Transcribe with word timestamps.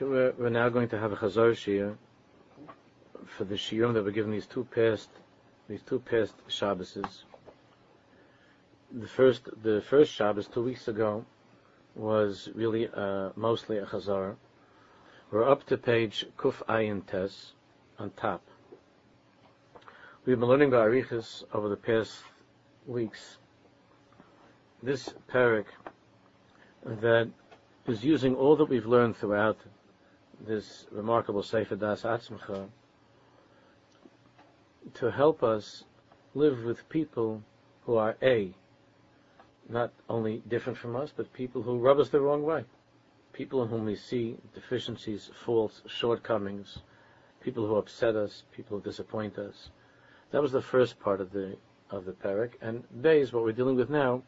We're, 0.00 0.32
we're 0.38 0.48
now 0.48 0.68
going 0.68 0.88
to 0.90 0.98
have 0.98 1.12
a 1.12 1.16
Chazor 1.16 1.56
Shir 1.56 1.96
for 3.36 3.44
the 3.44 3.56
Shiurim 3.56 3.94
that 3.94 4.04
were 4.04 4.12
given 4.12 4.30
these 4.30 4.46
two 4.46 4.64
past, 4.64 5.08
these 5.68 5.82
two 5.82 5.98
past 5.98 6.34
Shabbases. 6.48 7.24
The 8.92 9.08
first, 9.08 9.48
the 9.60 9.80
first 9.80 10.12
Shabbos 10.12 10.46
two 10.46 10.62
weeks 10.62 10.86
ago 10.86 11.24
was 11.96 12.48
really 12.54 12.88
uh, 12.94 13.30
mostly 13.34 13.78
a 13.78 13.86
Chazor. 13.86 14.36
We're 15.32 15.50
up 15.50 15.66
to 15.66 15.76
page 15.76 16.26
Kuf 16.36 16.62
Ayin 16.68 17.04
Tes 17.04 17.54
on 17.98 18.10
top. 18.10 18.42
We've 20.24 20.38
been 20.38 20.48
learning 20.48 20.68
about 20.68 20.86
Arichas 20.86 21.42
over 21.52 21.68
the 21.68 21.76
past 21.76 22.22
weeks. 22.86 23.38
This 24.80 25.12
parak 25.28 25.64
that 26.84 27.28
is 27.88 28.04
using 28.04 28.36
all 28.36 28.54
that 28.54 28.66
we've 28.66 28.86
learned 28.86 29.16
throughout 29.16 29.58
this 30.46 30.86
remarkable 30.90 31.42
Sefer 31.42 31.76
Das 31.76 32.02
Atzmacha 32.02 32.68
to 34.94 35.10
help 35.10 35.42
us 35.42 35.84
live 36.34 36.64
with 36.64 36.88
people 36.88 37.42
who 37.84 37.96
are 37.96 38.16
A, 38.22 38.54
not 39.68 39.92
only 40.08 40.42
different 40.48 40.78
from 40.78 40.96
us, 40.96 41.12
but 41.14 41.32
people 41.32 41.62
who 41.62 41.78
rub 41.78 41.98
us 41.98 42.08
the 42.08 42.20
wrong 42.20 42.42
way. 42.42 42.64
People 43.32 43.62
in 43.62 43.68
whom 43.68 43.84
we 43.84 43.94
see 43.94 44.36
deficiencies, 44.54 45.30
faults, 45.44 45.82
shortcomings, 45.86 46.78
people 47.40 47.66
who 47.66 47.76
upset 47.76 48.16
us, 48.16 48.44
people 48.54 48.78
who 48.78 48.84
disappoint 48.84 49.38
us. 49.38 49.70
That 50.30 50.42
was 50.42 50.52
the 50.52 50.62
first 50.62 50.98
part 51.00 51.20
of 51.20 51.32
the 51.32 51.56
of 51.90 52.04
the 52.04 52.12
parak, 52.12 52.52
and 52.60 52.84
is 53.04 53.32
what 53.32 53.44
we're 53.44 53.52
dealing 53.52 53.76
with 53.76 53.88
now. 53.88 54.22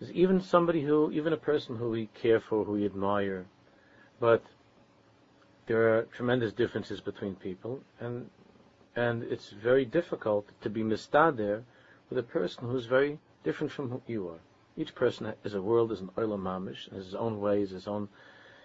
Is 0.00 0.10
even 0.12 0.40
somebody 0.40 0.82
who, 0.82 1.10
even 1.12 1.32
a 1.32 1.36
person 1.36 1.76
who 1.76 1.90
we 1.90 2.08
care 2.20 2.40
for, 2.40 2.64
who 2.64 2.72
we 2.72 2.84
admire, 2.84 3.46
but 4.20 4.42
there 5.68 5.98
are 5.98 6.02
tremendous 6.04 6.52
differences 6.54 7.00
between 7.00 7.34
people, 7.34 7.80
and 8.00 8.30
and 8.96 9.22
it's 9.22 9.50
very 9.50 9.84
difficult 9.84 10.48
to 10.62 10.70
be 10.70 10.82
mistader 10.82 11.62
with 12.08 12.18
a 12.18 12.22
person 12.22 12.68
who's 12.68 12.86
very 12.86 13.18
different 13.44 13.70
from 13.70 13.90
who 13.90 14.02
you 14.06 14.28
are. 14.28 14.40
Each 14.78 14.94
person 14.94 15.34
is 15.44 15.54
a 15.54 15.60
world, 15.62 15.92
is 15.92 16.00
an 16.00 16.10
olam 16.16 16.40
mamish, 16.40 16.90
has 16.90 17.04
his 17.04 17.14
own 17.14 17.38
ways, 17.38 17.70
his 17.70 17.86
own 17.86 18.08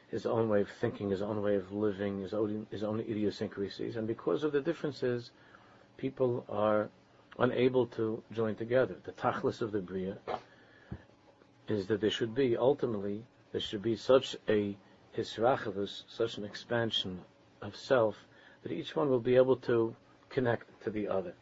his 0.10 0.26
own 0.26 0.48
way 0.48 0.62
of 0.62 0.70
thinking, 0.70 1.10
his 1.10 1.22
own 1.22 1.42
way 1.42 1.56
of 1.56 1.74
living, 1.74 2.22
his 2.22 2.34
own 2.34 2.68
his 2.72 2.84
own 2.84 3.02
idiosyncrasies, 3.02 3.98
and 3.98 4.08
because 4.08 4.46
of 4.46 4.54
the 4.54 4.62
differences, 4.62 5.32
people 5.98 6.46
are 6.48 6.90
unable 7.38 7.86
to 7.88 8.24
join 8.32 8.56
together. 8.56 8.96
The 9.04 9.12
tachlis 9.12 9.62
of 9.62 9.74
the 9.74 9.82
bria 9.82 10.18
is 11.68 11.88
that 11.88 12.00
there 12.00 12.10
should 12.10 12.34
be 12.34 12.56
ultimately 12.56 13.26
there 13.52 13.62
should 13.62 13.82
be 13.82 13.98
such 13.98 14.38
a 14.48 14.78
hisrachavus, 15.18 16.04
such 16.08 16.38
an 16.38 16.44
expansion 16.44 17.20
of 17.62 17.76
self, 17.76 18.16
that 18.64 18.72
each 18.72 18.96
one 18.96 19.10
will 19.10 19.20
be 19.20 19.36
able 19.36 19.56
to 19.58 19.96
connect 20.30 20.82
to 20.84 20.90
the 20.90 21.08
other. 21.08 21.34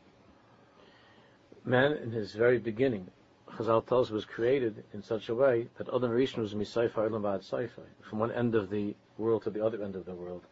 Man, 1.63 1.94
in 1.94 2.11
his 2.11 2.33
very 2.33 2.58
beginning, 2.58 3.08
Chazal 3.55 3.86
tells 3.86 4.11
was 4.11 4.25
created 4.25 4.83
in 4.94 5.03
such 5.03 5.30
a 5.30 5.36
way 5.36 5.67
that 5.78 5.89
Adam 5.89 6.11
Rishon 6.11 6.39
was 6.39 6.55
misayfar 6.55 7.09
lavad 7.09 7.47
sayfai, 7.47 7.86
from 8.02 8.19
one 8.19 8.31
end 8.31 8.55
of 8.55 8.69
the 8.69 8.95
world 9.17 9.44
to 9.44 9.50
the 9.50 9.63
other 9.63 9.83
end 9.83 9.95
of 9.95 10.06
the 10.06 10.16
world. 10.16 10.44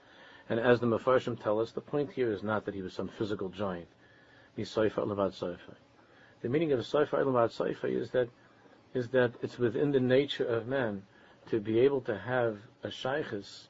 And 0.50 0.60
as 0.60 0.80
the 0.80 0.88
Mefarshim 0.88 1.42
tell 1.42 1.60
us, 1.60 1.72
the 1.72 1.82
point 1.82 2.12
here 2.12 2.32
is 2.32 2.44
not 2.44 2.66
that 2.66 2.76
he 2.76 2.82
was 2.82 2.94
some 2.94 3.08
physical 3.08 3.50
giant, 3.50 3.88
misayfar 4.58 5.06
lavad 5.06 5.32
sayfai. 5.32 5.76
The 6.42 6.50
meaning 6.50 6.72
of 6.72 6.80
sayfar 6.82 7.24
lavad 7.24 7.56
sayfai 7.56 7.96
is 7.96 8.12
that 8.12 8.30
is 8.94 9.10
that 9.10 9.32
it's 9.42 9.60
within 9.60 9.92
the 9.92 10.00
nature 10.00 10.46
of 10.46 10.68
man 10.68 11.04
to 11.50 11.60
be 11.60 11.80
able 11.80 12.02
to 12.02 12.18
have 12.18 12.58
a 12.84 12.88
shaykhis 12.90 13.68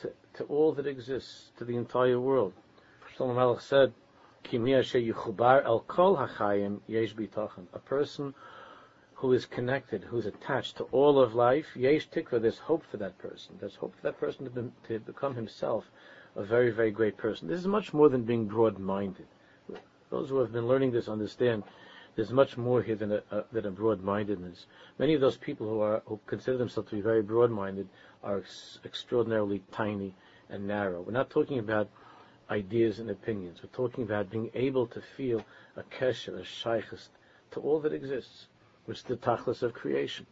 to, 0.00 0.12
to 0.34 0.44
all 0.44 0.72
that 0.72 0.86
exists, 0.86 1.52
to 1.58 1.64
the 1.64 1.76
entire 1.76 2.18
world. 2.18 2.52
Shlomo 3.16 3.34
Melech 3.36 3.60
said, 3.60 3.92
A 7.72 7.78
person 7.78 8.34
who 9.14 9.32
is 9.32 9.46
connected, 9.46 10.02
who 10.02 10.18
is 10.18 10.26
attached 10.26 10.76
to 10.76 10.84
all 10.84 11.20
of 11.20 11.34
life, 11.34 11.66
yesh 11.76 12.08
tikva, 12.08 12.42
there's 12.42 12.58
hope 12.58 12.82
for 12.90 12.96
that 12.96 13.16
person. 13.18 13.56
There's 13.60 13.76
hope 13.76 13.94
for 13.94 14.02
that 14.02 14.18
person 14.18 14.44
to, 14.44 14.50
be, 14.50 14.72
to 14.88 14.98
become 14.98 15.36
himself 15.36 15.84
a 16.34 16.42
very, 16.42 16.70
very 16.70 16.90
great 16.90 17.16
person. 17.16 17.46
This 17.46 17.60
is 17.60 17.68
much 17.68 17.94
more 17.94 18.08
than 18.08 18.24
being 18.24 18.46
broad-minded. 18.46 19.26
Those 20.10 20.28
who 20.28 20.38
have 20.38 20.52
been 20.52 20.66
learning 20.66 20.90
this 20.90 21.08
understand 21.08 21.62
there's 22.14 22.30
much 22.30 22.56
more 22.56 22.82
here 22.82 22.96
than 22.96 23.12
a, 23.12 23.22
a 23.30 23.44
than 23.52 23.66
a 23.66 23.70
broad-mindedness. 23.70 24.66
Many 24.98 25.14
of 25.14 25.20
those 25.20 25.36
people 25.36 25.68
who 25.68 25.80
are 25.80 26.02
who 26.06 26.20
consider 26.26 26.58
themselves 26.58 26.90
to 26.90 26.96
be 26.96 27.02
very 27.02 27.22
broad-minded 27.22 27.88
are 28.22 28.38
ex- 28.38 28.78
extraordinarily 28.84 29.62
tiny 29.72 30.14
and 30.48 30.66
narrow. 30.66 31.00
We're 31.00 31.12
not 31.12 31.30
talking 31.30 31.58
about 31.58 31.88
ideas 32.50 32.98
and 32.98 33.10
opinions. 33.10 33.60
We're 33.62 33.70
talking 33.70 34.04
about 34.04 34.30
being 34.30 34.50
able 34.54 34.86
to 34.88 35.00
feel 35.00 35.44
a 35.76 35.82
kesher, 35.82 36.38
a 36.38 36.44
shaykhist, 36.44 37.08
to 37.52 37.60
all 37.60 37.80
that 37.80 37.92
exists, 37.92 38.46
which 38.84 38.98
is 38.98 39.04
the 39.04 39.16
tachlis 39.16 39.62
of 39.62 39.72
creation. 39.72 40.26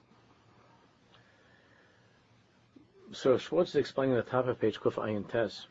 So 3.12 3.38
Schwartz 3.38 3.70
is 3.70 3.76
explaining 3.76 4.14
the 4.16 4.22
top 4.22 4.46
of 4.46 4.60
page 4.60 4.78
Kuf 4.78 4.94
Ayin 4.94 5.28
Tes 5.28 5.66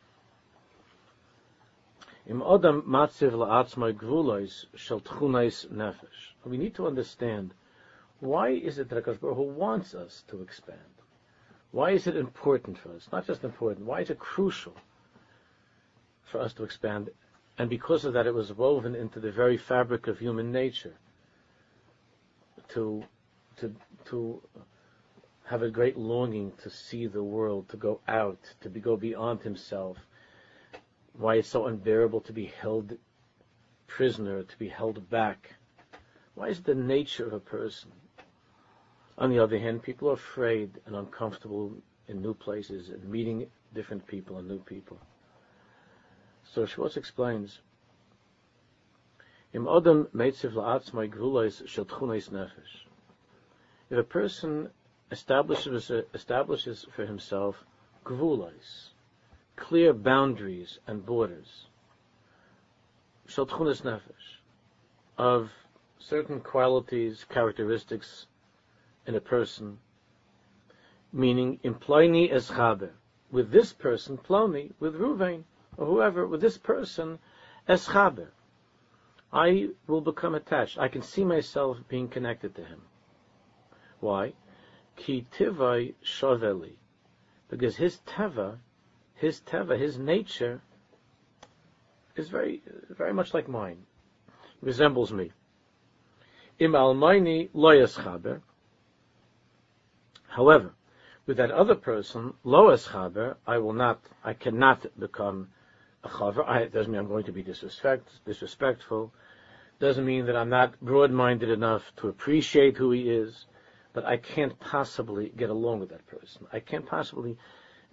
Im 2.30 2.42
Odam 2.42 2.84
matziv 2.84 3.32
gvulois 3.32 4.66
shel 4.76 5.02
tchunais 5.02 5.68
nefesh. 5.72 6.34
We 6.46 6.58
need 6.58 6.76
to 6.76 6.86
understand 6.86 7.56
why 8.20 8.50
is 8.50 8.78
it 8.78 8.90
that 8.90 9.04
Hakadosh 9.04 9.20
Baruch 9.20 9.38
Hu 9.38 9.44
wants 9.44 9.96
us 9.96 10.24
to 10.28 10.44
expand? 10.44 10.94
Why 11.72 11.92
is 11.92 12.06
it 12.06 12.16
important 12.16 12.78
for 12.78 12.94
us? 12.94 13.08
Not 13.12 13.26
just 13.26 13.44
important. 13.44 13.88
Why 13.88 14.02
is 14.02 14.12
it 14.12 14.20
crucial 14.20 14.76
for 16.24 16.40
us 16.40 16.54
to 16.54 16.64
expand? 16.64 17.10
And 17.58 17.68
because 17.68 18.06
of 18.06 18.14
that, 18.14 18.28
it 18.28 18.34
was 18.34 18.54
woven 18.54 18.94
into 18.94 19.20
the 19.20 19.32
very 19.32 19.58
fabric 19.58 20.08
of 20.08 20.20
human 20.20 20.52
nature 20.52 20.96
to 22.70 23.04
to 23.58 23.76
to 24.06 24.42
have 25.46 25.64
a 25.64 25.72
great 25.72 25.98
longing 25.98 26.52
to 26.62 26.70
see 26.70 27.08
the 27.08 27.24
world, 27.24 27.68
to 27.70 27.78
go 27.78 28.00
out, 28.08 28.40
to 28.62 28.70
be, 28.70 28.80
go 28.80 28.96
beyond 28.96 29.42
himself, 29.42 29.98
why 31.20 31.36
it's 31.36 31.50
so 31.50 31.68
unbearable 31.68 32.22
to 32.22 32.32
be 32.32 32.46
held 32.46 32.98
prisoner, 33.88 34.42
to 34.42 34.58
be 34.58 34.70
held 34.70 35.10
back. 35.10 35.56
Why 36.34 36.48
is 36.48 36.62
the 36.62 36.74
nature 36.74 37.26
of 37.28 37.34
a 37.34 37.42
person? 37.42 37.92
On 39.18 39.30
the 39.30 39.40
other 39.40 39.60
hand, 39.60 39.84
people 39.84 40.10
are 40.10 40.14
afraid 40.14 40.80
and 40.86 40.96
uncomfortable 40.96 41.74
in 42.08 42.22
new 42.22 42.34
places 42.34 42.88
and 42.88 43.04
meeting 43.04 43.48
different 43.74 44.08
people 44.08 44.38
and 44.38 44.48
new 44.48 44.60
people. 44.60 44.98
So 46.46 46.66
Schwartz 46.66 46.96
explains. 46.96 47.60
If 49.52 49.62
a 53.92 54.04
person 54.04 54.70
establishes, 55.12 55.92
establishes 56.14 56.86
for 56.96 57.06
himself 57.06 57.66
gvulois, 58.06 58.92
clear 59.60 59.94
boundaries 59.94 60.80
and 60.88 61.06
borders. 61.06 61.66
Shaltchunas 63.28 63.82
nefesh 63.84 64.40
of 65.18 65.52
certain 66.00 66.40
qualities, 66.40 67.26
characteristics 67.30 68.26
in 69.06 69.16
a 69.16 69.20
person, 69.20 69.78
meaning 71.12 71.60
imploini 71.64 72.32
as 72.32 72.50
chaber. 72.50 72.92
With 73.32 73.52
this 73.52 73.74
person, 73.74 74.18
ploni, 74.18 74.72
with 74.80 74.96
Ruvain, 74.96 75.44
or 75.78 75.86
whoever, 75.86 76.26
with 76.26 76.42
this 76.42 76.58
person, 76.58 77.20
as 77.68 77.88
chaber. 77.88 78.30
I 79.32 79.70
will 79.86 80.02
become 80.02 80.34
attached. 80.34 80.80
I 80.80 80.88
can 80.88 81.04
see 81.04 81.24
myself 81.24 81.78
being 81.88 82.08
connected 82.08 82.56
to 82.56 82.64
him. 82.64 82.82
Why? 84.00 84.34
Ki 84.96 85.28
tivai 85.32 85.94
shaveli. 86.04 86.78
Because 87.50 87.76
his 87.76 88.00
teva 88.08 88.58
his 89.20 89.42
teva, 89.42 89.78
his 89.78 89.98
nature, 89.98 90.62
is 92.16 92.30
very, 92.30 92.62
very 92.90 93.14
much 93.14 93.34
like 93.34 93.50
mine, 93.50 93.86
resembles 94.62 95.12
me. 95.12 95.32
Im 96.58 96.72
almaini 96.72 97.50
loyas 97.52 98.00
chaber. 98.00 98.42
However, 100.28 100.72
with 101.26 101.38
that 101.38 101.52
other 101.52 101.76
person, 101.76 102.34
loyas 102.46 102.88
chaber, 102.88 103.36
I 103.46 103.58
will 103.58 103.74
not, 103.74 104.02
I 104.24 104.34
cannot 104.34 104.86
become 104.98 105.50
a 106.06 106.08
chaver. 106.10 106.48
I, 106.48 106.60
it 106.60 106.74
doesn't 106.74 106.92
mean 106.92 107.00
I'm 107.00 107.08
going 107.08 107.26
to 107.26 107.34
be 107.34 107.44
disrespect, 107.44 108.08
disrespectful. 108.26 109.14
Doesn't 109.80 110.06
mean 110.06 110.26
that 110.28 110.36
I'm 110.38 110.50
not 110.50 110.80
broad-minded 110.80 111.50
enough 111.50 111.84
to 111.98 112.08
appreciate 112.08 112.78
who 112.78 112.92
he 112.92 113.10
is, 113.10 113.46
but 113.92 114.06
I 114.06 114.16
can't 114.16 114.58
possibly 114.60 115.34
get 115.36 115.50
along 115.50 115.80
with 115.82 115.90
that 115.90 116.08
person. 116.08 116.48
I 116.54 116.62
can't 116.62 116.86
possibly 116.86 117.38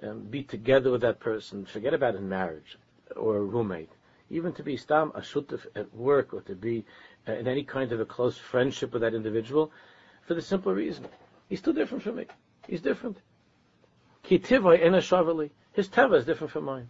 um, 0.02 0.20
be 0.22 0.42
together 0.42 0.90
with 0.90 1.00
that 1.02 1.20
person. 1.20 1.64
Forget 1.64 1.94
about 1.94 2.14
in 2.14 2.28
marriage 2.28 2.78
or 3.14 3.36
a 3.36 3.42
roommate. 3.42 3.90
Even 4.30 4.52
to 4.54 4.62
be 4.62 4.76
stam 4.76 5.12
a 5.14 5.20
shutuf 5.20 5.66
at 5.74 5.94
work 5.94 6.34
or 6.34 6.40
to 6.42 6.54
be 6.54 6.84
uh, 7.28 7.32
in 7.32 7.46
any 7.46 7.62
kind 7.62 7.92
of 7.92 8.00
a 8.00 8.04
close 8.04 8.36
friendship 8.36 8.92
with 8.92 9.02
that 9.02 9.14
individual, 9.14 9.70
for 10.26 10.34
the 10.34 10.42
simple 10.42 10.74
reason 10.74 11.06
he's 11.48 11.60
too 11.60 11.72
different 11.72 12.02
from 12.02 12.16
me. 12.16 12.26
He's 12.66 12.80
different. 12.80 13.18
Kitivai 14.24 14.84
ena 14.84 14.98
shavali. 14.98 15.50
His 15.72 15.88
teva 15.88 16.18
is 16.18 16.24
different 16.24 16.52
from 16.52 16.64
mine. 16.64 16.88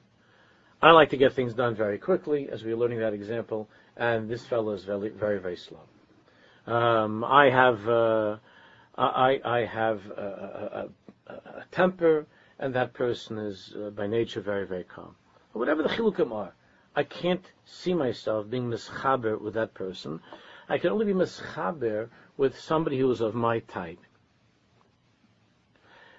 I 0.82 0.90
like 0.92 1.10
to 1.10 1.16
get 1.16 1.32
things 1.32 1.54
done 1.54 1.74
very 1.74 1.98
quickly, 1.98 2.48
as 2.50 2.62
we 2.62 2.72
were 2.72 2.80
learning 2.80 3.00
that 3.00 3.14
example, 3.14 3.68
and 3.96 4.28
this 4.28 4.44
fellow 4.44 4.72
is 4.72 4.84
very, 4.84 5.08
very, 5.08 5.38
very 5.38 5.56
slow. 5.56 5.80
Um, 6.66 7.24
I 7.24 7.50
have, 7.50 7.88
uh, 7.88 8.36
I, 8.96 9.40
I 9.44 9.64
have 9.64 10.00
a, 10.16 10.88
a, 11.28 11.32
a, 11.32 11.34
a, 11.34 11.64
temper, 11.70 12.26
and 12.58 12.74
that 12.74 12.94
person 12.94 13.38
is 13.38 13.74
uh, 13.76 13.90
by 13.90 14.06
nature 14.06 14.40
very, 14.40 14.66
very 14.66 14.84
calm. 14.84 15.14
But 15.52 15.58
whatever 15.58 15.82
the 15.82 15.88
chilukim 15.88 16.32
are, 16.32 16.54
I 16.94 17.02
can't 17.02 17.44
see 17.64 17.92
myself 17.92 18.48
being 18.48 18.70
mischaber 18.70 19.38
with 19.40 19.54
that 19.54 19.74
person. 19.74 20.20
I 20.68 20.78
can 20.78 20.90
only 20.90 21.04
be 21.04 21.12
mischaber 21.12 22.08
with 22.36 22.58
somebody 22.58 22.98
who 22.98 23.10
is 23.10 23.20
of 23.20 23.34
my 23.34 23.60
type. 23.60 23.98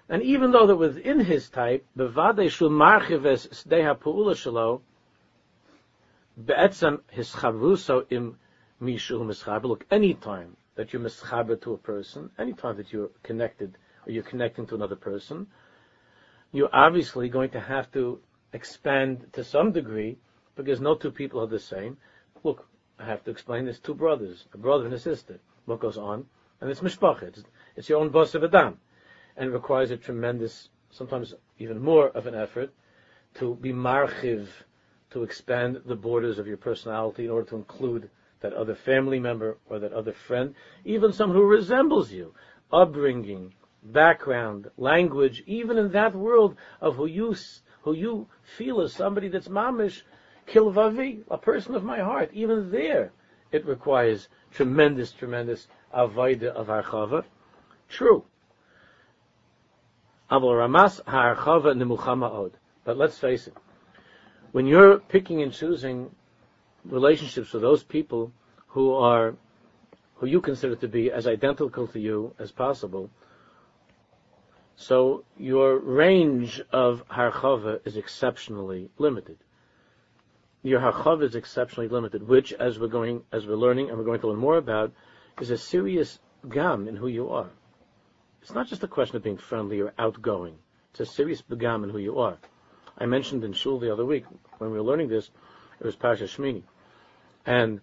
And 0.10 0.22
even 0.24 0.51
though 0.51 0.68
that 0.68 0.75
within 0.75 1.19
his 1.19 1.50
type, 1.50 1.86
bevade 1.98 2.50
shul 2.51 2.69
marchives 2.69 3.50
sdeha 3.50 4.00
pu'ula 4.00 4.36
shalo, 4.36 4.81
be'etzem 6.45 7.01
his 7.10 7.36
im 8.12 8.38
mishu 8.81 9.19
mischaber. 9.25 9.66
Look, 9.66 9.86
any 9.90 10.13
time 10.13 10.56
that 10.75 10.94
you're 10.94 11.01
mischaber 11.01 11.60
to 11.62 11.74
a 11.74 11.78
person, 11.78 12.30
any 12.38 12.54
time 12.54 12.78
that 12.78 12.94
you're 12.94 13.10
connected 13.24 13.78
or 14.06 14.12
you're 14.12 14.24
connecting 14.24 14.68
to 14.68 14.75
another 14.75 14.95
person, 14.95 15.48
you're 16.57 16.75
obviously 16.75 17.30
going 17.30 17.51
to 17.51 17.59
have 17.59 17.92
to 17.92 18.19
expand 18.54 19.27
to 19.33 19.44
some 19.44 19.71
degree 19.71 20.18
because 20.56 20.81
no 20.81 20.95
two 20.95 21.12
people 21.12 21.42
are 21.42 21.48
the 21.48 21.59
same. 21.59 21.98
Look, 22.44 22.68
I 23.00 23.06
have 23.06 23.24
to 23.25 23.31
explain 23.31 23.65
this: 23.65 23.80
two 23.80 23.94
brothers, 23.94 24.45
a 24.54 24.57
brother 24.57 24.86
and 24.86 24.94
a 24.94 25.00
sister. 25.00 25.39
What 25.65 25.80
goes 25.80 25.98
on? 25.98 26.25
And 26.59 26.69
it's 26.69 26.81
mishpacha. 26.81 27.24
It's, 27.24 27.44
it's 27.75 27.89
your 27.89 28.00
own 28.00 28.09
boss 28.09 28.33
of 28.36 28.44
Adam 28.44 28.80
and 29.38 29.50
it 29.50 29.54
requires 29.54 29.92
a 29.92 29.98
tremendous, 29.98 30.69
sometimes 30.89 31.33
even 31.59 31.80
more 31.80 32.09
of 32.09 32.25
an 32.25 32.36
effort, 32.36 32.74
to 33.36 33.56
be 33.56 33.71
marchiv, 33.71 34.48
to 35.12 35.24
expand 35.24 35.80
the 35.86 35.95
borders 35.95 36.39
of 36.39 36.48
your 36.48 36.57
personality 36.57 37.25
in 37.25 37.31
order 37.31 37.50
to 37.50 37.56
include 37.56 38.09
that 38.42 38.54
other 38.54 38.75
family 38.75 39.19
member 39.19 39.57
or 39.69 39.80
that 39.80 39.94
other 39.94 40.12
friend, 40.12 40.54
even 40.83 41.13
someone 41.13 41.38
who 41.38 41.45
resembles 41.45 42.12
you, 42.12 42.33
upbringing, 42.74 43.54
background, 43.84 44.70
language, 44.78 45.44
even 45.46 45.78
in 45.78 45.92
that 45.92 46.16
world 46.16 46.56
of 46.82 46.96
who 46.96 47.06
you 47.06 47.36
who 47.82 47.94
you 47.94 48.28
feel 48.58 48.82
as 48.82 48.94
somebody 48.94 49.30
that's 49.30 49.48
mamish, 49.48 50.02
kilvavi, 50.48 51.22
a 51.30 51.38
person 51.38 51.76
of 51.76 51.84
my 51.84 52.00
heart. 52.00 52.32
Even 52.34 52.72
there, 52.72 53.12
it 53.52 53.66
requires 53.66 54.28
tremendous, 54.52 55.12
tremendous 55.12 55.68
avoida 55.96 56.48
of 56.48 56.68
archava. 56.68 57.24
True, 57.88 58.26
but 60.30 60.42
let's 62.98 63.18
face 63.18 63.48
it, 63.48 63.56
when 64.52 64.66
you're 64.66 65.00
picking 65.00 65.42
and 65.42 65.54
choosing 65.54 66.12
relationships 66.84 67.54
with 67.54 67.62
those 67.62 67.84
people 67.84 68.34
who 68.68 68.94
are, 68.94 69.36
who 70.16 70.26
you 70.26 70.42
consider 70.42 70.76
to 70.76 70.88
be 70.88 71.12
as 71.12 71.28
identical 71.28 71.88
to 71.88 72.00
you 72.00 72.34
as 72.40 72.52
possible, 72.52 73.10
so 74.80 75.26
your 75.38 75.80
range 75.80 76.62
of 76.72 77.04
harchava 77.10 77.80
is 77.84 77.98
exceptionally 77.98 78.92
limited. 79.00 79.38
Your 80.62 80.80
harchava 80.80 81.24
is 81.24 81.36
exceptionally 81.36 81.90
limited, 81.90 82.28
which, 82.28 82.54
as 82.54 82.78
we're 82.78 82.88
going, 82.88 83.24
as 83.32 83.48
we're 83.48 83.56
learning, 83.56 83.90
and 83.90 83.98
we're 83.98 84.06
going 84.06 84.22
to 84.22 84.28
learn 84.28 84.38
more 84.38 84.58
about, 84.58 84.94
is 85.42 85.50
a 85.50 85.58
serious 85.58 86.20
gam 86.48 86.88
in 86.88 86.96
who 86.96 87.08
you 87.08 87.30
are. 87.30 87.50
It's 88.44 88.54
not 88.54 88.68
just 88.68 88.84
a 88.84 88.88
question 88.88 89.18
of 89.18 89.24
being 89.24 89.38
friendly 89.38 89.82
or 89.82 89.94
outgoing. 89.98 90.60
It's 90.92 91.00
a 91.00 91.06
serious 91.08 91.42
begam 91.42 91.84
in 91.84 91.90
who 91.90 91.98
you 91.98 92.20
are. 92.20 92.38
I 93.00 93.08
mentioned 93.08 93.44
in 93.44 93.54
shul 93.54 93.80
the 93.80 93.92
other 93.92 94.06
week 94.06 94.26
when 94.60 94.72
we 94.72 94.78
were 94.78 94.84
learning 94.84 95.10
this, 95.10 95.32
it 95.80 95.86
was 95.86 95.96
Pasha 95.96 96.26
Shmini, 96.26 96.62
and 97.48 97.82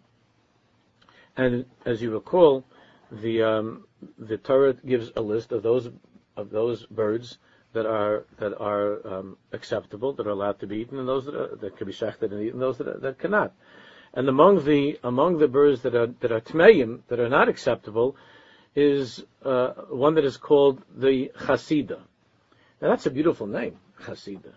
and 1.36 1.66
as 1.84 2.00
you 2.00 2.12
recall, 2.12 2.64
the 3.10 3.42
um, 3.42 3.84
the 4.16 4.36
Torah 4.36 4.74
gives 4.74 5.10
a 5.16 5.20
list 5.20 5.50
of 5.50 5.64
those 5.64 5.90
of 6.36 6.50
those 6.50 6.86
birds 6.86 7.38
that 7.72 7.86
are 7.86 8.24
that 8.38 8.58
are 8.58 9.06
um, 9.06 9.36
acceptable, 9.52 10.12
that 10.14 10.26
are 10.26 10.30
allowed 10.30 10.60
to 10.60 10.66
be 10.66 10.76
eaten, 10.76 10.98
and 10.98 11.08
those 11.08 11.24
that, 11.26 11.34
are, 11.34 11.56
that 11.56 11.76
can 11.76 11.86
be 11.86 11.92
shechted 11.92 12.32
and 12.32 12.42
eaten, 12.42 12.60
those 12.60 12.78
that, 12.78 13.02
that 13.02 13.18
cannot. 13.18 13.52
And 14.12 14.28
among 14.28 14.64
the 14.64 14.98
among 15.02 15.38
the 15.38 15.48
birds 15.48 15.82
that 15.82 15.94
are 15.94 16.06
that 16.20 16.32
are 16.32 16.40
tmeim, 16.40 17.00
that 17.08 17.20
are 17.20 17.28
not 17.28 17.48
acceptable, 17.48 18.16
is 18.74 19.24
uh, 19.44 19.70
one 19.90 20.14
that 20.14 20.24
is 20.24 20.36
called 20.36 20.82
the 20.96 21.32
Chasida. 21.36 22.00
Now 22.80 22.90
that's 22.90 23.06
a 23.06 23.10
beautiful 23.10 23.46
name, 23.46 23.78
Chasida. 24.02 24.52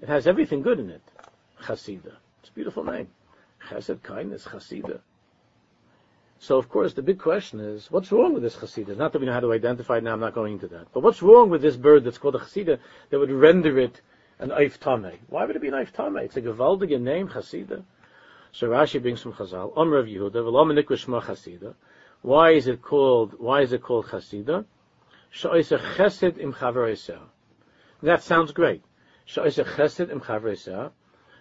It 0.00 0.08
has 0.08 0.26
everything 0.28 0.62
good 0.62 0.78
in 0.78 0.90
it, 0.90 1.02
Chasida. 1.62 2.14
It's 2.40 2.50
a 2.50 2.52
beautiful 2.52 2.84
name. 2.84 3.08
Chesed, 3.68 4.02
kindness, 4.02 4.44
Chasida. 4.44 5.00
So 6.38 6.56
of 6.56 6.68
course 6.68 6.92
the 6.94 7.02
big 7.02 7.18
question 7.18 7.60
is, 7.60 7.90
what's 7.90 8.12
wrong 8.12 8.34
with 8.34 8.42
this 8.42 8.56
Chasida? 8.56 8.96
Not 8.96 9.12
that 9.12 9.20
we 9.20 9.26
know 9.26 9.32
how 9.32 9.40
to 9.40 9.52
identify 9.52 9.98
it 9.98 10.04
now, 10.04 10.12
I'm 10.12 10.20
not 10.20 10.34
going 10.34 10.54
into 10.54 10.68
that. 10.68 10.86
But 10.92 11.02
what's 11.02 11.22
wrong 11.22 11.50
with 11.50 11.62
this 11.62 11.76
bird 11.76 12.04
that's 12.04 12.18
called 12.18 12.36
a 12.36 12.38
Chasida 12.38 12.78
that 13.10 13.18
would 13.18 13.30
render 13.30 13.78
it 13.78 14.00
an 14.38 14.50
Eif 14.50 14.78
Tameh? 14.78 15.18
Why 15.28 15.44
would 15.44 15.56
it 15.56 15.62
be 15.62 15.68
an 15.68 15.74
Eif 15.74 15.92
Tameh? 15.92 16.22
It's 16.22 16.36
a 16.36 16.42
gewaldige 16.42 17.00
name, 17.00 17.28
Chasida. 17.28 17.82
So 18.52 18.68
Rashi 18.68 19.02
brings 19.02 19.20
from 19.20 19.32
Chazal, 19.32 19.76
Om 19.76 19.90
Rav 19.90 20.06
Yehuda, 20.06 20.32
V'lo 20.32 20.64
Menikwa 20.64 21.22
Chasida, 21.22 21.74
why 22.22 22.50
is 22.50 22.66
it 22.66 22.82
called, 22.82 23.34
why 23.38 23.62
is 23.62 23.72
it 23.72 23.82
called 23.82 24.06
chasida? 24.06 24.64
Sha'isa 25.32 25.78
chesed 25.96 26.38
im 26.38 26.52
That 28.02 28.22
sounds 28.22 28.52
great. 28.52 28.82
Sha'isa 29.26 29.64
chesed 29.64 30.10
im 30.10 30.20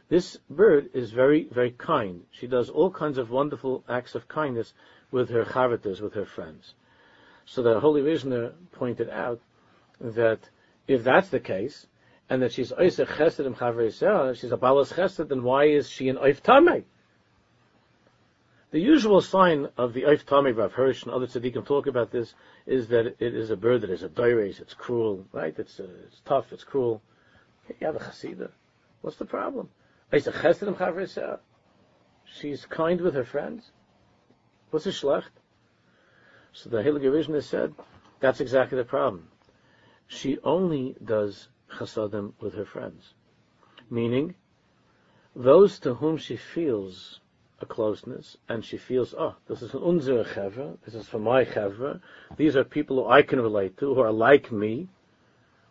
This 0.09 0.37
bird 0.49 0.89
is 0.93 1.11
very, 1.11 1.49
very 1.51 1.71
kind. 1.71 2.23
She 2.31 2.47
does 2.47 2.69
all 2.69 2.89
kinds 2.89 3.17
of 3.17 3.29
wonderful 3.29 3.83
acts 3.89 4.15
of 4.15 4.27
kindness 4.27 4.73
with 5.11 5.29
her 5.29 5.43
chavitas, 5.43 5.99
with 5.99 6.13
her 6.13 6.25
friends. 6.25 6.73
So 7.45 7.61
the 7.61 7.79
Holy 7.79 8.01
Vishnu 8.01 8.51
pointed 8.71 9.09
out 9.09 9.41
that 9.99 10.39
if 10.87 11.03
that's 11.03 11.29
the 11.29 11.39
case, 11.39 11.87
and 12.29 12.41
that 12.41 12.53
she's 12.53 12.71
oisa 12.71 13.05
chesed 13.05 13.45
im 13.45 14.35
she's 14.35 14.51
a 14.51 14.57
balas 14.57 14.91
chesed, 14.91 15.27
then 15.27 15.43
why 15.43 15.65
is 15.65 15.89
she 15.89 16.09
an 16.09 16.17
oif? 16.17 16.83
The 18.71 18.79
usual 18.79 19.21
sign 19.21 19.69
of 19.77 19.93
the 19.93 20.03
Eif 20.03 20.25
Tommy 20.25 20.51
Rav 20.51 20.73
Hirsch 20.73 21.03
and 21.03 21.13
other 21.13 21.25
tzaddikim 21.25 21.65
talk 21.65 21.87
about 21.87 22.11
this 22.11 22.33
is 22.65 22.89
that 22.89 23.07
it 23.07 23.33
is 23.33 23.49
a 23.49 23.55
bird 23.55 23.81
that 23.81 23.89
is 23.89 24.03
a 24.03 24.09
doires, 24.09 24.59
it's 24.59 24.73
cruel, 24.73 25.25
right? 25.31 25.57
It's, 25.57 25.79
uh, 25.79 25.87
it's 26.05 26.19
tough, 26.25 26.51
it's 26.51 26.65
cruel. 26.65 27.01
You 27.69 27.87
have 27.87 27.95
a 27.95 27.99
chasida. 27.99 28.51
What's 29.01 29.15
the 29.17 29.25
problem? 29.25 29.69
She's 30.11 30.25
kind 32.65 33.01
with 33.01 33.13
her 33.13 33.25
friends. 33.25 33.71
What's 34.69 34.85
a 34.85 34.91
schlecht? 34.91 35.31
So 36.53 36.69
the 36.69 36.81
Heilige 36.81 37.43
said, 37.43 37.73
that's 38.19 38.39
exactly 38.39 38.77
the 38.77 38.83
problem. 38.83 39.27
She 40.07 40.37
only 40.43 40.95
does 41.03 41.49
chasadim 41.69 42.33
with 42.39 42.53
her 42.53 42.65
friends. 42.65 43.13
Meaning, 43.89 44.35
those 45.35 45.79
to 45.79 45.93
whom 45.95 46.17
she 46.17 46.37
feels 46.37 47.19
a 47.59 47.65
closeness, 47.65 48.37
and 48.47 48.63
she 48.63 48.77
feels, 48.77 49.13
oh, 49.17 49.35
this 49.47 49.61
is 49.61 49.73
an 49.73 49.81
unser 49.83 50.23
chevra, 50.23 50.77
this 50.85 50.93
is 50.93 51.07
for 51.07 51.19
my 51.19 51.43
chevra. 51.43 51.99
These 52.37 52.55
are 52.55 52.63
people 52.63 53.03
who 53.03 53.09
I 53.09 53.23
can 53.23 53.41
relate 53.41 53.77
to, 53.77 53.93
who 53.93 54.01
are 54.01 54.11
like 54.11 54.51
me, 54.51 54.87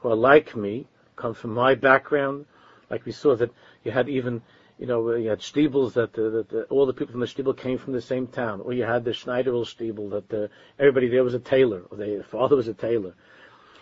who 0.00 0.10
are 0.10 0.16
like 0.16 0.54
me, 0.56 0.88
come 1.14 1.34
from 1.34 1.54
my 1.54 1.74
background. 1.74 2.46
Like 2.90 3.04
we 3.04 3.12
saw 3.12 3.36
that 3.36 3.50
you 3.84 3.90
had 3.90 4.08
even, 4.08 4.42
you 4.78 4.86
know, 4.86 5.14
you 5.14 5.28
had 5.28 5.40
Stiebels 5.40 5.94
that, 5.94 6.18
uh, 6.18 6.30
that 6.30 6.52
uh, 6.52 6.74
all 6.74 6.86
the 6.86 6.92
people 6.92 7.12
from 7.12 7.20
the 7.20 7.26
Stiebel 7.26 7.56
came 7.56 7.78
from 7.78 7.92
the 7.92 8.00
same 8.00 8.26
town, 8.26 8.60
or 8.60 8.72
you 8.72 8.84
had 8.84 9.04
the 9.04 9.12
Schneiderl 9.12 9.64
Stiebel 9.64 10.10
that 10.10 10.44
uh, 10.44 10.48
everybody 10.78 11.08
there 11.08 11.24
was 11.24 11.34
a 11.34 11.38
tailor, 11.38 11.82
or 11.90 11.96
their 11.96 12.22
father 12.22 12.56
was 12.56 12.68
a 12.68 12.74
tailor. 12.74 13.14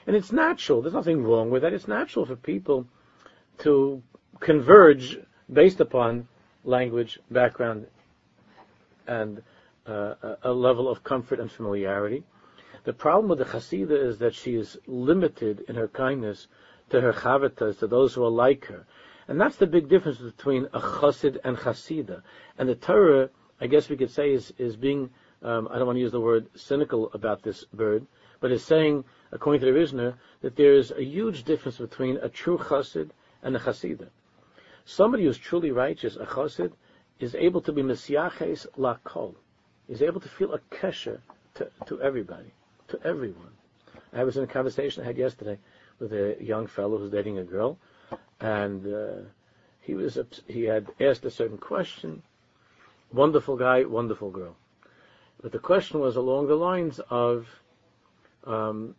And 0.07 0.15
it's 0.15 0.33
natural. 0.33 0.83
There's 0.83 0.95
nothing 0.95 1.23
wrong 1.23 1.51
with 1.51 1.63
that. 1.63 1.73
It's 1.73 1.89
natural 1.89 2.27
for 2.27 2.37
people 2.37 2.87
to 3.59 4.03
converge 4.41 5.19
based 5.53 5.81
upon 5.81 6.29
language, 6.65 7.19
background, 7.31 7.87
and 9.07 9.43
uh, 9.87 10.15
a 10.43 10.53
level 10.53 10.89
of 10.89 11.05
comfort 11.05 11.41
and 11.41 11.51
familiarity. 11.51 12.25
The 12.85 12.93
problem 12.93 13.29
with 13.29 13.39
the 13.39 13.45
Hasidah 13.45 14.09
is 14.09 14.19
that 14.19 14.35
she 14.35 14.55
is 14.55 14.79
limited 14.87 15.65
in 15.69 15.75
her 15.77 15.89
kindness 15.89 16.49
to 16.91 17.01
her 17.01 17.13
chavitas, 17.13 17.79
to 17.79 17.87
those 17.87 18.15
who 18.15 18.25
are 18.25 18.31
like 18.31 18.67
her. 18.67 18.87
And 19.27 19.41
that's 19.41 19.57
the 19.57 19.67
big 19.67 19.89
difference 19.89 20.19
between 20.19 20.67
a 20.73 20.81
chassid 20.81 21.39
and 21.45 21.57
chasida. 21.57 22.23
And 22.59 22.69
the 22.69 22.75
Torah, 22.75 23.31
I 23.61 23.67
guess 23.67 23.89
we 23.89 23.97
could 23.97 24.11
say, 24.11 24.33
is, 24.33 24.53
is 24.59 24.77
being, 24.77 25.11
um, 25.43 25.69
I 25.71 25.79
don't 25.79 25.87
want 25.87 25.97
to 25.97 26.01
use 26.01 26.13
the 26.13 26.21
word 26.21 26.49
cynical 26.55 27.11
about 27.15 27.43
this 27.43 27.65
bird, 27.73 28.07
but 28.41 28.53
is 28.53 28.65
saying, 28.65 29.05
according 29.33 29.61
to 29.61 29.67
the 29.67 29.79
Rishner, 29.79 30.15
that 30.43 30.57
there 30.57 30.75
is 30.75 30.91
a 30.91 31.03
huge 31.03 31.45
difference 31.45 31.79
between 31.79 32.19
a 32.19 32.29
true 32.29 32.59
chassid 32.59 33.11
and 33.43 33.57
a 33.57 33.59
chasida. 33.59 34.09
Somebody 34.85 35.25
who's 35.25 35.39
truly 35.39 35.71
righteous, 35.71 36.17
a 36.17 36.27
chassid, 36.27 36.73
is 37.19 37.35
able 37.35 37.63
to 37.63 37.73
be 37.73 37.83
Messiaches 37.83 38.67
lakol, 38.77 39.35
is 39.89 40.03
able 40.03 40.21
to 40.21 40.29
feel 40.29 40.53
a 40.53 40.59
kesher 40.75 41.21
to, 41.55 41.71
to 41.87 42.01
everybody, 42.03 42.53
to 42.89 43.01
everyone. 43.05 43.53
I 44.13 44.25
was 44.25 44.37
in 44.37 44.45
a 44.45 44.47
conversation 44.47 45.03
I 45.03 45.07
had 45.07 45.17
yesterday 45.17 45.59
with 45.99 46.13
a 46.13 46.37
young 46.41 46.67
fellow 46.67 46.99
who's 46.99 47.11
dating 47.11 47.39
a 47.39 47.45
girl, 47.45 47.79
and 48.41 48.87
uh, 48.87 49.29
he 49.81 49.95
was 49.95 50.19
he 50.47 50.65
had 50.65 50.89
asked 51.01 51.25
a 51.25 51.31
certain 51.31 51.59
question. 51.59 52.23
Wonderful 53.13 53.57
guy, 53.57 53.85
wonderful 53.85 54.31
girl. 54.31 54.57
But 55.41 55.53
the 55.53 55.59
question 55.59 56.01
was 56.01 56.17
along 56.17 56.47
the 56.47 56.57
lines 56.57 57.01
of, 57.11 57.47
um, 58.45 58.95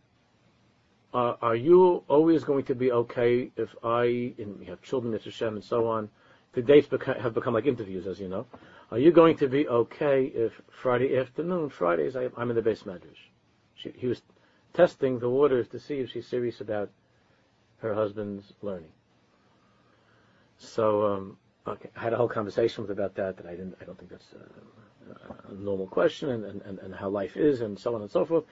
are, 1.14 1.38
are, 1.42 1.56
you 1.56 2.04
always 2.08 2.44
going 2.44 2.66
to 2.66 2.76
be 2.76 2.92
okay 2.92 3.52
if 3.58 3.76
I, 3.84 4.34
and 4.38 4.60
we 4.60 4.66
have 4.66 4.82
children, 4.84 5.12
Mr. 5.12 5.32
Shem, 5.32 5.56
and 5.56 5.64
so 5.64 5.88
on? 5.88 6.10
The 6.54 6.62
dates 6.62 6.88
beca- 6.88 7.20
have 7.20 7.34
become 7.34 7.56
like 7.56 7.66
interviews, 7.66 8.06
as 8.06 8.20
you 8.20 8.30
know. 8.30 8.46
Are 8.92 9.00
you 9.00 9.12
going 9.12 9.38
to 9.38 9.48
be 9.48 9.68
okay 9.68 10.26
if 10.26 10.62
Friday 10.70 11.18
afternoon, 11.18 11.70
Fridays, 11.70 12.16
I, 12.16 12.30
am 12.38 12.52
in 12.52 12.56
the 12.56 12.62
beis 12.62 12.84
medrash? 12.84 13.26
He 13.74 14.08
was 14.08 14.22
testing 14.74 15.20
the 15.20 15.30
waters 15.30 15.68
to 15.70 15.80
see 15.80 15.96
if 15.96 16.12
she's 16.12 16.28
serious 16.28 16.62
about 16.62 16.90
her 17.80 17.94
husband's 17.94 18.54
learning. 18.62 18.92
So, 20.58 21.06
um, 21.06 21.38
okay, 21.68 21.90
I 21.96 22.02
had 22.02 22.14
a 22.14 22.18
whole 22.18 22.30
conversation 22.30 22.84
with 22.84 22.92
about 22.92 23.16
that. 23.16 23.38
That 23.38 23.46
I 23.46 23.52
didn't. 23.52 23.76
I 23.82 23.86
don't 23.86 23.98
think 23.98 24.12
that's 24.12 24.34
a, 24.34 25.52
a 25.52 25.54
normal 25.54 25.88
question, 25.88 26.30
and, 26.30 26.62
and, 26.62 26.80
and 26.80 26.96
how 26.96 27.10
life 27.10 27.38
is, 27.38 27.62
and 27.62 27.78
so 27.78 27.96
on 27.96 28.02
and 28.02 28.10
so 28.10 28.26
forth. 28.26 28.46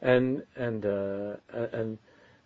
And 0.00 0.42
and 0.56 0.84
uh, 0.86 1.36
and 1.72 1.98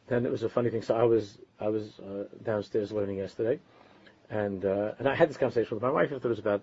then 0.08 0.26
it 0.26 0.32
was 0.32 0.42
a 0.42 0.48
funny 0.48 0.70
thing. 0.70 0.82
So 0.82 0.96
I 0.96 1.04
was 1.04 1.38
I 1.60 1.68
was 1.68 2.00
uh, 2.00 2.24
downstairs 2.42 2.92
learning 2.92 3.18
yesterday, 3.18 3.60
and 4.30 4.64
uh, 4.64 4.92
and 4.98 5.08
I 5.08 5.14
had 5.14 5.28
this 5.28 5.36
conversation 5.36 5.74
with 5.76 5.82
my 5.82 5.90
wife. 5.90 6.12
It 6.12 6.22
was 6.24 6.38
about 6.38 6.62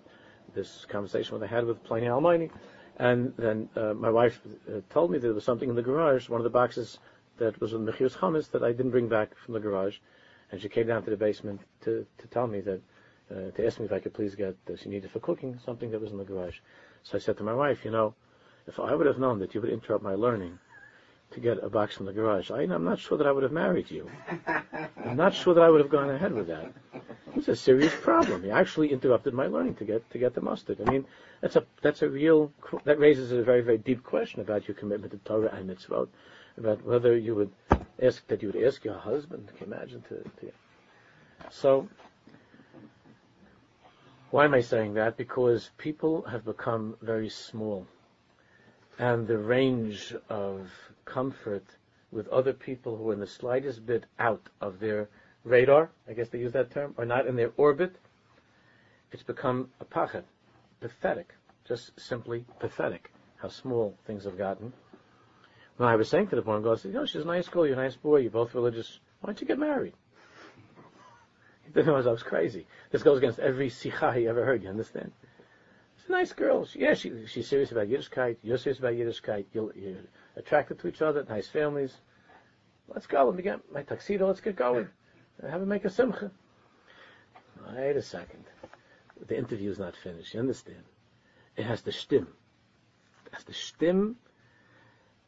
this 0.54 0.84
conversation 0.88 1.38
that 1.38 1.44
I 1.44 1.48
had 1.48 1.64
with 1.64 1.82
Ploni 1.84 2.04
Almoni, 2.04 2.50
and 2.98 3.32
then 3.36 3.68
uh, 3.76 3.94
my 3.94 4.10
wife 4.10 4.40
uh, 4.68 4.80
told 4.90 5.10
me 5.10 5.18
that 5.18 5.26
there 5.26 5.34
was 5.34 5.44
something 5.44 5.68
in 5.68 5.74
the 5.74 5.82
garage, 5.82 6.28
one 6.28 6.40
of 6.40 6.44
the 6.44 6.50
boxes 6.50 6.98
that 7.38 7.60
was 7.60 7.72
in 7.72 7.84
Mechiras 7.84 8.16
Chametz 8.16 8.50
that 8.50 8.62
I 8.62 8.72
didn't 8.72 8.90
bring 8.90 9.08
back 9.08 9.36
from 9.36 9.54
the 9.54 9.60
garage, 9.60 9.98
and 10.50 10.60
she 10.60 10.68
came 10.68 10.86
down 10.86 11.02
to 11.04 11.10
the 11.10 11.16
basement 11.16 11.60
to, 11.82 12.06
to 12.18 12.26
tell 12.28 12.46
me 12.46 12.60
that, 12.60 12.80
uh, 13.30 13.50
to 13.50 13.66
ask 13.66 13.78
me 13.78 13.86
if 13.86 13.92
I 13.92 13.98
could 13.98 14.14
please 14.14 14.34
get, 14.34 14.56
uh, 14.70 14.76
she 14.76 14.88
needed 14.88 15.10
for 15.10 15.20
cooking, 15.20 15.58
something 15.64 15.90
that 15.90 16.00
was 16.00 16.12
in 16.12 16.18
the 16.18 16.24
garage. 16.24 16.58
So 17.02 17.16
I 17.16 17.20
said 17.20 17.36
to 17.38 17.44
my 17.44 17.54
wife, 17.54 17.84
you 17.84 17.90
know, 17.90 18.14
if 18.66 18.80
I 18.80 18.94
would 18.94 19.06
have 19.06 19.18
known 19.18 19.38
that 19.40 19.54
you 19.54 19.60
would 19.60 19.70
interrupt 19.70 20.02
my 20.02 20.14
learning 20.14 20.58
to 21.32 21.40
get 21.40 21.62
a 21.62 21.68
box 21.68 21.96
from 21.96 22.06
the 22.06 22.12
garage, 22.12 22.50
I, 22.50 22.62
am 22.62 22.84
not 22.84 22.98
sure 22.98 23.18
that 23.18 23.26
I 23.26 23.32
would 23.32 23.42
have 23.42 23.52
married 23.52 23.90
you. 23.90 24.10
I'm 25.04 25.16
not 25.16 25.34
sure 25.34 25.54
that 25.54 25.62
I 25.62 25.68
would 25.68 25.80
have 25.80 25.90
gone 25.90 26.10
ahead 26.10 26.32
with 26.32 26.46
that. 26.46 26.72
It's 27.36 27.48
a 27.48 27.56
serious 27.56 27.92
problem. 28.00 28.44
He 28.44 28.50
actually 28.50 28.92
interrupted 28.92 29.34
my 29.34 29.46
learning 29.46 29.74
to 29.76 29.84
get 29.84 30.08
to 30.10 30.18
get 30.18 30.34
the 30.34 30.40
mustard. 30.40 30.80
I 30.86 30.90
mean, 30.90 31.04
that's 31.40 31.56
a 31.56 31.64
that's 31.82 32.02
a 32.02 32.08
real 32.08 32.52
that 32.84 32.98
raises 32.98 33.32
a 33.32 33.42
very 33.42 33.60
very 33.60 33.78
deep 33.78 34.04
question 34.04 34.40
about 34.40 34.68
your 34.68 34.76
commitment 34.76 35.12
to 35.12 35.18
Torah 35.18 35.52
and 35.52 35.68
mitzvot, 35.68 36.08
about 36.56 36.84
whether 36.84 37.16
you 37.16 37.34
would 37.34 37.52
ask 38.02 38.26
that 38.28 38.42
you 38.42 38.50
would 38.52 38.62
ask 38.62 38.84
your 38.84 38.98
husband. 38.98 39.50
Can 39.56 39.68
you 39.68 39.74
imagine 39.74 40.02
to, 40.02 40.16
to 40.40 40.52
so 41.50 41.88
why 44.30 44.44
am 44.44 44.54
I 44.54 44.60
saying 44.62 44.94
that? 44.94 45.16
Because 45.16 45.70
people 45.78 46.22
have 46.22 46.44
become 46.44 46.96
very 47.00 47.28
small, 47.28 47.86
and 48.98 49.28
the 49.28 49.38
range 49.38 50.12
of 50.28 50.70
comfort 51.04 51.64
with 52.10 52.26
other 52.28 52.52
people 52.52 52.96
who 52.96 53.10
are 53.10 53.12
in 53.12 53.20
the 53.20 53.26
slightest 53.26 53.86
bit 53.86 54.06
out 54.18 54.48
of 54.60 54.80
their 54.80 55.08
radar, 55.44 55.90
I 56.08 56.14
guess 56.14 56.30
they 56.30 56.38
use 56.40 56.52
that 56.52 56.72
term, 56.72 56.94
or 56.96 57.04
not 57.04 57.26
in 57.26 57.36
their 57.36 57.52
orbit, 57.56 57.94
it's 59.12 59.22
become 59.22 59.70
a 59.80 59.84
pachet, 59.84 60.24
pathetic, 60.80 61.32
just 61.64 61.98
simply 62.00 62.44
pathetic, 62.58 63.12
how 63.36 63.48
small 63.48 63.96
things 64.04 64.24
have 64.24 64.36
gotten. 64.36 64.72
When 65.76 65.88
I 65.88 65.96
was 65.96 66.08
saying 66.08 66.28
to 66.28 66.36
the 66.36 66.42
boy, 66.42 66.60
girl, 66.60 66.72
I 66.72 66.76
said, 66.76 66.92
you 66.92 66.98
know, 66.98 67.06
she's 67.06 67.22
a 67.22 67.26
nice 67.26 67.48
girl, 67.48 67.66
you're 67.66 67.78
a 67.78 67.82
nice 67.82 67.96
boy, 67.96 68.18
you're 68.18 68.30
both 68.30 68.54
religious, 68.54 69.00
why 69.20 69.28
don't 69.28 69.40
you 69.40 69.46
get 69.46 69.58
married? 69.58 69.94
He 71.64 71.72
didn't 71.72 71.86
know 71.86 71.96
I 71.96 72.12
was 72.12 72.22
crazy. 72.22 72.66
This 72.90 73.02
goes 73.02 73.18
against 73.18 73.40
every 73.40 73.70
sikha 73.70 74.12
he 74.12 74.28
ever 74.28 74.44
heard, 74.44 74.62
you 74.62 74.68
understand? 74.68 75.10
She's 75.96 76.08
a 76.08 76.12
nice 76.12 76.32
girl. 76.32 76.64
She, 76.64 76.80
yeah, 76.80 76.94
she, 76.94 77.26
she's 77.26 77.48
serious 77.48 77.72
about 77.72 77.88
Yiddishkeit, 77.88 78.36
you're 78.42 78.58
serious 78.58 78.78
about 78.78 78.92
Yiddishkeit, 78.92 79.46
you're, 79.52 79.74
you're 79.74 79.96
attracted 80.36 80.78
to 80.80 80.88
each 80.88 81.02
other, 81.02 81.24
nice 81.28 81.48
families. 81.48 81.96
Let's 82.88 83.06
go, 83.06 83.24
let 83.24 83.34
me 83.34 83.42
get 83.42 83.60
my 83.72 83.82
tuxedo, 83.82 84.28
let's 84.28 84.40
get 84.40 84.54
going. 84.56 84.88
Have 85.42 85.62
a 85.62 85.66
make 85.66 85.84
a 85.84 85.90
simcha. 85.90 86.30
Wait 87.76 87.96
a 87.96 88.02
second. 88.02 88.44
The 89.26 89.36
interview 89.36 89.70
is 89.70 89.78
not 89.78 89.96
finished. 89.96 90.34
You 90.34 90.40
understand? 90.40 90.84
It 91.56 91.64
has 91.64 91.82
to 91.82 91.92
stim. 91.92 92.28
It 93.26 93.34
has 93.34 93.44
to 93.44 93.54
stim. 93.54 94.16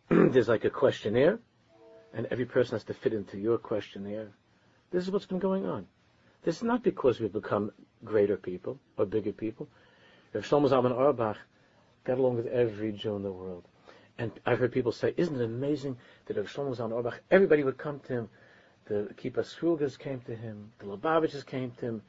There's 0.11 0.49
like 0.49 0.65
a 0.65 0.71
questionnaire, 0.71 1.39
and 2.15 2.27
every 2.31 2.45
person 2.45 2.75
has 2.75 2.85
to 2.85 2.95
fit 2.95 3.13
into 3.13 3.39
your 3.39 3.59
questionnaire. 3.59 4.29
This 4.91 5.03
is 5.03 5.11
what's 5.11 5.27
been 5.27 5.39
going 5.39 5.67
on. 5.67 5.87
This 6.45 6.57
is 6.57 6.63
not 6.63 6.83
because 6.83 7.21
we've 7.21 7.33
become 7.33 7.73
greater 8.05 8.37
people 8.37 8.79
or 8.97 9.07
bigger 9.07 9.33
people. 9.33 9.69
If 10.33 10.49
Shlomo 10.49 10.69
Zalman 10.69 10.93
Auerbach 10.93 11.39
got 12.05 12.19
along 12.19 12.37
with 12.37 12.47
every 12.47 12.93
Jew 12.93 13.17
in 13.17 13.23
the 13.23 13.33
world. 13.33 13.65
And 14.19 14.31
I've 14.47 14.59
heard 14.59 14.73
people 14.73 14.93
say, 14.93 15.13
isn't 15.17 15.41
it 15.41 15.45
amazing 15.45 15.97
that 16.27 16.37
if 16.37 16.53
Shlomo 16.53 16.77
Zalman 16.77 16.93
Auerbach, 16.93 17.21
everybody 17.31 17.65
would 17.65 17.79
come 17.79 18.01
to 18.01 18.13
him 18.13 18.29
the 18.87 19.09
Kippah 19.17 19.45
Srugas 19.45 19.99
came 19.99 20.21
to 20.23 20.35
him, 20.35 20.73
the 20.79 20.87
Lubavitches 20.87 21.45
came 21.45 21.73
to 21.73 21.87
him. 21.87 22.03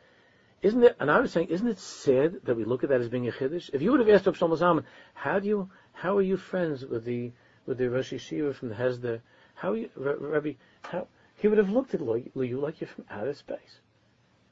Isn't 0.61 0.83
it, 0.83 0.95
and 0.99 1.11
I 1.11 1.19
was 1.19 1.31
saying, 1.31 1.47
isn't 1.49 1.67
it 1.67 1.79
sad 1.79 2.37
that 2.43 2.55
we 2.55 2.63
look 2.63 2.83
at 2.83 2.89
that 2.89 3.01
as 3.01 3.09
being 3.09 3.27
a 3.27 3.31
chiddush? 3.31 3.69
If 3.73 3.81
you 3.81 3.91
would 3.91 3.99
have 3.99 4.09
asked 4.09 4.25
Rav 4.25 4.37
Shlomo 4.37 4.57
Zalman, 4.57 4.83
how 5.13 5.39
do 5.39 5.47
you, 5.47 5.69
how 5.93 6.17
are 6.17 6.21
you 6.21 6.37
friends 6.37 6.85
with 6.85 7.03
the, 7.03 7.31
with 7.67 7.77
the 7.77 7.89
Rosh 7.89 8.13
Yeshiva 8.13 8.55
from 8.55 8.69
the 8.69 8.75
Hesder? 8.75 9.21
How 9.53 9.73
you, 9.73 9.89
Rabbi, 9.95 10.53
how, 10.81 11.07
he 11.35 11.47
would 11.47 11.59
have 11.59 11.69
looked 11.69 11.93
at 11.93 11.99
you 11.99 12.59
like 12.59 12.81
you're 12.81 12.87
from 12.87 13.05
outer 13.09 13.33
space. 13.33 13.79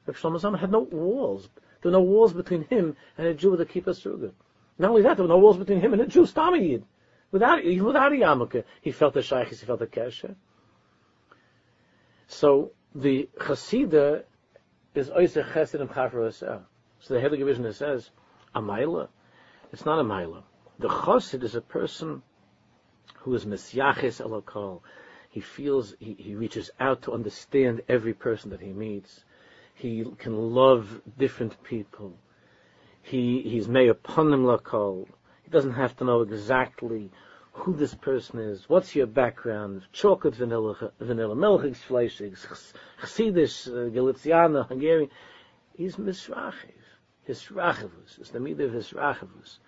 Rav 0.06 0.16
Shlomo 0.16 0.40
Zalman 0.40 0.60
had 0.60 0.70
no 0.70 0.80
walls. 0.80 1.48
There 1.82 1.90
were 1.90 1.98
no 1.98 2.02
walls 2.02 2.32
between 2.32 2.62
him 2.64 2.96
and 3.18 3.26
a 3.26 3.34
Jew 3.34 3.50
with 3.50 3.60
a 3.60 3.66
Kippah 3.66 3.86
Sruga. 3.86 4.32
Not 4.78 4.90
only 4.90 5.02
that, 5.02 5.16
there 5.16 5.24
were 5.24 5.32
no 5.32 5.38
walls 5.38 5.56
between 5.56 5.80
him 5.80 5.92
and 5.92 6.02
a 6.02 6.06
Jew, 6.06 6.22
Stamiyid. 6.22 6.82
Without, 7.32 7.64
even 7.64 7.86
without 7.86 8.12
a 8.12 8.16
yarmulke, 8.16 8.64
he 8.82 8.92
felt 8.92 9.14
the 9.14 9.20
shaykhis, 9.20 9.60
he 9.60 9.66
felt 9.66 9.80
the 9.80 9.86
kesher. 9.86 10.36
So 12.28 12.72
the 12.94 13.28
Chasida 13.38 14.24
is 14.94 15.10
Oise 15.10 15.34
Chesed 15.34 15.80
and 15.80 15.90
Chafra 15.90 16.32
So 16.32 17.14
the 17.14 17.20
Heilige 17.20 17.44
Vision 17.44 17.72
says, 17.72 18.10
a 18.54 18.60
Maila. 18.60 19.08
It's 19.72 19.84
not 19.84 19.98
a 19.98 20.04
Maila. 20.04 20.42
The 20.78 20.88
Chassid 20.88 21.42
is 21.42 21.54
a 21.54 21.60
person 21.60 22.22
who 23.14 23.34
is 23.34 23.44
Mesyaches 23.44 24.20
Elokol. 24.20 24.80
He 25.30 25.40
feels, 25.40 25.94
he, 25.98 26.14
he 26.18 26.34
reaches 26.34 26.70
out 26.80 27.02
to 27.02 27.12
understand 27.12 27.82
every 27.88 28.14
person 28.14 28.50
that 28.50 28.60
he 28.60 28.72
meets. 28.72 29.24
He 29.74 30.04
can 30.18 30.54
love 30.54 31.02
different 31.18 31.62
people. 31.62 32.16
He, 33.02 33.42
he's 33.42 33.68
Meir 33.68 33.94
Ponim 33.94 34.44
Lakol. 34.44 35.06
He 35.44 35.50
doesn't 35.50 35.74
have 35.74 35.96
to 35.98 36.04
know 36.04 36.22
exactly 36.22 37.10
who 37.56 37.74
this 37.74 37.94
person 37.94 38.38
is, 38.38 38.68
what's 38.68 38.94
your 38.94 39.06
background, 39.06 39.82
chocolate 39.92 40.34
vanilla, 40.34 40.92
vanilla, 41.00 41.34
milchig, 41.34 41.76
fleischig, 41.88 42.36
chassidish, 43.00 43.66
uh, 43.68 44.64
Hungarian. 44.64 45.10
He's 45.74 45.96
misrachiv. 45.96 46.72
His 47.24 47.42
rachavus. 47.44 48.18
It's 48.18 48.30
the 48.30 48.38
midah 48.38 48.66
of 48.66 48.72
his 48.72 48.90
rachavus. 48.90 49.58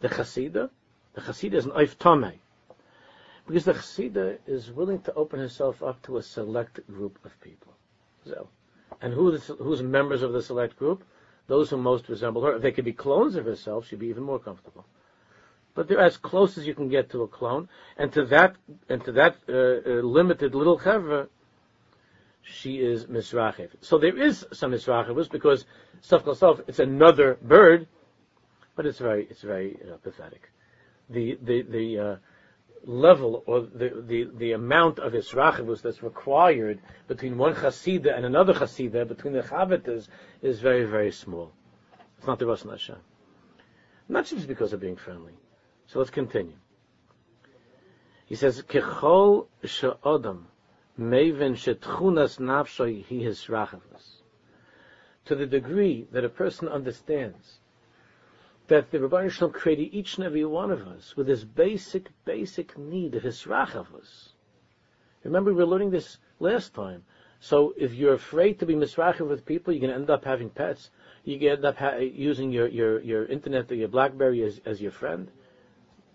The 0.00 0.08
chassida, 0.08 0.70
the 1.12 1.20
chassida 1.20 1.54
is 1.54 1.66
an 1.66 1.72
oif 1.72 1.96
tomei. 1.96 2.38
Because 3.46 3.64
the 3.64 3.74
chassida 3.74 4.38
is 4.46 4.70
willing 4.70 5.00
to 5.02 5.14
open 5.14 5.38
herself 5.38 5.82
up 5.82 6.02
to 6.02 6.16
a 6.16 6.22
select 6.22 6.86
group 6.86 7.18
of 7.24 7.38
people. 7.40 7.74
So, 8.26 8.48
and 9.02 9.12
who 9.12 9.36
who's 9.36 9.82
members 9.82 10.22
of 10.22 10.32
the 10.32 10.42
select 10.42 10.78
group? 10.78 11.04
Those 11.46 11.68
who 11.68 11.76
most 11.76 12.08
resemble 12.08 12.42
her. 12.42 12.56
If 12.56 12.62
they 12.62 12.72
could 12.72 12.86
be 12.86 12.94
clones 12.94 13.36
of 13.36 13.44
herself, 13.44 13.86
she'd 13.86 13.98
be 13.98 14.06
even 14.06 14.22
more 14.22 14.38
comfortable 14.38 14.86
but 15.74 15.88
they're 15.88 16.00
as 16.00 16.16
close 16.16 16.56
as 16.56 16.66
you 16.66 16.74
can 16.74 16.88
get 16.88 17.10
to 17.10 17.22
a 17.22 17.28
clone, 17.28 17.68
and 17.98 18.12
to 18.12 18.24
that 18.26 18.56
and 18.88 19.04
to 19.04 19.12
that 19.12 19.36
uh, 19.48 19.52
uh, 19.52 20.02
limited 20.02 20.54
little 20.54 20.78
chevra, 20.78 21.28
she 22.42 22.76
is 22.76 23.06
misrachiv. 23.06 23.70
So 23.80 23.98
there 23.98 24.16
is 24.16 24.46
some 24.52 24.70
misrachivus 24.70 25.30
because 25.30 25.66
stuff 26.00 26.24
self 26.36 26.60
it's 26.68 26.78
another 26.78 27.38
bird, 27.42 27.88
but 28.76 28.86
it's 28.86 28.98
very 28.98 29.26
it's 29.28 29.42
very 29.42 29.76
uh, 29.82 29.96
pathetic. 29.96 30.50
The 31.10 31.38
the 31.42 31.62
the 31.62 31.98
uh, 31.98 32.16
level 32.86 33.42
or 33.46 33.62
the, 33.62 34.04
the, 34.06 34.28
the 34.36 34.52
amount 34.52 34.98
of 34.98 35.12
israchivus 35.12 35.82
that's 35.82 36.02
required 36.02 36.80
between 37.08 37.38
one 37.38 37.54
chasida 37.54 38.14
and 38.14 38.24
another 38.24 38.52
chasida 38.54 39.06
between 39.06 39.32
the 39.32 39.42
chavitas 39.42 40.08
is 40.42 40.60
very 40.60 40.84
very 40.84 41.10
small. 41.10 41.52
It's 42.18 42.26
not 42.26 42.38
the 42.38 42.46
Ratzon 42.46 42.70
Hashem. 42.70 42.96
Not 44.08 44.26
just 44.26 44.46
because 44.46 44.72
of 44.72 44.80
being 44.80 44.96
friendly. 44.96 45.32
So 45.86 45.98
let's 45.98 46.10
continue. 46.10 46.56
He 48.26 48.34
says, 48.34 48.62
"Kechol 48.62 49.46
she'odam 49.64 50.46
meven 50.98 51.54
shetchunas 51.54 52.38
nafshoy 52.38 53.04
his. 53.04 53.44
To 55.26 55.34
the 55.34 55.46
degree 55.46 56.06
that 56.12 56.24
a 56.24 56.28
person 56.28 56.68
understands 56.68 57.60
that 58.68 58.90
the 58.90 59.00
Rabbi 59.00 59.28
Shalom 59.28 59.52
created 59.52 59.94
each 59.94 60.16
and 60.16 60.24
every 60.24 60.44
one 60.44 60.70
of 60.70 60.86
us 60.86 61.16
with 61.16 61.26
this 61.26 61.44
basic, 61.44 62.08
basic 62.24 62.78
need 62.78 63.14
of 63.14 63.22
his 63.22 63.42
rachavus. 63.42 64.30
Remember, 65.22 65.52
we 65.52 65.56
were 65.56 65.66
learning 65.66 65.90
this 65.90 66.18
last 66.38 66.74
time. 66.74 67.04
So 67.40 67.74
if 67.76 67.92
you're 67.92 68.14
afraid 68.14 68.58
to 68.60 68.66
be 68.66 68.74
misrachiv 68.74 69.28
with 69.28 69.44
people, 69.44 69.72
you're 69.72 69.80
going 69.80 69.92
to 69.92 69.96
end 69.96 70.08
up 70.08 70.24
having 70.24 70.48
pets. 70.48 70.90
You 71.24 71.38
can 71.38 71.48
end 71.48 71.64
up 71.66 71.76
ha- 71.76 71.96
using 71.96 72.50
your, 72.50 72.68
your, 72.68 73.00
your 73.02 73.26
internet 73.26 73.70
or 73.70 73.74
your 73.74 73.88
BlackBerry 73.88 74.42
as, 74.42 74.60
as 74.64 74.80
your 74.80 74.92
friend. 74.92 75.30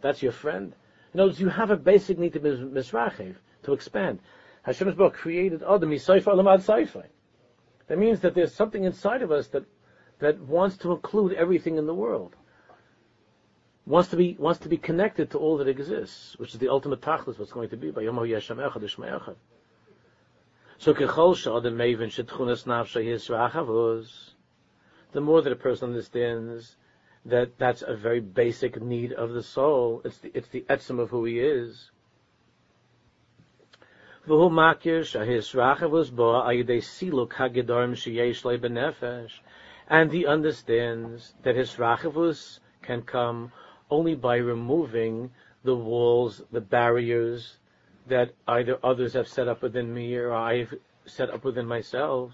That's 0.02 0.24
your 0.24 0.32
friend. 0.32 0.74
In 1.14 1.20
other 1.20 1.30
words, 1.30 1.40
you 1.40 1.50
have 1.50 1.70
a 1.70 1.78
basic 1.78 2.18
need 2.18 2.34
to 2.34 2.40
be 2.40 2.50
misrachiv, 2.50 3.36
to 3.64 3.74
expand. 3.74 4.20
Hashem's 4.64 4.96
book 4.96 5.14
created 5.14 5.62
Adam 5.62 5.90
Yisayfa 5.92 6.26
Alamad 6.26 6.64
Saifa. 6.64 7.06
That 7.88 7.98
means 7.98 8.22
that 8.22 8.34
there's 8.34 8.54
something 8.54 8.84
inside 8.84 9.22
of 9.22 9.32
us 9.32 9.48
that, 9.50 9.66
that 10.20 10.40
wants 10.40 10.78
to 10.78 10.92
include 10.92 11.34
everything 11.34 11.78
in 11.78 11.86
the 11.86 11.94
world. 11.94 12.36
Wants 13.90 14.10
to 14.10 14.18
be, 14.18 14.36
wants 14.38 14.60
to 14.60 14.70
be 14.70 14.78
connected 14.78 15.32
to 15.32 15.40
all 15.40 15.58
that 15.58 15.68
exists, 15.68 16.38
which 16.38 16.54
is 16.54 16.60
the 16.60 16.70
ultimate 16.70 17.02
tachlis, 17.02 17.40
what's 17.40 17.52
going 17.52 17.70
to 17.70 17.76
be 17.76 17.90
by 17.90 18.02
Yom 18.04 18.18
Yeshem 18.18 18.58
Echad 18.58 18.84
Echad. 18.84 19.36
So 20.78 20.94
kechol 20.94 21.34
shadam 21.34 21.74
maven 21.74 22.12
shetchunas 22.12 22.66
nafsha 22.66 23.04
yisrachavuz. 23.04 24.12
The 25.14 25.22
more 25.22 25.42
that 25.42 25.52
a 25.52 25.56
person 25.56 25.90
understands 25.90 26.76
that 27.26 27.58
that's 27.58 27.82
a 27.82 27.96
very 27.96 28.20
basic 28.20 28.80
need 28.80 29.12
of 29.12 29.32
the 29.32 29.42
soul, 29.42 30.04
it's 30.06 30.20
the, 30.20 30.32
it's 30.36 30.50
the 30.50 30.66
etzem 30.70 31.00
of 31.00 31.10
who 31.10 31.26
he 31.26 31.40
is. 31.40 31.90
V'hu 34.28 34.52
makir 34.52 35.00
shahisrachavuz 35.00 36.16
bo 36.16 36.34
ayidei 36.34 36.78
siluk 36.78 37.32
hagedarm 37.32 37.96
sheyesh 37.96 38.44
benefesh. 38.60 39.32
And 39.88 40.12
he 40.12 40.28
understands 40.28 41.34
that 41.42 41.56
his 41.56 41.72
rachavus 41.74 42.60
can 42.84 43.02
come 43.02 43.52
only 43.90 44.16
by 44.16 44.38
removing 44.38 45.32
the 45.64 45.76
walls, 45.76 46.42
the 46.52 46.62
barriers 46.62 47.58
that 48.08 48.34
either 48.48 48.78
others 48.84 49.14
have 49.14 49.28
set 49.28 49.48
up 49.48 49.62
within 49.62 49.94
me 49.94 50.16
or 50.16 50.34
I've 50.34 50.74
set 51.06 51.30
up 51.30 51.44
within 51.44 51.66
myself. 51.66 52.34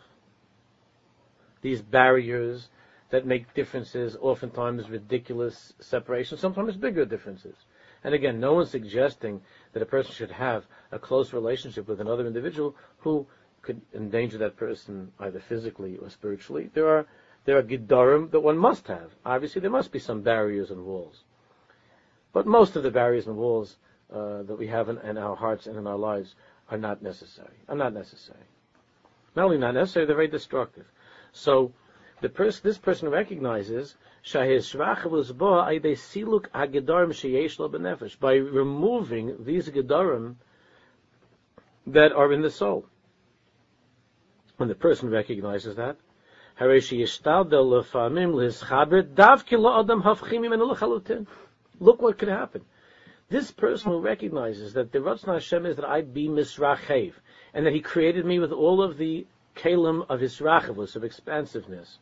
These 1.62 1.82
barriers 1.82 2.70
that 3.10 3.26
make 3.26 3.54
differences, 3.54 4.18
oftentimes 4.20 4.90
ridiculous 4.90 5.74
separations, 5.80 6.40
sometimes 6.40 6.76
bigger 6.76 7.06
differences. 7.06 7.56
And 8.04 8.14
again, 8.14 8.40
no 8.40 8.54
one's 8.54 8.70
suggesting 8.70 9.42
that 9.74 9.82
a 9.82 9.86
person 9.86 10.14
should 10.14 10.32
have 10.32 10.66
a 10.92 11.00
close 11.00 11.34
relationship 11.34 11.88
with 11.88 12.02
another 12.02 12.28
individual 12.28 12.76
who 13.00 13.26
could 13.62 13.82
endanger 13.96 14.38
that 14.38 14.58
person 14.58 15.12
either 15.20 15.40
physically 15.40 15.98
or 15.98 16.10
spiritually. 16.10 16.70
There 16.74 16.88
are 16.88 17.08
there 17.46 17.58
are 17.58 17.64
giddarim 17.64 18.32
that 18.32 18.40
one 18.40 18.58
must 18.58 18.88
have. 18.88 19.12
Obviously, 19.24 19.62
there 19.62 19.72
must 19.72 19.92
be 19.92 20.00
some 20.00 20.22
barriers 20.22 20.72
and 20.72 20.84
walls. 20.84 21.24
But 22.36 22.46
most 22.46 22.76
of 22.76 22.84
the 22.84 22.92
barriers 22.92 23.28
and 23.28 23.38
walls 23.38 23.78
uh, 24.14 24.44
that 24.44 24.58
we 24.58 24.68
have 24.68 24.90
in, 24.90 24.98
in, 24.98 25.18
our 25.18 25.38
hearts 25.38 25.68
and 25.68 25.78
in 25.78 25.88
our 25.88 25.98
lives 25.98 26.36
are 26.70 26.78
not 26.78 27.02
necessary. 27.02 27.56
Are 27.70 27.78
not 27.78 27.94
necessary. 27.94 28.44
Not 29.38 29.46
only 29.46 29.58
not 29.58 29.74
necessary, 29.74 30.06
they're 30.06 30.18
very 30.18 30.28
destructive. 30.28 30.86
So 31.32 31.72
the 32.20 32.28
person, 32.28 32.60
this 32.66 32.78
person 32.78 33.08
recognizes 33.08 33.96
by 38.20 38.34
removing 38.34 39.36
these 39.46 39.70
gedarim 39.70 40.36
that 41.88 42.12
are 42.12 42.34
in 42.34 42.42
the 42.42 42.52
soul. 42.52 42.86
When 44.58 44.68
the 44.68 44.76
person 44.76 45.10
recognizes 45.10 45.78
that, 45.78 45.96
look 51.80 52.02
what 52.02 52.18
could 52.18 52.30
happen. 52.30 52.62
This 53.30 53.52
person 53.52 53.92
who 53.92 54.00
recognizes 54.00 54.74
that 54.74 54.92
the 54.92 55.00
Ratzon 55.00 55.34
Hashem 55.34 55.66
is 55.66 55.76
that 55.78 55.86
I 55.86 56.02
be 56.02 56.28
misrachev, 56.28 57.14
and 57.54 57.66
that 57.66 57.74
He 57.74 57.82
created 57.82 58.26
me 58.26 58.40
with 58.40 58.52
all 58.52 58.82
of 58.82 58.98
the 58.98 59.26
kalim 59.56 60.06
of 60.10 60.20
His 60.20 60.40
rachavus, 60.40 60.96
of 60.96 61.04
expansiveness, 61.04 62.00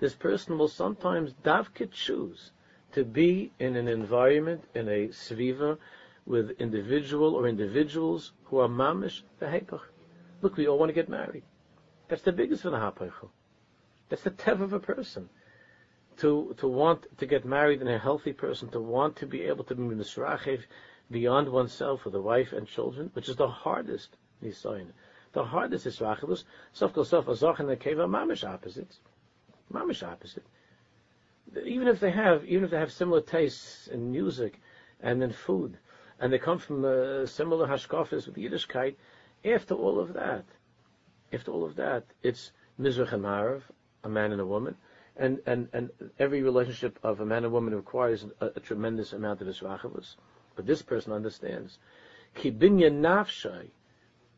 this 0.00 0.14
person 0.14 0.56
will 0.56 0.68
sometimes 0.68 1.34
davka 1.44 1.90
choose 1.90 2.52
to 2.92 3.04
be 3.04 3.52
in 3.58 3.76
an 3.76 3.86
environment, 3.86 4.64
in 4.74 4.88
a 4.88 5.08
sviva, 5.08 5.76
with 6.24 6.50
individual 6.58 7.34
or 7.34 7.46
individuals 7.46 8.32
who 8.44 8.58
are 8.58 8.68
mamish 8.68 9.22
v'hepach. 9.40 9.82
Look, 10.40 10.56
we 10.56 10.66
all 10.66 10.78
want 10.78 10.88
to 10.88 10.94
get 10.94 11.08
married. 11.08 11.42
That's 12.08 12.22
the 12.22 12.32
biggest 12.32 12.64
of 12.64 12.72
the 12.72 12.78
hapaychel. 12.78 13.28
That's 14.08 14.22
the 14.22 14.30
tev 14.30 14.62
of 14.62 14.72
a 14.72 14.80
person. 14.80 15.28
To, 16.20 16.54
to 16.58 16.68
want 16.68 17.06
to 17.18 17.26
get 17.26 17.44
married 17.44 17.80
and 17.80 17.88
a 17.88 17.98
healthy 17.98 18.32
person, 18.32 18.68
to 18.70 18.80
want 18.80 19.16
to 19.16 19.26
be 19.26 19.42
able 19.42 19.64
to 19.64 19.74
be 19.74 19.82
misrachev 19.82 20.60
beyond 21.10 21.48
oneself 21.48 22.04
with 22.04 22.14
a 22.14 22.20
wife 22.20 22.52
and 22.52 22.66
children, 22.66 23.10
which 23.14 23.28
is 23.28 23.36
the 23.36 23.48
hardest 23.48 24.16
nisayin. 24.42 24.92
The 25.32 25.44
hardest 25.44 25.86
is 25.86 26.00
rachelus. 26.00 26.44
Sof 26.72 26.92
kol 26.92 27.04
sof 27.04 27.26
azach 27.26 27.60
and 27.60 27.68
the 27.68 27.76
keva 27.76 28.08
mamish 28.08 28.44
opposites. 28.44 28.98
Mamish 29.72 30.02
opposite. 30.02 30.44
Even 31.64 31.88
if 31.88 32.00
they 32.00 32.10
have, 32.10 32.44
even 32.44 32.64
if 32.64 32.70
they 32.70 32.78
have 32.78 32.92
similar 32.92 33.20
tastes 33.20 33.88
in 33.88 34.10
music 34.10 34.60
and 35.00 35.22
in 35.22 35.32
food, 35.32 35.78
and 36.18 36.32
they 36.32 36.38
come 36.38 36.58
from 36.58 36.84
uh, 36.84 37.26
similar 37.26 37.66
hashkafas 37.66 38.26
with 38.26 38.36
Yiddishkeit, 38.36 38.94
after 39.44 39.74
all 39.74 39.98
of 39.98 40.12
that, 40.12 40.44
after 41.32 41.50
all 41.50 41.64
of 41.64 41.76
that, 41.76 42.04
it's 42.22 42.52
Mizrach 42.78 43.12
and 43.12 43.24
Marav, 43.24 43.62
a 44.04 44.08
man 44.08 44.32
and 44.32 44.40
a 44.40 44.46
woman, 44.46 44.76
and, 45.20 45.38
and, 45.46 45.68
and 45.72 45.90
every 46.18 46.42
relationship 46.42 46.98
of 47.04 47.20
a 47.20 47.26
man 47.26 47.44
and 47.44 47.52
woman 47.52 47.74
requires 47.74 48.26
a, 48.40 48.46
a 48.56 48.60
tremendous 48.60 49.12
amount 49.12 49.40
of 49.40 49.46
Israchavus. 49.46 50.16
But 50.56 50.66
this 50.66 50.82
person 50.82 51.12
understands. 51.12 51.78
Kibinya 52.36 52.90
nafshay, 52.90 53.68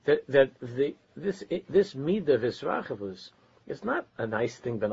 that, 0.05 0.27
that 0.29 0.51
the, 0.61 0.95
this, 1.17 1.43
this 1.69 1.95
midah 1.95 2.35
of 2.35 2.43
Israchavus 2.43 3.31
it's 3.67 3.85
not 3.85 4.09
a 4.19 4.27
nice 4.27 4.57
thing, 4.57 4.79
ben 4.79 4.91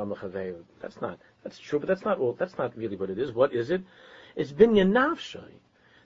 That's 0.79 1.01
not, 1.01 1.19
that's 1.43 1.57
true, 1.57 1.79
but 1.79 1.87
that's 1.87 2.05
not 2.05 2.19
all, 2.19 2.33
that's 2.33 2.57
not 2.57 2.77
really 2.77 2.95
what 2.95 3.09
it 3.09 3.17
is. 3.17 3.31
What 3.31 3.51
is 3.53 3.71
it? 3.71 3.81
It's 4.35 4.51
binyan 4.51 4.91
nafshay. 4.91 5.53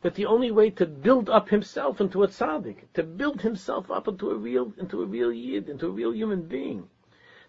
That 0.01 0.15
the 0.15 0.25
only 0.25 0.51
way 0.51 0.69
to 0.71 0.85
build 0.85 1.29
up 1.29 1.49
himself 1.49 1.99
into 2.01 2.23
a 2.23 2.27
tzaddik, 2.27 2.77
to 2.93 3.03
build 3.03 3.41
himself 3.41 3.91
up 3.91 4.07
into 4.07 4.31
a 4.31 4.35
real, 4.35 4.73
into 4.77 5.01
a 5.01 5.05
real 5.05 5.31
yid, 5.31 5.69
into 5.69 5.87
a 5.87 5.91
real 5.91 6.13
human 6.13 6.43
being, 6.43 6.89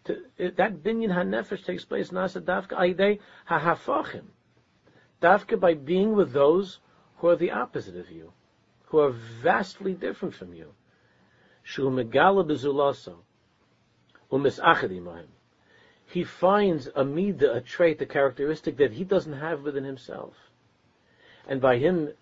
Uh, 0.09 0.15
that 0.39 0.83
binyan 0.83 1.11
hanefesh 1.11 1.65
takes 1.65 1.85
place 1.85 2.11
nasa 2.11 2.41
dafka 2.41 2.77
aidei 2.79 3.21
hahafachim. 3.49 4.25
Dafka 5.23 5.59
by 5.59 5.75
being 5.75 6.15
with 6.15 6.33
those 6.33 6.81
who 7.19 7.29
are 7.29 7.37
the 7.37 7.51
opposite 7.51 7.97
of 7.97 8.11
you, 8.11 8.33
who 8.87 8.99
are 8.99 9.11
vastly 9.11 9.95
different 9.95 10.35
from 10.35 10.53
you. 10.53 10.75
Shu 11.63 11.89
megala 11.89 12.47
bezulaso 12.47 13.17
he 16.07 16.25
finds 16.25 16.87
a 16.89 17.05
midah, 17.05 17.57
a 17.57 17.61
trait, 17.61 18.03
a 18.03 18.07
characteristic 18.07 18.77
that 18.79 18.93
he 18.93 19.05
doesn't 19.05 19.35
have 19.35 19.63
within 19.63 19.85
himself. 19.85 20.35
And 21.47 21.61
by 21.61 21.79
him 21.79 22.13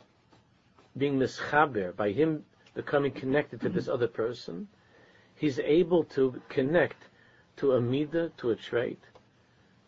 being 0.97 1.18
mischaber, 1.18 1.97
by 1.97 2.11
him 2.12 2.45
becoming 2.75 3.12
connected 3.12 3.62
to 3.62 3.71
this 3.71 3.88
other 3.88 4.09
person, 4.09 4.68
he's 5.37 5.59
able 5.59 6.05
to 6.05 6.40
connect 6.51 7.03
to 7.62 7.70
a 7.75 7.81
midah, 7.81 8.37
to 8.37 8.51
a 8.51 8.57
trait 8.57 8.98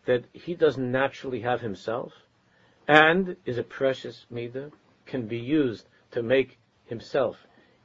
that 0.05 0.25
he 0.33 0.55
doesn't 0.55 0.93
naturally 0.93 1.41
have 1.41 1.61
himself, 1.61 2.13
and 2.87 3.37
is 3.45 3.59
a 3.59 3.65
precious 3.65 4.27
midah, 4.33 4.71
can 5.07 5.27
be 5.27 5.39
used 5.39 5.89
to 6.13 6.23
make 6.23 6.57
himself 6.87 7.37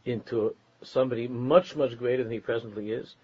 into 0.06 0.56
somebody 0.84 1.28
much, 1.28 1.76
much 1.76 1.98
greater 1.98 2.24
than 2.24 2.32
he 2.32 2.40
presently 2.40 2.92
is, 2.92 3.16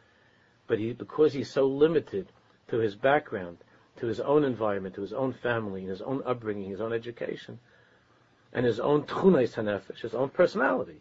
but 0.66 0.80
he, 0.80 0.92
because 0.92 1.34
he's 1.34 1.52
so 1.52 1.68
limited 1.68 2.32
to 2.68 2.80
his 2.80 2.96
background, 2.96 3.60
to 3.98 4.08
his 4.08 4.20
own 4.20 4.44
environment, 4.44 4.96
to 4.96 5.02
his 5.02 5.14
own 5.14 5.34
family, 5.34 5.82
and 5.82 5.92
his 5.92 6.02
own 6.02 6.24
upbringing, 6.26 6.72
his 6.72 6.82
own 6.82 6.94
education, 6.94 7.60
and 8.52 8.66
his 8.66 8.80
own 8.80 9.04
tchunais 9.04 9.54
hanefesh, 9.54 10.02
his 10.02 10.16
own 10.16 10.30
personality, 10.30 11.00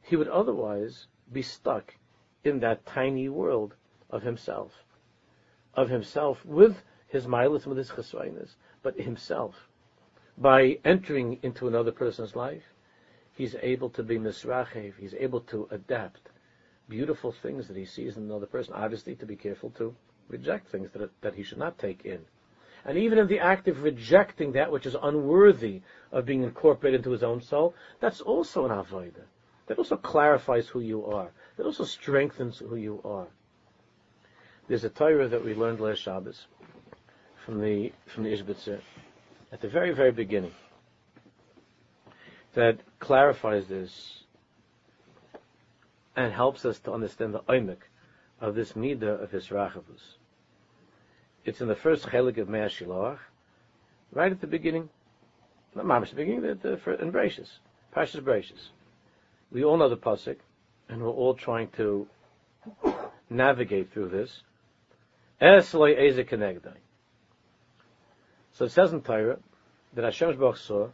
he 0.00 0.16
would 0.16 0.28
otherwise 0.28 1.08
be 1.30 1.42
stuck 1.42 1.94
in 2.42 2.60
that 2.60 2.86
tiny 2.86 3.28
world 3.28 3.74
of 4.10 4.22
himself, 4.22 4.72
of 5.74 5.88
himself 5.88 6.44
with 6.44 6.82
his 7.08 7.26
milas, 7.26 7.66
with 7.66 7.78
his 7.78 7.90
chesroinas, 7.90 8.54
but 8.82 8.98
himself. 8.98 9.54
By 10.38 10.78
entering 10.84 11.38
into 11.42 11.66
another 11.66 11.92
person's 11.92 12.36
life, 12.36 12.64
he's 13.34 13.56
able 13.62 13.90
to 13.90 14.02
be 14.02 14.18
misrachev, 14.18 14.94
he's 14.98 15.14
able 15.14 15.40
to 15.42 15.68
adapt, 15.70 16.30
beautiful 16.88 17.32
things 17.32 17.68
that 17.68 17.76
he 17.76 17.84
sees 17.84 18.16
in 18.16 18.24
another 18.24 18.46
person. 18.46 18.74
Obviously, 18.74 19.14
to 19.16 19.26
be 19.26 19.36
careful 19.36 19.70
to 19.70 19.94
reject 20.28 20.68
things 20.68 20.90
that, 20.92 21.10
that 21.20 21.34
he 21.34 21.42
should 21.42 21.58
not 21.58 21.78
take 21.78 22.04
in. 22.04 22.20
And 22.84 22.96
even 22.98 23.18
in 23.18 23.26
the 23.26 23.40
act 23.40 23.66
of 23.66 23.82
rejecting 23.82 24.52
that 24.52 24.70
which 24.70 24.86
is 24.86 24.96
unworthy 25.02 25.82
of 26.12 26.24
being 26.24 26.44
incorporated 26.44 27.00
into 27.00 27.10
his 27.10 27.24
own 27.24 27.40
soul, 27.40 27.74
that's 28.00 28.20
also 28.20 28.64
an 28.64 28.70
avodah. 28.70 29.24
That 29.66 29.78
also 29.78 29.96
clarifies 29.96 30.68
who 30.68 30.80
you 30.80 31.04
are. 31.06 31.32
That 31.56 31.66
also 31.66 31.84
strengthens 31.84 32.58
who 32.58 32.76
you 32.76 33.00
are. 33.04 33.26
There's 34.68 34.84
a 34.84 34.90
Torah 34.90 35.28
that 35.28 35.44
we 35.44 35.54
learned 35.54 35.80
last 35.80 35.98
Shabbos 36.02 36.46
from 37.44 37.60
the 37.60 37.92
from 38.06 38.24
the 38.24 38.30
Ishbitzer 38.30 38.80
at 39.52 39.60
the 39.60 39.68
very 39.68 39.92
very 39.92 40.10
beginning 40.10 40.52
that 42.54 42.80
clarifies 42.98 43.68
this 43.68 44.24
and 46.16 46.32
helps 46.32 46.64
us 46.64 46.80
to 46.80 46.92
understand 46.92 47.34
the 47.34 47.40
oimik 47.40 47.82
of 48.40 48.54
this 48.54 48.72
midah 48.72 49.22
of 49.22 49.30
his 49.30 49.48
rachavus. 49.48 50.16
It's 51.44 51.60
in 51.60 51.68
the 51.68 51.76
first 51.76 52.06
chelik 52.06 52.38
of 52.38 52.48
Mea 52.48 52.68
Shiloach, 52.68 53.18
right 54.12 54.32
at 54.32 54.40
the 54.40 54.46
beginning, 54.48 54.88
not 55.76 55.84
mamish 55.84 56.10
the 56.10 56.16
beginning, 56.16 56.40
the, 56.40 56.54
the, 56.54 57.00
in 57.00 57.12
Bereshis, 57.12 57.58
Parshas 57.94 58.20
Bereshis. 58.20 58.70
We 59.52 59.62
all 59.62 59.76
know 59.76 59.88
the 59.88 59.96
pasuk, 59.96 60.38
and 60.88 61.02
we're 61.02 61.10
all 61.10 61.34
trying 61.34 61.68
to 61.76 62.08
navigate 63.30 63.92
through 63.92 64.08
this. 64.08 64.42
Esloi 65.40 65.94
eze 65.96 66.24
kenegdai. 66.24 66.76
So 68.52 68.64
it 68.64 68.72
says 68.72 68.92
in 68.92 69.02
Torah 69.02 69.38
that 69.94 70.04
Hashem 70.04 70.38
saw, 70.38 70.88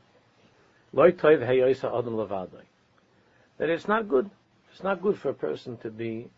toiv 0.95 1.47
heyoisa 1.47 1.97
adam 1.97 2.15
levadai. 2.15 2.65
That 3.59 3.71
it's 3.71 3.87
not 3.87 4.09
good. 4.09 4.31
It's 4.73 4.83
not 4.83 5.03
good 5.03 5.19
for 5.19 5.29
a 5.29 5.35
person 5.35 5.77
to 5.79 5.91
be 5.91 6.29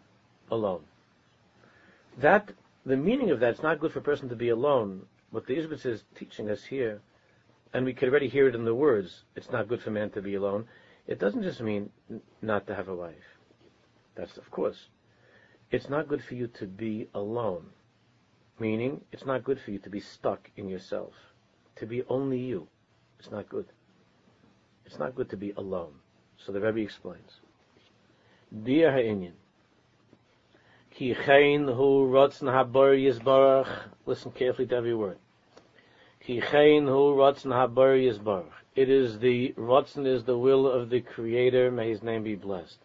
alone. 0.50 0.82
That 2.18 2.52
the 2.84 2.96
meaning 2.96 3.30
of 3.30 3.40
that, 3.40 3.50
it's 3.50 3.62
not 3.62 3.80
good 3.80 3.92
for 3.92 4.00
a 4.00 4.02
person 4.02 4.28
to 4.28 4.36
be 4.36 4.50
alone. 4.50 5.06
What 5.30 5.46
the 5.46 5.56
Ishbitz 5.56 5.86
is 5.86 6.04
teaching 6.14 6.50
us 6.50 6.62
here, 6.62 7.00
and 7.72 7.84
we 7.84 7.94
could 7.94 8.08
already 8.08 8.28
hear 8.28 8.48
it 8.48 8.54
in 8.54 8.64
the 8.64 8.74
words, 8.74 9.22
it's 9.34 9.50
not 9.50 9.68
good 9.68 9.82
for 9.82 9.90
man 9.90 10.10
to 10.10 10.22
be 10.22 10.34
alone. 10.34 10.66
It 11.06 11.18
doesn't 11.18 11.42
just 11.42 11.60
mean 11.60 11.90
not 12.42 12.66
to 12.66 12.74
have 12.74 12.88
a 12.88 12.94
wife. 12.94 13.38
That's 14.14 14.36
of 14.36 14.50
course. 14.50 14.88
It's 15.70 15.88
not 15.88 16.08
good 16.08 16.22
for 16.22 16.34
you 16.34 16.48
to 16.58 16.66
be 16.66 17.08
alone. 17.14 17.66
Meaning, 18.58 19.00
it's 19.12 19.26
not 19.26 19.44
good 19.44 19.60
for 19.60 19.70
you 19.72 19.78
to 19.80 19.90
be 19.90 20.00
stuck 20.00 20.50
in 20.56 20.68
yourself. 20.68 21.12
To 21.76 21.86
be 21.86 22.02
only 22.08 22.38
you. 22.38 22.68
It's 23.18 23.30
not 23.30 23.48
good. 23.48 23.66
It's 24.86 24.98
not 24.98 25.14
good 25.14 25.30
to 25.30 25.36
be 25.36 25.52
alone. 25.56 25.94
So 26.36 26.52
the 26.52 26.60
Rebbe 26.60 26.80
explains. 26.80 27.40
Dear 28.62 28.92
Ha'inyan, 28.92 29.32
Ki 30.94 31.12
chein 31.12 31.66
hu 31.66 32.06
rotzen 32.06 32.48
habor 32.48 32.94
yizbarach. 32.94 33.88
Listen 34.06 34.30
carefully 34.30 34.68
to 34.68 34.76
every 34.76 34.94
word. 34.94 35.18
Ki 36.20 36.40
chein 36.40 36.86
hu 36.86 37.16
rotzen 37.16 37.50
habor 37.50 37.98
yizbarach. 37.98 38.52
It 38.76 38.88
is 38.88 39.18
the 39.18 39.52
rotzen 39.56 40.06
is 40.06 40.22
the 40.22 40.38
will 40.38 40.68
of 40.68 40.90
the 40.90 41.00
Creator. 41.00 41.72
May 41.72 41.90
His 41.90 42.04
name 42.04 42.22
be 42.22 42.36
blessed. 42.36 42.78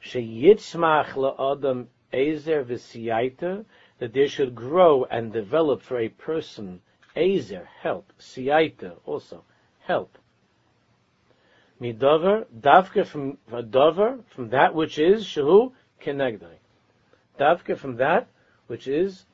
She 0.00 0.20
yitzmach 0.20 1.12
la'adam 1.14 1.86
ezer 2.12 2.64
v'siyaita 2.64 3.64
that 4.00 4.12
there 4.12 4.28
should 4.28 4.54
grow 4.54 5.04
and 5.04 5.32
develop 5.32 5.82
for 5.82 5.98
a 5.98 6.08
person 6.08 6.80
Azer, 7.16 7.66
help 7.80 8.12
siyaita 8.18 8.96
also 9.04 9.44
help 9.80 10.18
midover 11.80 12.46
davke 12.56 13.06
from 13.06 13.38
dover 13.70 14.18
from 14.34 14.50
that 14.50 14.74
which 14.74 14.98
is 14.98 15.24
shehu 15.24 15.72
kenegdai 16.00 16.56
Davka 17.40 17.76
from 17.76 17.96
that 17.96 18.28
which 18.66 18.86
is 18.86 19.24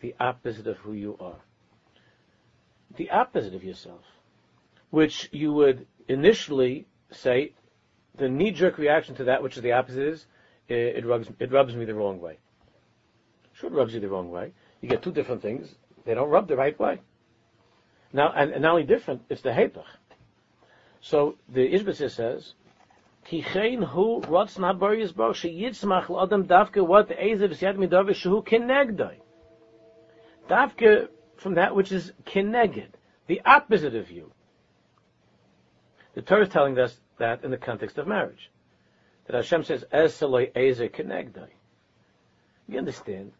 the 0.00 0.14
opposite 0.20 0.66
of 0.66 0.76
who 0.78 0.92
you 0.92 1.16
are. 1.18 1.40
The 2.96 3.10
opposite 3.10 3.54
of 3.54 3.64
yourself. 3.64 4.04
Which 4.90 5.30
you 5.32 5.52
would 5.54 5.86
initially 6.06 6.86
say, 7.10 7.52
the 8.16 8.28
knee-jerk 8.28 8.76
reaction 8.78 9.14
to 9.16 9.24
that 9.24 9.42
which 9.42 9.56
is 9.56 9.62
the 9.62 9.72
opposite 9.72 10.06
is, 10.06 10.26
it, 10.68 11.04
rubs, 11.04 11.28
it 11.40 11.50
rubs 11.50 11.74
me 11.74 11.86
the 11.86 11.94
wrong 11.94 12.20
way. 12.20 12.38
It 13.62 13.72
rubs 13.72 13.94
you 13.94 14.00
the 14.00 14.08
wrong 14.08 14.30
way. 14.30 14.52
You 14.80 14.88
get 14.88 15.02
two 15.02 15.12
different 15.12 15.42
things. 15.42 15.74
They 16.04 16.14
don't 16.14 16.28
rub 16.28 16.48
the 16.48 16.56
right 16.56 16.78
way. 16.78 17.00
Now, 18.12 18.32
and, 18.34 18.52
and 18.52 18.62
not 18.62 18.72
only 18.72 18.84
different, 18.84 19.22
it's 19.28 19.42
the 19.42 19.50
hepech. 19.50 19.84
So 21.00 21.36
the 21.48 21.60
Ishbitzer 21.72 22.10
says, 22.10 22.54
ki 23.24 23.42
chein 23.42 23.82
hu 23.82 24.20
rots 24.20 24.58
na 24.58 24.72
boris 24.72 25.12
bo 25.12 25.32
she 25.32 25.48
yitzmach 25.48 26.22
adam 26.22 26.46
davke 26.46 26.86
what 26.86 27.08
the 27.08 27.14
ezer 27.14 27.48
v'siyad 27.48 27.76
midove 27.76 28.10
shehu 28.10 28.46
kenegdoi. 28.46 29.16
Davke 30.48 31.08
from 31.36 31.54
that 31.54 31.74
which 31.74 31.90
is 31.90 32.12
keneged, 32.24 32.90
the 33.26 33.40
opposite 33.44 33.94
of 33.94 34.10
you. 34.10 34.30
The 36.14 36.22
Torah 36.22 36.42
is 36.42 36.48
telling 36.48 36.78
us 36.78 36.98
that 37.18 37.44
in 37.44 37.50
the 37.50 37.56
context 37.56 37.98
of 37.98 38.06
marriage. 38.06 38.50
That 39.26 39.36
Hashem 39.36 39.64
says, 39.64 39.84
Eseloi 39.92 40.52
ezer 40.54 40.88
kenegdoi. 40.88 41.48
You 42.68 42.78
understand? 42.78 43.32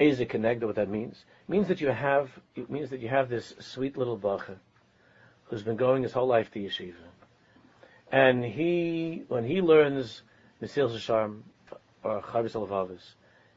Ezer 0.00 0.26
kenegdoi, 0.26 0.66
what 0.66 0.76
that 0.76 0.88
means? 0.88 1.24
It 1.46 1.50
means 1.50 1.68
that 1.68 1.80
you 1.80 1.88
have, 1.88 2.30
it 2.54 2.70
means 2.70 2.90
that 2.90 3.00
you 3.00 3.08
have 3.08 3.28
this 3.28 3.54
sweet 3.60 3.96
little 3.96 4.16
bacha 4.16 4.56
who's 5.44 5.62
been 5.62 5.76
going 5.76 6.02
his 6.02 6.12
whole 6.12 6.26
life 6.26 6.50
to 6.52 6.60
yeshiva 6.60 6.94
and 8.10 8.44
he, 8.44 9.24
when 9.28 9.44
he 9.44 9.60
learns 9.60 10.22
Mesilas 10.62 10.96
Yesharim 10.96 11.42
or 12.02 12.22
Chovos 12.22 12.52
Halevavos, 12.52 13.14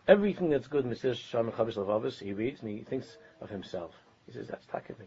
everything 0.08 0.50
that's 0.50 0.68
good 0.68 0.86
Mesilas 0.86 1.22
Yesharim 1.22 1.48
and 1.48 1.54
Chovos 1.54 1.76
Halevavos, 1.76 2.20
he 2.20 2.34
reads 2.34 2.62
and 2.62 2.70
he 2.70 2.84
thinks 2.84 3.18
of 3.40 3.50
himself. 3.50 3.94
He 4.26 4.34
says, 4.34 4.48
that's 4.48 4.66
taking 4.66 4.98
me. 5.00 5.06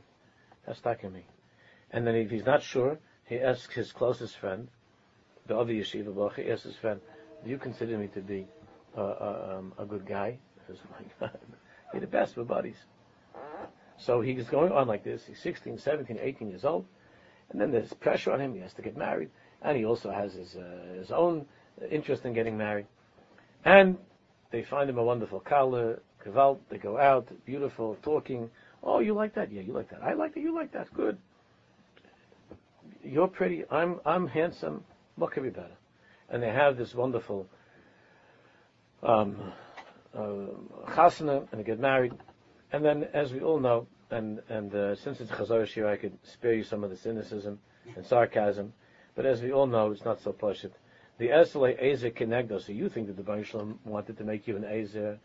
That's 0.67 0.81
taking 0.81 1.13
me. 1.13 1.27
And 1.91 2.07
then 2.07 2.15
if 2.15 2.31
he's 2.31 2.47
not 2.47 2.63
sure, 2.63 2.99
he 3.27 3.39
asks 3.39 3.75
his 3.75 3.93
closest 3.93 4.37
friend, 4.39 4.69
the 5.47 5.57
other 5.57 5.73
yeshiva 5.73 6.15
bach, 6.15 6.37
he 6.37 6.51
asks 6.51 6.65
his 6.65 6.77
friend, 6.77 7.01
do 7.45 7.51
you 7.51 7.59
consider 7.59 7.99
me 7.99 8.09
to 8.09 8.21
be 8.21 8.47
um, 8.97 9.75
a 9.79 9.85
good 9.87 10.07
guy? 10.07 10.39
Oh 10.71 10.75
my 10.91 11.29
God, 11.29 11.39
you're 11.93 12.01
the 12.01 12.07
best, 12.07 12.37
we're 12.37 12.45
buddies. 12.45 12.77
So 13.99 14.21
he's 14.21 14.49
going 14.49 14.73
on 14.73 14.89
like 14.89 15.05
this. 15.05 15.23
He's 15.27 15.39
16, 15.41 15.79
17, 15.79 16.19
18 16.21 16.49
years 16.49 16.65
old. 16.65 16.85
And 17.51 17.61
then 17.61 17.71
there's 17.71 17.93
pressure 17.95 18.33
on 18.33 18.41
him. 18.41 18.55
He 18.55 18.61
has 18.61 18.73
to 18.75 18.83
get 18.83 18.97
married, 18.97 19.31
and 19.63 19.77
he 19.77 19.85
also 19.85 20.11
has 20.11 20.33
his 20.35 20.57
uh, 20.57 20.95
his 20.99 21.11
own 21.11 21.47
interest 21.91 22.25
in 22.25 22.33
getting 22.33 22.57
married. 22.57 22.87
And 23.65 23.99
they 24.51 24.63
find 24.63 24.89
him 24.89 24.99
a 24.99 25.05
wonderful 25.05 25.41
kala, 25.41 25.97
kavalt. 26.25 26.59
They 26.69 26.79
go 26.79 26.99
out, 26.99 27.29
beautiful, 27.45 27.97
talking. 28.03 28.51
Oh, 28.83 29.01
you 29.01 29.15
like 29.15 29.35
that? 29.35 29.53
Yeah, 29.53 29.63
you 29.63 29.73
like 29.73 29.91
that. 29.91 30.03
I 30.03 30.15
like 30.15 30.35
that. 30.35 30.41
You 30.41 30.55
like 30.55 30.73
that. 30.73 30.93
Good. 30.95 31.19
You're 33.03 33.29
pretty. 33.29 33.65
I'm 33.71 34.01
I'm 34.05 34.27
handsome. 34.27 34.85
What 35.17 35.33
could 35.33 35.43
be 35.43 35.51
better? 35.51 35.77
And 36.31 36.43
they 36.43 36.51
have 36.51 36.77
this 36.77 36.95
wonderful 36.95 37.47
um, 39.03 39.53
uh, 40.17 40.91
chasana, 40.93 41.47
and 41.53 41.65
get 41.65 41.79
married. 41.79 42.13
And 42.73 42.85
then, 42.85 43.05
as 43.13 43.33
we 43.33 43.41
all 43.41 43.61
know, 43.61 43.87
and 44.11 44.41
and 44.49 44.75
uh, 44.75 44.95
since 44.97 45.21
it's 45.21 45.31
Chazar 45.31 45.67
here, 45.67 45.89
I 45.89 45.97
could 45.97 46.17
spare 46.23 46.55
you 46.55 46.65
some 46.65 46.85
of 46.85 46.91
the 46.91 46.97
cynicism 46.97 47.59
and 47.97 48.05
sarcasm. 48.07 48.73
But 49.15 49.27
as 49.27 49.43
we 49.43 49.53
all 49.53 49.67
know, 49.67 49.93
it's 49.93 50.05
not 50.05 50.21
so 50.21 50.33
pashut. 50.33 50.73
The 51.19 51.31
Esle 51.31 51.77
Ezer 51.79 52.11
Kenegdo, 52.11 52.61
so 52.61 52.73
you 52.73 52.89
think 52.89 53.07
that 53.07 53.17
the 53.17 53.23
Baruch 53.23 53.47
Shalom 53.47 53.79
wanted 53.85 54.19
to 54.19 54.25
make 54.25 54.49
you 54.49 54.57
an 54.57 54.65
Ezer 54.65 55.19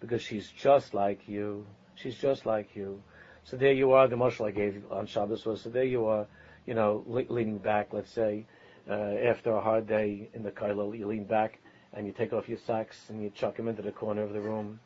because 0.00 0.20
she's 0.20 0.48
just 0.48 0.94
like 0.94 1.28
you. 1.28 1.64
She's 1.94 2.16
just 2.16 2.44
like 2.46 2.74
you. 2.74 3.00
So 3.44 3.56
there 3.56 3.72
you 3.72 3.92
are, 3.92 4.08
the 4.08 4.16
marshal 4.16 4.46
I 4.46 4.50
gave 4.50 4.82
on 4.90 5.06
Shabbos 5.06 5.46
was, 5.46 5.60
so 5.62 5.70
there 5.70 5.84
you 5.84 6.06
are, 6.06 6.26
you 6.66 6.74
know, 6.74 7.04
le- 7.06 7.32
leaning 7.32 7.58
back, 7.58 7.92
let's 7.92 8.10
say, 8.10 8.44
uh, 8.90 8.92
after 8.92 9.52
a 9.52 9.60
hard 9.60 9.86
day 9.86 10.28
in 10.34 10.42
the 10.42 10.50
Kailo, 10.50 10.98
you 10.98 11.06
lean 11.06 11.24
back 11.24 11.60
and 11.96 12.06
you 12.06 12.12
take 12.12 12.34
off 12.34 12.48
your 12.48 12.58
socks 12.58 12.96
and 13.08 13.22
you 13.22 13.30
chuck 13.30 13.56
them 13.56 13.68
into 13.68 13.82
the 13.82 13.90
corner 13.90 14.22
of 14.22 14.34
the 14.34 14.40
room. 14.40 14.78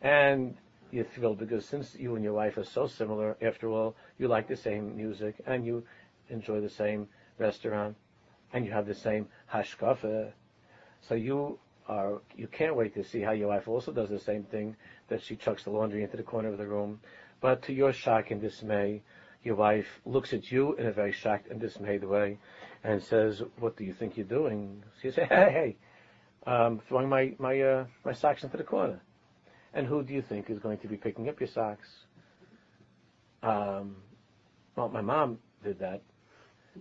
And 0.00 0.56
you're 0.92 1.04
thrilled 1.04 1.38
because 1.38 1.66
since 1.66 1.96
you 1.96 2.14
and 2.14 2.22
your 2.22 2.34
wife 2.34 2.56
are 2.56 2.64
so 2.64 2.86
similar, 2.86 3.36
after 3.42 3.68
all, 3.68 3.96
you 4.18 4.28
like 4.28 4.46
the 4.46 4.56
same 4.56 4.96
music 4.96 5.34
and 5.44 5.66
you 5.66 5.82
enjoy 6.30 6.60
the 6.60 6.70
same 6.70 7.08
restaurant 7.38 7.96
and 8.52 8.64
you 8.64 8.70
have 8.70 8.86
the 8.86 8.94
same 8.94 9.26
hashkafa. 9.52 10.32
So 11.00 11.14
you 11.14 11.58
are 11.88 12.22
you 12.36 12.46
can't 12.46 12.76
wait 12.76 12.94
to 12.94 13.02
see 13.02 13.20
how 13.20 13.32
your 13.32 13.48
wife 13.48 13.66
also 13.66 13.90
does 13.90 14.08
the 14.08 14.20
same 14.20 14.44
thing 14.44 14.76
that 15.08 15.20
she 15.20 15.34
chucks 15.34 15.64
the 15.64 15.70
laundry 15.70 16.04
into 16.04 16.16
the 16.16 16.22
corner 16.22 16.48
of 16.48 16.58
the 16.58 16.66
room. 16.66 17.00
But 17.40 17.62
to 17.62 17.72
your 17.72 17.92
shock 17.92 18.30
and 18.30 18.40
dismay, 18.40 19.02
your 19.42 19.56
wife 19.56 19.88
looks 20.04 20.32
at 20.32 20.52
you 20.52 20.76
in 20.76 20.86
a 20.86 20.92
very 20.92 21.10
shocked 21.10 21.48
and 21.48 21.60
dismayed 21.60 22.04
way 22.04 22.38
and 22.84 23.02
says, 23.02 23.42
"What 23.58 23.76
do 23.76 23.82
you 23.82 23.92
think 23.92 24.16
you're 24.16 24.26
doing?" 24.26 24.84
She 25.00 25.10
says, 25.10 25.28
"Hey, 25.28 25.50
hey, 25.50 25.76
um, 26.46 26.80
throwing 26.88 27.08
my 27.08 27.34
my 27.38 27.60
uh, 27.60 27.86
my 28.04 28.12
socks 28.12 28.44
into 28.44 28.56
the 28.56 28.64
corner." 28.64 29.00
And 29.74 29.86
who 29.86 30.02
do 30.02 30.12
you 30.12 30.22
think 30.22 30.50
is 30.50 30.58
going 30.58 30.78
to 30.78 30.88
be 30.88 30.96
picking 30.96 31.28
up 31.28 31.40
your 31.40 31.48
socks? 31.48 31.88
Um, 33.42 33.96
well, 34.76 34.88
my 34.88 35.00
mom 35.00 35.38
did 35.64 35.78
that, 35.78 36.02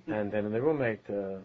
and 0.07 0.31
then 0.31 0.45
in 0.45 0.51
the 0.51 0.61
roommate, 0.61 1.09
uh, 1.09 1.39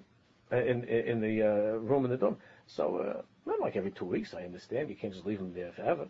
in 0.56 0.84
in 0.84 1.20
the 1.20 1.42
uh, 1.42 1.78
room 1.78 2.04
in 2.04 2.10
the 2.10 2.16
dorm. 2.16 2.36
So 2.66 2.96
uh, 2.96 3.22
not 3.46 3.60
like 3.60 3.76
every 3.76 3.92
two 3.92 4.04
weeks. 4.04 4.34
I 4.34 4.42
understand 4.42 4.88
you 4.88 4.96
can't 4.96 5.12
just 5.12 5.26
leave 5.26 5.38
them 5.38 5.54
there 5.54 5.72
forever. 5.72 6.08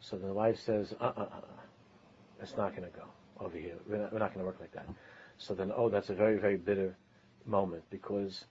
So 0.00 0.16
the 0.16 0.32
wife 0.32 0.58
says, 0.58 0.94
"Uh, 1.00 1.12
uh, 1.16 1.20
uh, 1.20 1.40
it's 2.40 2.56
not 2.56 2.76
going 2.76 2.90
to 2.90 2.96
go 2.96 3.04
over 3.40 3.56
here. 3.56 3.76
We're 3.88 3.98
not, 3.98 4.12
not 4.12 4.34
going 4.34 4.40
to 4.40 4.44
work 4.44 4.60
like 4.60 4.72
that." 4.72 4.86
So 5.38 5.54
then, 5.54 5.72
oh, 5.74 5.88
that's 5.88 6.10
a 6.10 6.14
very 6.14 6.38
very 6.38 6.56
bitter 6.56 6.96
moment 7.46 7.82
because 7.90 8.44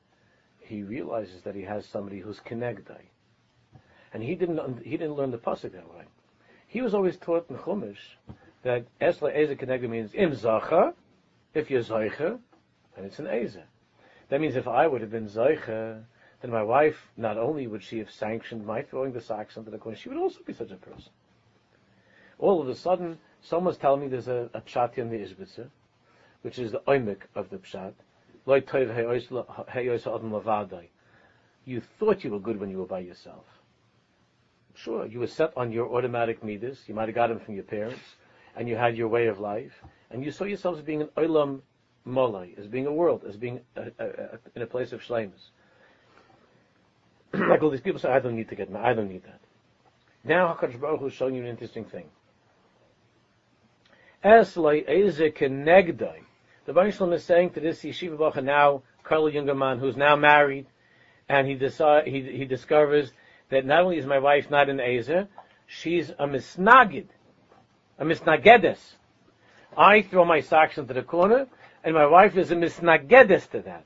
he 0.62 0.84
realizes 0.84 1.42
that 1.42 1.56
he 1.56 1.64
has 1.64 1.86
somebody 1.86 2.20
who's 2.20 2.40
connected 2.40 2.98
and 4.14 4.24
he 4.24 4.36
didn't 4.36 4.84
he 4.84 4.92
didn't 4.92 5.16
learn 5.16 5.32
the 5.32 5.38
pasuk 5.38 5.72
that 5.74 5.94
way. 5.94 6.04
He 6.68 6.82
was 6.82 6.94
always 6.94 7.18
taught 7.18 7.50
in 7.50 7.58
Chumash 7.58 8.16
that 8.64 8.86
Esla 9.00 9.36
Eza 9.36 9.56
Kenegda 9.56 9.90
means 9.90 10.14
im 10.14 10.32
zacha, 10.32 10.94
if 11.54 11.70
you're 11.70 11.82
zaycha, 11.82 12.40
then 12.96 13.06
it's 13.06 13.20
an 13.20 13.28
Eza. 13.28 13.64
That 14.30 14.40
means 14.40 14.56
if 14.56 14.68
I 14.68 14.88
would 14.88 15.02
have 15.02 15.12
been 15.12 15.28
zaycha, 15.28 16.04
then 16.42 16.52
my 16.52 16.64
wife, 16.64 16.96
not 17.18 17.38
only 17.38 17.68
would 17.68 17.84
she 17.84 18.00
have 18.00 18.10
sanctioned 18.10 18.66
my 18.66 18.82
throwing 18.82 19.14
the 19.14 19.22
socks 19.22 19.58
into 19.58 19.70
the 19.70 19.78
corner, 19.78 19.98
she 19.98 20.10
would 20.10 20.18
also 20.18 20.40
be 20.46 20.54
such 20.54 20.72
a 20.72 20.76
person. 20.76 21.12
All 22.40 22.62
of 22.62 22.68
a 22.68 22.76
sudden, 22.76 23.20
someone's 23.42 23.78
telling 23.78 24.02
me 24.02 24.08
there's 24.08 24.28
a, 24.28 24.50
a 24.54 24.62
pshat 24.62 24.98
in 24.98 25.10
the 25.10 25.18
Ishbitzer, 25.18 25.68
which 26.42 26.58
is 26.58 26.72
the 26.72 26.80
oimik 26.88 27.22
of 27.36 27.50
the 27.50 27.58
pshat. 27.58 27.94
You 31.66 31.82
thought 32.00 32.24
you 32.24 32.32
were 32.32 32.40
good 32.40 32.60
when 32.60 32.70
you 32.70 32.78
were 32.78 32.86
by 32.86 33.00
yourself. 33.00 33.46
Sure, 34.74 35.06
you 35.06 35.20
were 35.20 35.28
set 35.28 35.54
on 35.56 35.72
your 35.72 35.94
automatic 35.96 36.44
midas. 36.44 36.84
You 36.88 36.96
might 36.96 37.08
have 37.08 37.16
got 37.16 37.28
them 37.28 37.40
from 37.40 37.56
your 37.56 37.64
parents, 37.64 38.02
and 38.56 38.68
you 38.68 38.76
had 38.76 38.98
your 38.98 39.08
way 39.08 39.28
of 39.28 39.40
life, 39.40 39.74
and 40.10 40.24
you 40.24 40.32
saw 40.32 40.46
yourself 40.46 40.78
as 40.78 40.84
being 40.84 41.02
an 41.02 41.10
olam 41.18 41.62
molai, 42.08 42.58
as 42.58 42.68
being 42.68 42.88
a 42.88 42.94
world, 42.94 43.24
as 43.28 43.38
being 43.38 43.60
a, 43.76 43.82
a, 44.00 44.06
a, 44.06 44.40
in 44.56 44.62
a 44.62 44.68
place 44.68 44.92
of 44.92 45.02
shleimus. 45.02 45.52
like 47.34 47.62
all 47.62 47.70
these 47.70 47.82
people 47.82 48.00
say, 48.00 48.10
I 48.10 48.20
don't 48.20 48.36
need 48.36 48.50
to 48.50 48.56
get 48.56 48.74
I 48.76 48.94
don't 48.94 49.10
need 49.10 49.24
that. 49.24 49.40
Now 50.24 50.54
Hakadosh 50.54 50.80
Baruch 50.80 51.00
Hu 51.00 51.08
is 51.08 51.14
showing 51.14 51.36
you 51.36 51.42
an 51.42 51.48
interesting 51.48 51.86
thing. 51.86 52.06
As 54.24 54.56
like 54.58 54.86
Eze 54.88 55.32
Kenegdai, 55.36 56.20
the 56.66 56.74
Baruch 56.74 57.02
is 57.14 57.24
saying 57.24 57.52
to 57.52 57.60
this 57.60 57.82
yeshiva 57.84 58.18
bacha 58.18 58.42
now, 58.42 58.84
Carl 59.04 59.30
younger 59.30 59.56
man 59.56 59.80
who's 59.80 59.98
now 59.98 60.16
married, 60.16 60.68
and 61.28 61.48
he 61.48 61.56
decide, 61.56 62.08
he, 62.08 62.22
he 62.22 62.46
discovers 62.46 63.12
that 63.50 63.66
not 63.66 63.84
only 63.84 63.98
is 63.98 64.06
my 64.06 64.20
wife 64.20 64.50
not 64.50 64.70
an 64.70 64.80
Ezer, 64.80 65.28
she's 65.66 66.10
a 66.12 66.28
misnagid, 66.28 67.08
a 67.98 68.06
misnagedes. 68.06 68.96
I 69.78 70.02
throw 70.02 70.26
my 70.26 70.42
socks 70.42 70.78
into 70.78 70.94
the 70.94 71.02
corner, 71.02 71.48
and 71.84 71.96
my 71.96 72.06
wife 72.06 72.38
is 72.38 72.52
a 72.52 72.56
misnagedes 72.56 73.50
to 73.52 73.62
that. 73.62 73.86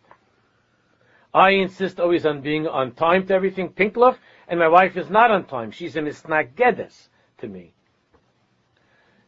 I 1.33 1.51
insist 1.51 1.99
always 1.99 2.25
on 2.25 2.41
being 2.41 2.67
on 2.67 2.93
time 2.93 3.27
to 3.27 3.33
everything, 3.33 3.69
pinkloch, 3.69 4.17
and 4.47 4.59
my 4.59 4.67
wife 4.67 4.95
is 4.97 5.09
not 5.09 5.31
on 5.31 5.45
time. 5.45 5.71
She's 5.71 5.95
a 5.95 5.99
misnagedes 5.99 7.09
to 7.39 7.47
me. 7.47 7.73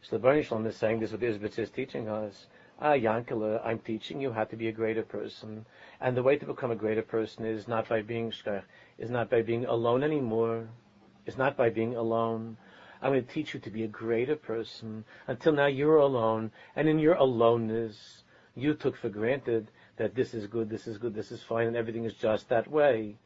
So 0.02 0.16
the 0.16 0.20
Baruch 0.20 0.50
is 0.66 0.76
saying 0.76 1.00
this 1.00 1.12
what 1.12 1.20
Izbitz 1.20 1.58
is 1.58 1.70
teaching 1.70 2.08
us. 2.08 2.46
Ah, 2.80 2.92
I'm 2.92 3.80
teaching 3.80 4.20
you 4.20 4.30
how 4.30 4.44
to 4.44 4.56
be 4.56 4.68
a 4.68 4.72
greater 4.72 5.02
person. 5.02 5.66
And 6.00 6.16
the 6.16 6.22
way 6.22 6.36
to 6.36 6.46
become 6.46 6.70
a 6.70 6.76
greater 6.76 7.02
person 7.02 7.44
is 7.44 7.66
not 7.66 7.88
by 7.88 8.02
being 8.02 8.30
shkach, 8.30 8.62
is 8.98 9.10
not 9.10 9.28
by 9.28 9.42
being 9.42 9.64
alone 9.64 10.04
anymore. 10.04 10.68
Is 11.26 11.36
not 11.36 11.56
by 11.56 11.70
being 11.70 11.96
alone. 11.96 12.56
I'm 13.02 13.10
going 13.10 13.24
to 13.24 13.32
teach 13.32 13.52
you 13.52 13.58
to 13.60 13.70
be 13.70 13.82
a 13.82 13.88
greater 13.88 14.36
person. 14.36 15.04
Until 15.26 15.52
now 15.52 15.66
you're 15.66 15.96
alone, 15.96 16.52
and 16.76 16.88
in 16.88 17.00
your 17.00 17.14
aloneness, 17.14 18.22
you 18.54 18.74
took 18.74 18.96
for 18.96 19.08
granted 19.08 19.72
that 19.96 20.14
this 20.14 20.32
is 20.32 20.46
good, 20.46 20.70
this 20.70 20.86
is 20.86 20.98
good, 20.98 21.14
this 21.14 21.32
is 21.32 21.42
fine, 21.42 21.66
and 21.66 21.76
everything 21.76 22.04
is 22.04 22.14
just 22.14 22.48
that 22.48 22.70
way. 22.70 23.16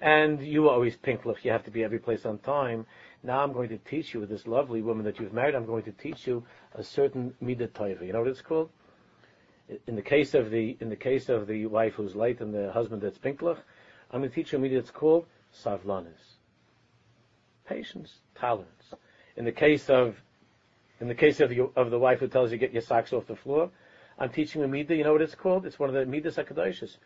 And 0.00 0.40
you 0.40 0.64
were 0.64 0.70
always 0.70 0.96
pinkliff, 0.96 1.44
you 1.46 1.50
have 1.50 1.64
to 1.64 1.70
be 1.70 1.82
every 1.82 1.98
place 1.98 2.26
on 2.26 2.38
time. 2.40 2.84
Now 3.22 3.42
I'm 3.42 3.54
going 3.54 3.70
to 3.70 3.78
teach 3.78 4.12
you 4.12 4.20
with 4.20 4.28
this 4.28 4.46
lovely 4.46 4.82
woman 4.82 5.04
that 5.06 5.18
you've 5.18 5.32
married, 5.32 5.54
I'm 5.54 5.66
going 5.66 5.84
to 5.84 5.92
teach 5.92 6.26
you 6.26 6.44
a 6.74 6.84
certain 6.84 7.32
midah 7.42 7.70
taiva. 7.70 8.06
You 8.06 8.12
know 8.12 8.20
what 8.20 8.28
it's 8.28 8.42
called? 8.42 8.68
In 9.86 9.96
the 9.96 10.02
case 10.02 10.34
of 10.34 10.50
the 10.50 10.76
in 10.80 10.88
the 10.88 10.96
case 10.96 11.28
of 11.28 11.46
the 11.46 11.66
wife 11.66 11.94
who's 11.94 12.14
late 12.14 12.40
and 12.40 12.54
the 12.54 12.72
husband 12.72 13.02
that's 13.02 13.18
pinklach, 13.18 13.58
I'm 14.10 14.20
going 14.20 14.30
to 14.30 14.34
teach 14.34 14.54
immediately. 14.54 14.80
It's 14.80 14.90
called 14.90 15.26
savlanis, 15.54 16.36
patience, 17.66 18.12
tolerance. 18.34 18.94
In 19.36 19.44
the 19.44 19.52
case 19.52 19.90
of 19.90 20.16
in 21.00 21.08
the 21.08 21.14
case 21.14 21.40
of 21.40 21.50
the 21.50 21.70
of 21.76 21.90
the 21.90 21.98
wife 21.98 22.20
who 22.20 22.28
tells 22.28 22.50
you 22.50 22.58
get 22.58 22.72
your 22.72 22.82
socks 22.82 23.12
off 23.12 23.26
the 23.26 23.36
floor, 23.36 23.70
I'm 24.18 24.30
teaching 24.30 24.62
a 24.62 24.68
midah. 24.68 24.96
You 24.96 25.04
know 25.04 25.12
what 25.12 25.22
it's 25.22 25.34
called? 25.34 25.66
It's 25.66 25.78
one 25.78 25.88
of 25.88 25.94
the 25.94 26.06
midas 26.06 26.36
hakadoshis. 26.36 26.96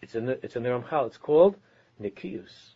It's 0.00 0.14
in 0.14 0.26
the 0.26 0.38
it's 0.44 0.56
in 0.56 0.62
the 0.62 0.70
Ramchal. 0.70 1.06
It's 1.06 1.18
called 1.18 1.56
nikius. 2.00 2.74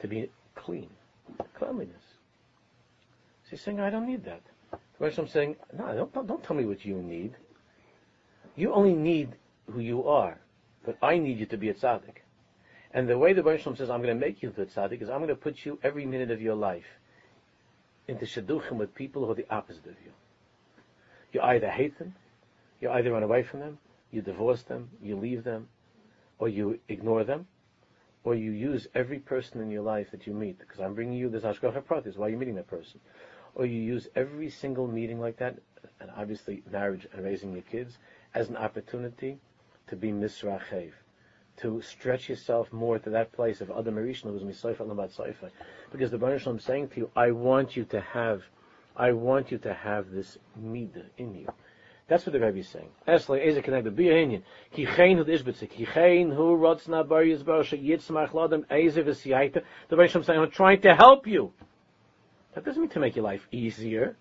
To 0.00 0.08
be 0.08 0.30
clean, 0.54 0.90
cleanliness. 1.54 2.02
She's 3.48 3.60
saying, 3.60 3.80
I 3.80 3.90
don't 3.90 4.06
need 4.06 4.24
that. 4.24 4.40
I'm 5.02 5.28
saying, 5.28 5.56
no, 5.76 6.08
don't, 6.12 6.26
don't, 6.28 6.44
tell 6.44 6.56
me 6.56 6.64
what 6.64 6.84
you 6.84 6.96
need. 6.96 7.34
You 8.54 8.72
only 8.72 8.94
need 8.94 9.34
who 9.70 9.80
you 9.80 10.06
are, 10.06 10.38
but 10.84 10.96
I 11.02 11.18
need 11.18 11.38
you 11.38 11.46
to 11.46 11.56
be 11.56 11.70
a 11.70 11.74
tzaddik. 11.74 12.18
And 12.92 13.08
the 13.08 13.18
way 13.18 13.32
the 13.32 13.42
Baruch 13.42 13.62
says, 13.62 13.90
I'm 13.90 14.02
going 14.02 14.18
to 14.18 14.26
make 14.26 14.42
you 14.42 14.50
into 14.50 14.62
a 14.62 14.66
tzaddik, 14.66 15.02
is 15.02 15.08
I'm 15.08 15.18
going 15.18 15.28
to 15.28 15.34
put 15.34 15.64
you 15.64 15.78
every 15.82 16.06
minute 16.06 16.30
of 16.30 16.40
your 16.40 16.54
life 16.54 16.86
into 18.06 18.26
shidduchim 18.26 18.72
with 18.72 18.94
people 18.94 19.24
who 19.24 19.32
are 19.32 19.34
the 19.34 19.46
opposite 19.50 19.86
of 19.86 19.96
you. 20.04 20.12
You 21.32 21.40
either 21.40 21.70
hate 21.70 21.98
them, 21.98 22.14
you 22.80 22.90
either 22.90 23.12
run 23.12 23.22
away 23.22 23.42
from 23.42 23.60
them, 23.60 23.78
you 24.10 24.22
divorce 24.22 24.62
them, 24.62 24.90
you 25.02 25.16
leave 25.16 25.44
them, 25.44 25.68
or 26.38 26.48
you 26.48 26.78
ignore 26.88 27.24
them, 27.24 27.46
or 28.24 28.34
you 28.34 28.52
use 28.52 28.86
every 28.94 29.18
person 29.18 29.60
in 29.60 29.70
your 29.70 29.82
life 29.82 30.10
that 30.10 30.26
you 30.26 30.34
meet, 30.34 30.58
because 30.58 30.80
I'm 30.80 30.94
bringing 30.94 31.18
you 31.18 31.28
this 31.28 31.42
hashgacha 31.42 31.82
pratis, 31.82 32.16
why 32.16 32.26
you're 32.26 32.34
you 32.34 32.38
meeting 32.38 32.54
that 32.56 32.68
person? 32.68 33.00
Or 33.54 33.66
you 33.66 33.80
use 33.80 34.08
every 34.16 34.50
single 34.50 34.86
meeting 34.86 35.20
like 35.20 35.36
that, 35.38 35.56
and 36.00 36.10
obviously 36.16 36.62
marriage 36.70 37.06
and 37.12 37.24
raising 37.24 37.52
your 37.52 37.62
kids, 37.62 37.98
as 38.34 38.48
an 38.48 38.56
opportunity 38.56 39.38
to 39.86 39.96
be 39.96 40.10
misrachev, 40.10 40.92
to 41.58 41.82
stretch 41.82 42.28
yourself 42.28 42.72
more 42.72 42.98
to 42.98 43.10
that 43.10 43.32
place 43.32 43.60
of 43.60 43.70
Adam 43.70 43.96
Rishon 43.96 44.24
who 44.24 44.32
was 44.32 44.42
Lamad 44.42 45.14
Saifa. 45.14 45.50
Because 45.90 46.10
the 46.10 46.18
Baruch 46.18 46.46
is 46.46 46.64
saying 46.64 46.88
to 46.88 46.96
you, 46.96 47.10
I 47.14 47.30
want 47.30 47.76
you 47.76 47.84
to 47.84 48.00
have, 48.00 48.42
I 48.96 49.12
want 49.12 49.52
you 49.52 49.58
to 49.58 49.74
have 49.74 50.10
this 50.10 50.38
midah 50.58 51.04
in 51.18 51.34
you. 51.34 51.48
That's 52.08 52.26
what 52.26 52.32
the 52.32 52.40
Rebbe 52.40 52.58
is 52.58 52.68
saying. 52.68 52.88
Esle 53.06 53.36
eze 53.36 53.62
connected 53.62 53.94
be 53.94 54.10
a 54.10 54.42
Ki 54.72 54.86
chein 54.86 55.18
hu 55.18 55.24
ishbitzik. 55.24 55.70
Ki 55.70 55.86
chein 55.86 56.30
hu 56.30 56.56
rotzna 56.56 57.08
bar 57.08 57.22
yizbar 57.22 57.64
she 57.64 57.78
yitzmach 57.78 58.30
lodem 58.30 58.64
eze 58.70 58.96
v'siyaita. 58.96 59.62
The 59.88 59.96
Baruch 59.96 60.16
is 60.16 60.26
saying, 60.26 60.40
I'm 60.40 60.50
trying 60.50 60.80
to 60.82 60.94
help 60.94 61.26
you. 61.26 61.52
That 62.54 62.64
doesn't 62.64 62.80
mean 62.80 62.90
to 62.90 63.00
make 63.00 63.16
your 63.16 63.24
life 63.24 63.46
easier. 63.50 64.16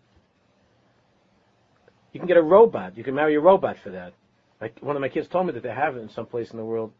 You 2.13 2.19
can 2.19 2.27
get 2.27 2.37
a 2.37 2.41
robot. 2.41 2.97
You 2.97 3.03
can 3.03 3.15
marry 3.15 3.35
a 3.35 3.39
robot 3.39 3.77
for 3.79 3.89
that. 3.91 4.13
Like 4.59 4.77
one 4.81 4.95
of 4.95 5.01
my 5.01 5.09
kids 5.09 5.27
told 5.27 5.47
me 5.47 5.53
that 5.53 5.63
they 5.63 5.73
have 5.73 5.97
it 5.97 6.01
in 6.01 6.09
some 6.09 6.25
place 6.25 6.51
in 6.51 6.57
the 6.57 6.65
world, 6.65 6.93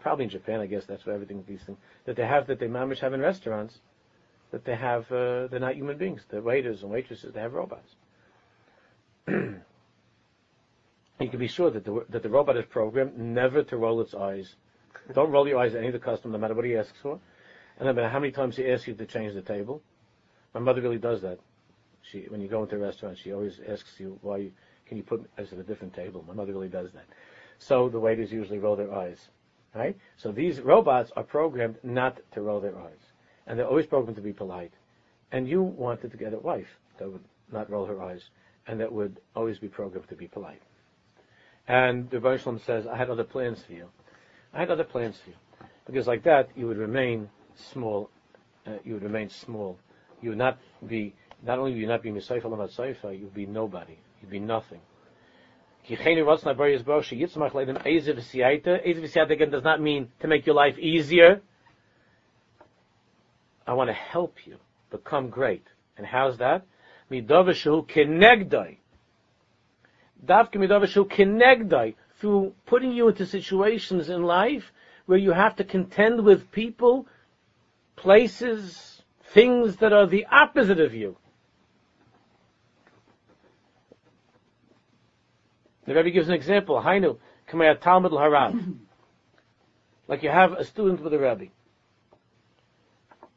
probably 0.00 0.24
in 0.24 0.30
Japan, 0.30 0.60
I 0.60 0.66
guess 0.66 0.86
that's 0.86 1.04
where 1.04 1.14
everything 1.14 1.44
these 1.46 1.62
things 1.62 1.78
that 2.06 2.16
they 2.16 2.26
have 2.26 2.46
that 2.46 2.58
they 2.58 2.66
mamish 2.66 3.00
have 3.00 3.12
in 3.12 3.20
restaurants. 3.20 3.80
That 4.50 4.64
they 4.64 4.76
have, 4.76 5.10
uh, 5.10 5.48
they're 5.48 5.58
not 5.58 5.74
human 5.74 5.98
beings. 5.98 6.22
The 6.28 6.40
waiters 6.40 6.82
and 6.82 6.90
waitresses, 6.90 7.32
they 7.34 7.40
have 7.40 7.54
robots. 7.54 7.96
you 9.26 9.60
can 11.18 11.38
be 11.38 11.48
sure 11.48 11.70
that 11.70 11.84
the 11.84 12.04
that 12.10 12.22
the 12.22 12.28
robot 12.28 12.56
is 12.56 12.64
programmed 12.66 13.18
never 13.18 13.64
to 13.64 13.76
roll 13.76 14.00
its 14.00 14.14
eyes. 14.14 14.54
Don't 15.12 15.30
roll 15.30 15.48
your 15.48 15.58
eyes 15.58 15.74
at 15.74 15.78
any 15.78 15.88
of 15.88 15.92
the 15.92 15.98
customer, 15.98 16.32
no 16.32 16.38
matter 16.38 16.54
what 16.54 16.64
he 16.64 16.76
asks 16.76 16.98
for, 17.02 17.18
and 17.78 17.86
no 17.86 17.92
matter 17.92 18.08
how 18.08 18.20
many 18.20 18.32
times 18.32 18.56
he 18.56 18.70
asks 18.70 18.86
you 18.86 18.94
to 18.94 19.06
change 19.06 19.34
the 19.34 19.42
table. 19.42 19.82
My 20.54 20.60
mother 20.60 20.80
really 20.80 20.98
does 20.98 21.20
that. 21.22 21.38
She, 22.02 22.26
when 22.28 22.40
you 22.40 22.48
go 22.48 22.62
into 22.62 22.76
a 22.76 22.78
restaurant, 22.78 23.18
she 23.18 23.32
always 23.32 23.60
asks 23.68 23.98
you, 23.98 24.18
why, 24.22 24.50
can 24.86 24.96
you 24.96 25.02
put 25.02 25.28
us 25.38 25.52
at 25.52 25.58
a 25.58 25.62
different 25.62 25.94
table? 25.94 26.24
My 26.26 26.34
mother 26.34 26.52
really 26.52 26.68
does 26.68 26.92
that. 26.92 27.06
So 27.58 27.88
the 27.88 27.98
waiters 28.00 28.32
usually 28.32 28.58
roll 28.58 28.76
their 28.76 28.92
eyes. 28.92 29.18
Right? 29.74 29.96
So 30.16 30.30
these 30.30 30.60
robots 30.60 31.10
are 31.16 31.24
programmed 31.24 31.76
not 31.82 32.20
to 32.32 32.42
roll 32.42 32.60
their 32.60 32.78
eyes. 32.78 33.00
And 33.46 33.58
they're 33.58 33.66
always 33.66 33.86
programmed 33.86 34.16
to 34.16 34.22
be 34.22 34.32
polite. 34.32 34.72
And 35.32 35.48
you 35.48 35.62
wanted 35.62 36.12
to 36.12 36.16
get 36.16 36.32
a 36.32 36.38
wife 36.38 36.78
that 36.98 37.10
would 37.10 37.24
not 37.50 37.68
roll 37.68 37.86
her 37.86 38.00
eyes 38.00 38.30
and 38.66 38.80
that 38.80 38.92
would 38.92 39.20
always 39.34 39.58
be 39.58 39.68
programmed 39.68 40.08
to 40.08 40.14
be 40.14 40.28
polite. 40.28 40.62
And 41.66 42.08
the 42.10 42.20
Baruch 42.20 42.60
says, 42.64 42.86
I 42.86 42.96
had 42.96 43.10
other 43.10 43.24
plans 43.24 43.62
for 43.64 43.72
you. 43.72 43.88
I 44.52 44.60
had 44.60 44.70
other 44.70 44.84
plans 44.84 45.18
for 45.18 45.30
you. 45.30 45.36
Because 45.86 46.06
like 46.06 46.22
that, 46.22 46.50
you 46.54 46.66
would 46.66 46.78
remain 46.78 47.28
small, 47.56 48.10
uh, 48.66 48.72
you 48.84 48.94
would 48.94 49.02
remain 49.02 49.28
small 49.28 49.78
you 50.24 50.30
would 50.30 50.38
not 50.38 50.58
be, 50.86 51.14
not 51.44 51.58
only 51.58 51.72
would 51.72 51.80
you 51.80 51.86
not 51.86 52.02
be 52.02 52.10
Misaifa 52.10 52.44
Lamat 52.44 52.74
Saifa, 52.74 53.16
you 53.16 53.26
would 53.26 53.34
be 53.34 53.46
nobody. 53.46 53.98
You'd 54.20 54.30
be 54.30 54.40
nothing. 54.40 54.80
again 59.30 59.50
does 59.50 59.62
not 59.62 59.82
mean 59.82 60.08
to 60.20 60.28
make 60.28 60.46
your 60.46 60.54
life 60.54 60.78
easier. 60.78 61.42
I 63.66 63.74
want 63.74 63.88
to 63.88 63.94
help 63.94 64.46
you 64.46 64.56
become 64.90 65.28
great. 65.28 65.66
And 65.98 66.06
how's 66.06 66.38
that? 66.38 66.64
Through 72.20 72.54
putting 72.64 72.92
you 72.92 73.08
into 73.08 73.26
situations 73.26 74.08
in 74.08 74.22
life 74.22 74.72
where 75.04 75.18
you 75.18 75.32
have 75.32 75.56
to 75.56 75.64
contend 75.64 76.24
with 76.24 76.50
people, 76.50 77.06
places, 77.96 78.93
things 79.32 79.76
that 79.76 79.92
are 79.92 80.06
the 80.06 80.26
opposite 80.30 80.80
of 80.80 80.94
you. 80.94 81.16
The 85.86 85.94
Rebbe 85.94 86.10
gives 86.10 86.28
an 86.28 86.34
example. 86.34 86.80
Hainu, 86.80 87.18
Kamei 87.48 87.78
Talmud 87.80 88.12
Harav. 88.12 88.76
Like 90.06 90.22
you 90.22 90.28
have 90.28 90.52
a 90.52 90.64
student 90.64 91.02
with 91.02 91.14
a 91.14 91.18
Rebbe. 91.18 91.46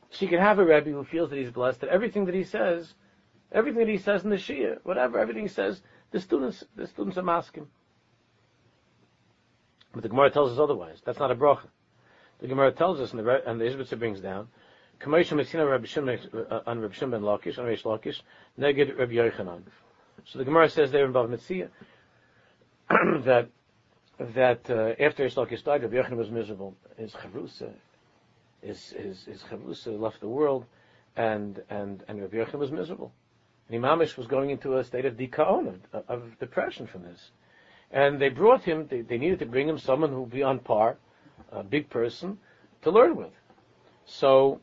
She 0.10 0.28
can 0.28 0.40
have 0.40 0.60
a 0.60 0.66
Rebbe 0.66 0.90
who 0.90 1.06
feels 1.06 1.30
that 1.30 1.38
he's 1.38 1.50
blessed, 1.50 1.80
that 1.80 1.90
everything 1.90 2.26
that 2.26 2.36
he 2.36 2.44
says, 2.44 2.94
everything 3.54 3.80
that 3.80 3.88
he 3.88 3.98
says 3.98 4.26
in 4.26 4.30
the 4.30 4.36
Shia, 4.36 4.80
whatever, 4.84 5.18
everything 5.18 5.44
he 5.44 5.48
says, 5.48 5.82
the 6.12 6.20
students, 6.20 6.64
the 6.76 6.88
students 6.88 7.18
are 7.18 7.24
masking. 7.24 7.68
But 9.94 10.04
the 10.04 10.10
Gemara 10.10 10.30
tells 10.30 10.52
us 10.52 10.60
otherwise. 10.60 11.02
That's 11.06 11.20
not 11.20 11.32
a 11.32 11.36
bracha. 11.36 11.68
The 12.40 12.48
Gemara 12.48 12.72
tells 12.72 13.00
us, 13.00 13.14
and 13.14 13.26
the, 13.26 13.50
and 13.50 13.60
the 13.60 13.66
Ishbitzer 13.66 13.98
brings 13.98 14.20
down, 14.20 14.48
Kamosha 15.00 15.36
Messina 15.36 15.66
Rabbi 15.66 15.88
uh, 15.96 16.62
on 16.66 16.80
Rabbi 16.80 16.94
Shimon 16.94 17.12
ben 17.12 17.22
Lakish, 17.22 17.60
on 17.60 17.66
Reish 17.66 17.84
Lakish, 17.84 18.22
Neged 18.60 18.98
Rabbi 18.98 19.14
Yochanan. 19.14 19.62
So 20.26 20.40
the 20.40 20.46
Gemara 20.46 20.70
says 20.70 20.92
there 20.92 21.06
in 21.06 21.14
Bava 21.14 21.30
Metzia 21.30 21.70
that 23.26 23.50
that 24.20 24.70
uh, 24.70 25.04
after 25.04 25.26
Reish 25.26 25.36
Lakish 25.36 25.64
died, 25.64 25.84
Rabbi 25.84 25.96
Yochanan 25.96 26.18
was 26.18 26.32
miserable. 26.32 26.76
His 26.98 27.14
chavrusa, 27.14 27.72
his 28.62 28.90
his 28.90 29.26
his 29.26 29.44
chavrusa 29.44 30.00
left 30.00 30.20
the 30.20 30.28
world, 30.28 30.66
and 31.16 31.62
and 31.70 32.04
and 32.08 32.22
Rabbi 32.22 32.38
Yochanan 32.38 32.60
was 32.60 32.72
miserable. 32.72 33.12
And 33.70 33.84
Imamish 33.84 34.18
was 34.18 34.28
going 34.28 34.50
into 34.50 34.78
a 34.78 34.84
state 34.84 35.06
of 35.06 35.16
dikaon, 35.16 35.80
of, 35.94 36.04
of 36.08 36.40
depression 36.40 36.88
from 36.88 37.04
this. 37.04 37.32
And 37.92 38.20
they 38.20 38.30
brought 38.30 38.64
him, 38.64 38.88
they, 38.88 39.02
they 39.02 39.18
needed 39.18 39.40
to 39.40 39.46
bring 39.46 39.68
him 39.68 39.78
someone 39.78 40.10
who 40.10 40.22
would 40.22 40.32
be 40.32 40.44
on 40.44 40.60
par, 40.60 40.98
a 41.52 41.64
big 41.64 41.90
person, 41.90 42.38
to 42.82 42.92
learn 42.92 43.16
with. 43.16 43.32
So 44.06 44.62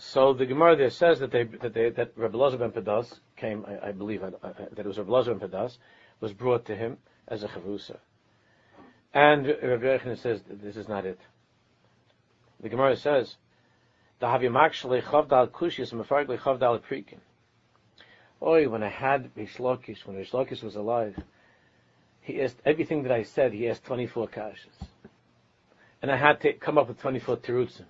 So 0.00 0.32
the 0.32 0.46
Gemara 0.46 0.76
there 0.76 0.90
says 0.90 1.18
that 1.18 1.32
they 1.32 1.42
that 1.42 1.74
they 1.74 1.90
that 1.90 2.12
Rabbi 2.16 2.38
Lazar 2.38 2.56
ben 2.56 2.70
Pedas 2.70 3.18
came, 3.36 3.66
I, 3.66 3.88
I 3.88 3.92
believe 3.92 4.22
I, 4.22 4.28
I, 4.46 4.52
that 4.52 4.78
it 4.78 4.86
was 4.86 4.96
Rabbi 4.96 5.10
Lazar 5.10 5.34
ben 5.34 5.48
Pedas 5.48 5.76
was 6.20 6.32
brought 6.32 6.66
to 6.66 6.76
him 6.76 6.98
as 7.26 7.42
a 7.42 7.48
chavrusa, 7.48 7.96
and 9.12 9.44
Rabbi 9.46 9.84
Yochanan 9.84 10.16
says 10.16 10.40
this 10.48 10.76
is 10.76 10.88
not 10.88 11.04
it. 11.04 11.18
The 12.60 12.68
Gemara 12.68 12.96
says, 12.96 13.36
"The 14.20 14.26
havimak 14.26 14.70
shalei 14.70 15.02
chavdal 15.02 15.48
kushis 15.48 15.92
mefargli 15.92 16.38
chavdal 16.38 16.80
prikin." 16.80 17.18
Oi, 18.40 18.68
when 18.68 18.84
I 18.84 18.90
had 18.90 19.32
Rish 19.34 19.56
Lakish, 19.56 20.06
when 20.06 20.16
Rish 20.16 20.30
Lakish 20.30 20.62
was 20.62 20.76
alive, 20.76 21.18
he 22.20 22.40
asked 22.40 22.62
everything 22.64 23.02
that 23.02 23.10
I 23.10 23.24
said. 23.24 23.52
He 23.52 23.68
asked 23.68 23.84
twenty-four 23.84 24.28
kashas, 24.28 24.86
and 26.00 26.08
I 26.08 26.16
had 26.16 26.40
to 26.42 26.52
come 26.52 26.78
up 26.78 26.86
with 26.86 27.00
twenty-four 27.00 27.38
terutzim. 27.38 27.86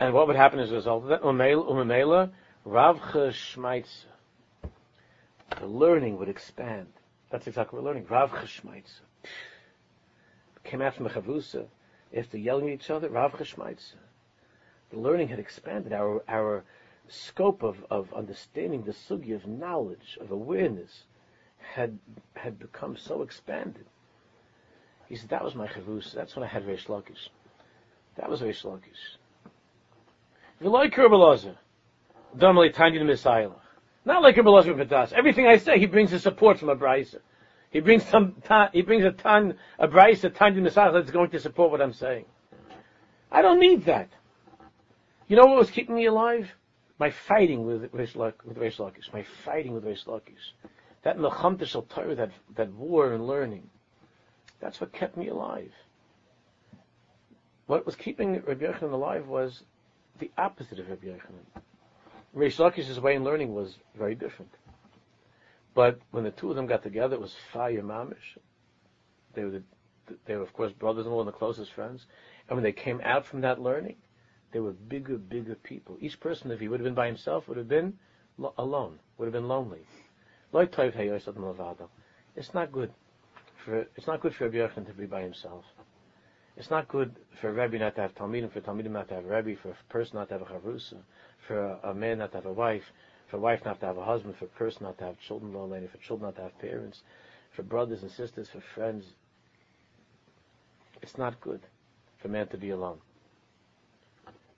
And 0.00 0.14
what 0.14 0.26
would 0.26 0.36
happen 0.36 0.58
as 0.58 0.72
a 0.72 0.76
result 0.76 1.02
of 1.02 1.08
that? 1.10 1.22
Umemela, 1.22 2.30
Ravcha 2.66 3.30
Shmaitza. 3.30 4.06
The 5.60 5.66
learning 5.66 6.18
would 6.18 6.28
expand. 6.30 6.88
That's 7.28 7.46
exactly 7.46 7.76
what 7.76 7.84
we're 7.84 7.90
learning. 7.90 8.06
Ravcha 8.06 8.44
Shmaitza. 8.44 9.00
Came 10.64 10.80
out 10.80 10.94
from 10.94 11.04
the 11.04 11.10
Chavrusa. 11.10 11.66
After 12.16 12.38
yelling 12.38 12.68
at 12.68 12.74
each 12.74 12.88
other, 12.88 13.10
Ravcha 13.10 13.42
Shmaitza. 13.42 13.96
The 14.90 14.98
learning 14.98 15.28
had 15.28 15.38
expanded. 15.38 15.92
Our, 15.92 16.24
our 16.26 16.64
scope 17.08 17.62
of, 17.62 17.84
of 17.90 18.12
understanding 18.14 18.84
the 18.84 18.92
sugi 18.92 19.34
of 19.34 19.46
knowledge, 19.46 20.16
of 20.18 20.30
awareness, 20.30 21.04
had, 21.58 21.98
had 22.34 22.58
become 22.58 22.96
so 22.96 23.20
expanded. 23.20 23.84
He 25.08 25.16
said, 25.16 25.28
that 25.28 25.44
was 25.44 25.54
my 25.54 25.66
Chavrusa. 25.66 26.14
That's 26.14 26.34
when 26.36 26.44
I 26.44 26.48
had 26.48 26.64
Reish 26.64 26.86
Lakish. 26.86 27.28
That 28.16 28.30
was 28.30 28.40
Reish 28.40 28.64
Lakish. 28.64 29.18
Not 34.04 34.22
like 34.22 34.36
Rabbi 34.36 34.48
Pedas. 34.84 35.12
Everything 35.12 35.46
I 35.46 35.56
say, 35.56 35.78
he 35.78 35.86
brings 35.86 36.12
a 36.12 36.18
support 36.18 36.58
from 36.58 36.68
a 36.68 36.76
brisa. 36.76 37.20
He 37.70 37.80
brings 37.80 38.04
some, 38.04 38.34
he 38.72 38.82
brings 38.82 39.04
a 39.04 39.12
ton, 39.12 39.54
a 39.78 39.88
brisa, 39.88 40.24
a 40.24 40.30
ton 40.30 40.62
Messiah 40.62 40.92
that's 40.92 41.10
going 41.10 41.30
to 41.30 41.40
support 41.40 41.70
what 41.70 41.80
I'm 41.80 41.94
saying. 41.94 42.26
I 43.32 43.42
don't 43.42 43.60
need 43.60 43.86
that. 43.86 44.10
You 45.28 45.36
know 45.36 45.46
what 45.46 45.56
was 45.58 45.70
keeping 45.70 45.94
me 45.94 46.06
alive? 46.06 46.50
My 46.98 47.10
fighting 47.10 47.64
with 47.64 47.90
Reish 47.92 48.14
Lakish. 48.14 49.12
My 49.12 49.24
fighting 49.44 49.72
with 49.72 49.84
Reish 49.84 50.04
Lakish. 50.04 50.52
That 51.04 51.16
Melchamta 51.16 51.64
Shal 51.64 51.82
Torah, 51.82 52.14
that, 52.16 52.32
that 52.56 52.70
war 52.74 53.14
and 53.14 53.26
learning. 53.26 53.70
That's 54.60 54.80
what 54.80 54.92
kept 54.92 55.16
me 55.16 55.28
alive. 55.28 55.72
What 57.66 57.86
was 57.86 57.94
keeping 57.94 58.42
Rabbi 58.42 58.66
Yochanan 58.66 58.92
alive 58.92 59.28
was 59.28 59.62
the 60.20 60.30
opposite 60.38 60.78
of 60.78 60.88
Rabbi 60.88 61.08
Yochanan. 61.08 61.62
Reish 62.36 62.58
Lakish's 62.58 63.00
way 63.00 63.16
in 63.16 63.24
learning 63.24 63.54
was 63.54 63.74
very 63.96 64.14
different. 64.14 64.52
But 65.74 66.00
when 66.10 66.24
the 66.24 66.30
two 66.30 66.50
of 66.50 66.56
them 66.56 66.66
got 66.66 66.82
together, 66.82 67.14
it 67.14 67.20
was 67.20 67.34
fire 67.52 67.82
mamish. 67.82 68.38
They 69.34 69.44
were, 69.44 69.50
the, 69.50 69.62
they 70.26 70.36
were 70.36 70.42
of 70.42 70.52
course 70.52 70.72
brothers-in-law 70.72 71.20
and 71.20 71.28
the 71.28 71.32
closest 71.32 71.72
friends. 71.72 72.06
And 72.48 72.56
when 72.56 72.62
they 72.64 72.72
came 72.72 73.00
out 73.02 73.26
from 73.26 73.40
that 73.42 73.60
learning, 73.60 73.96
they 74.52 74.60
were 74.60 74.72
bigger, 74.72 75.16
bigger 75.16 75.54
people. 75.54 75.96
Each 76.00 76.18
person, 76.18 76.50
if 76.50 76.60
he 76.60 76.68
would 76.68 76.80
have 76.80 76.84
been 76.84 76.94
by 76.94 77.06
himself, 77.06 77.48
would 77.48 77.56
have 77.56 77.68
been 77.68 77.94
lo- 78.36 78.54
alone, 78.58 78.98
would 79.16 79.26
have 79.26 79.32
been 79.32 79.48
lonely. 79.48 79.86
It's 82.36 82.54
not 82.54 82.72
good 82.72 82.92
for 83.64 83.86
it's 83.96 84.06
not 84.06 84.20
good 84.20 84.34
for 84.34 84.44
Rabbi 84.44 84.56
Yochanan 84.56 84.86
to 84.86 84.92
be 84.92 85.06
by 85.06 85.22
himself. 85.22 85.64
It's 86.56 86.70
not 86.70 86.88
good 86.88 87.14
for 87.40 87.48
a 87.48 87.52
Rebbe 87.52 87.78
not 87.78 87.94
to 87.94 88.02
have 88.02 88.14
Talmidim, 88.14 88.52
for 88.52 88.60
Talmidim 88.60 88.90
not 88.90 89.08
to 89.08 89.14
have 89.14 89.24
a 89.24 89.42
Rebbe, 89.42 89.60
for 89.60 89.70
a 89.70 89.92
person 89.92 90.16
not 90.16 90.28
to 90.28 90.38
have 90.38 90.42
a 90.42 90.44
Chavrusa, 90.46 90.98
for 91.46 91.78
a, 91.82 91.94
man 91.94 92.18
not 92.18 92.32
to 92.32 92.38
have 92.38 92.46
a 92.46 92.52
wife, 92.52 92.84
for 93.30 93.38
a 93.38 93.40
wife 93.40 93.64
not 93.64 93.80
to 93.80 93.86
have 93.86 93.96
a 93.96 94.04
husband, 94.04 94.36
for 94.36 94.44
a 94.44 94.48
person 94.48 94.84
not 94.84 94.98
to 94.98 95.04
have 95.04 95.18
children, 95.20 95.52
for 95.52 95.98
children 95.98 96.28
not 96.28 96.36
to 96.36 96.42
have 96.42 96.58
parents, 96.58 97.02
for 97.54 97.62
brothers 97.62 98.02
and 98.02 98.10
sisters, 98.10 98.48
for 98.50 98.60
friends. 98.74 99.04
It's 101.02 101.16
not 101.16 101.40
good 101.40 101.60
for 102.20 102.28
man 102.28 102.48
to 102.48 102.58
be 102.58 102.70
alone. 102.70 102.98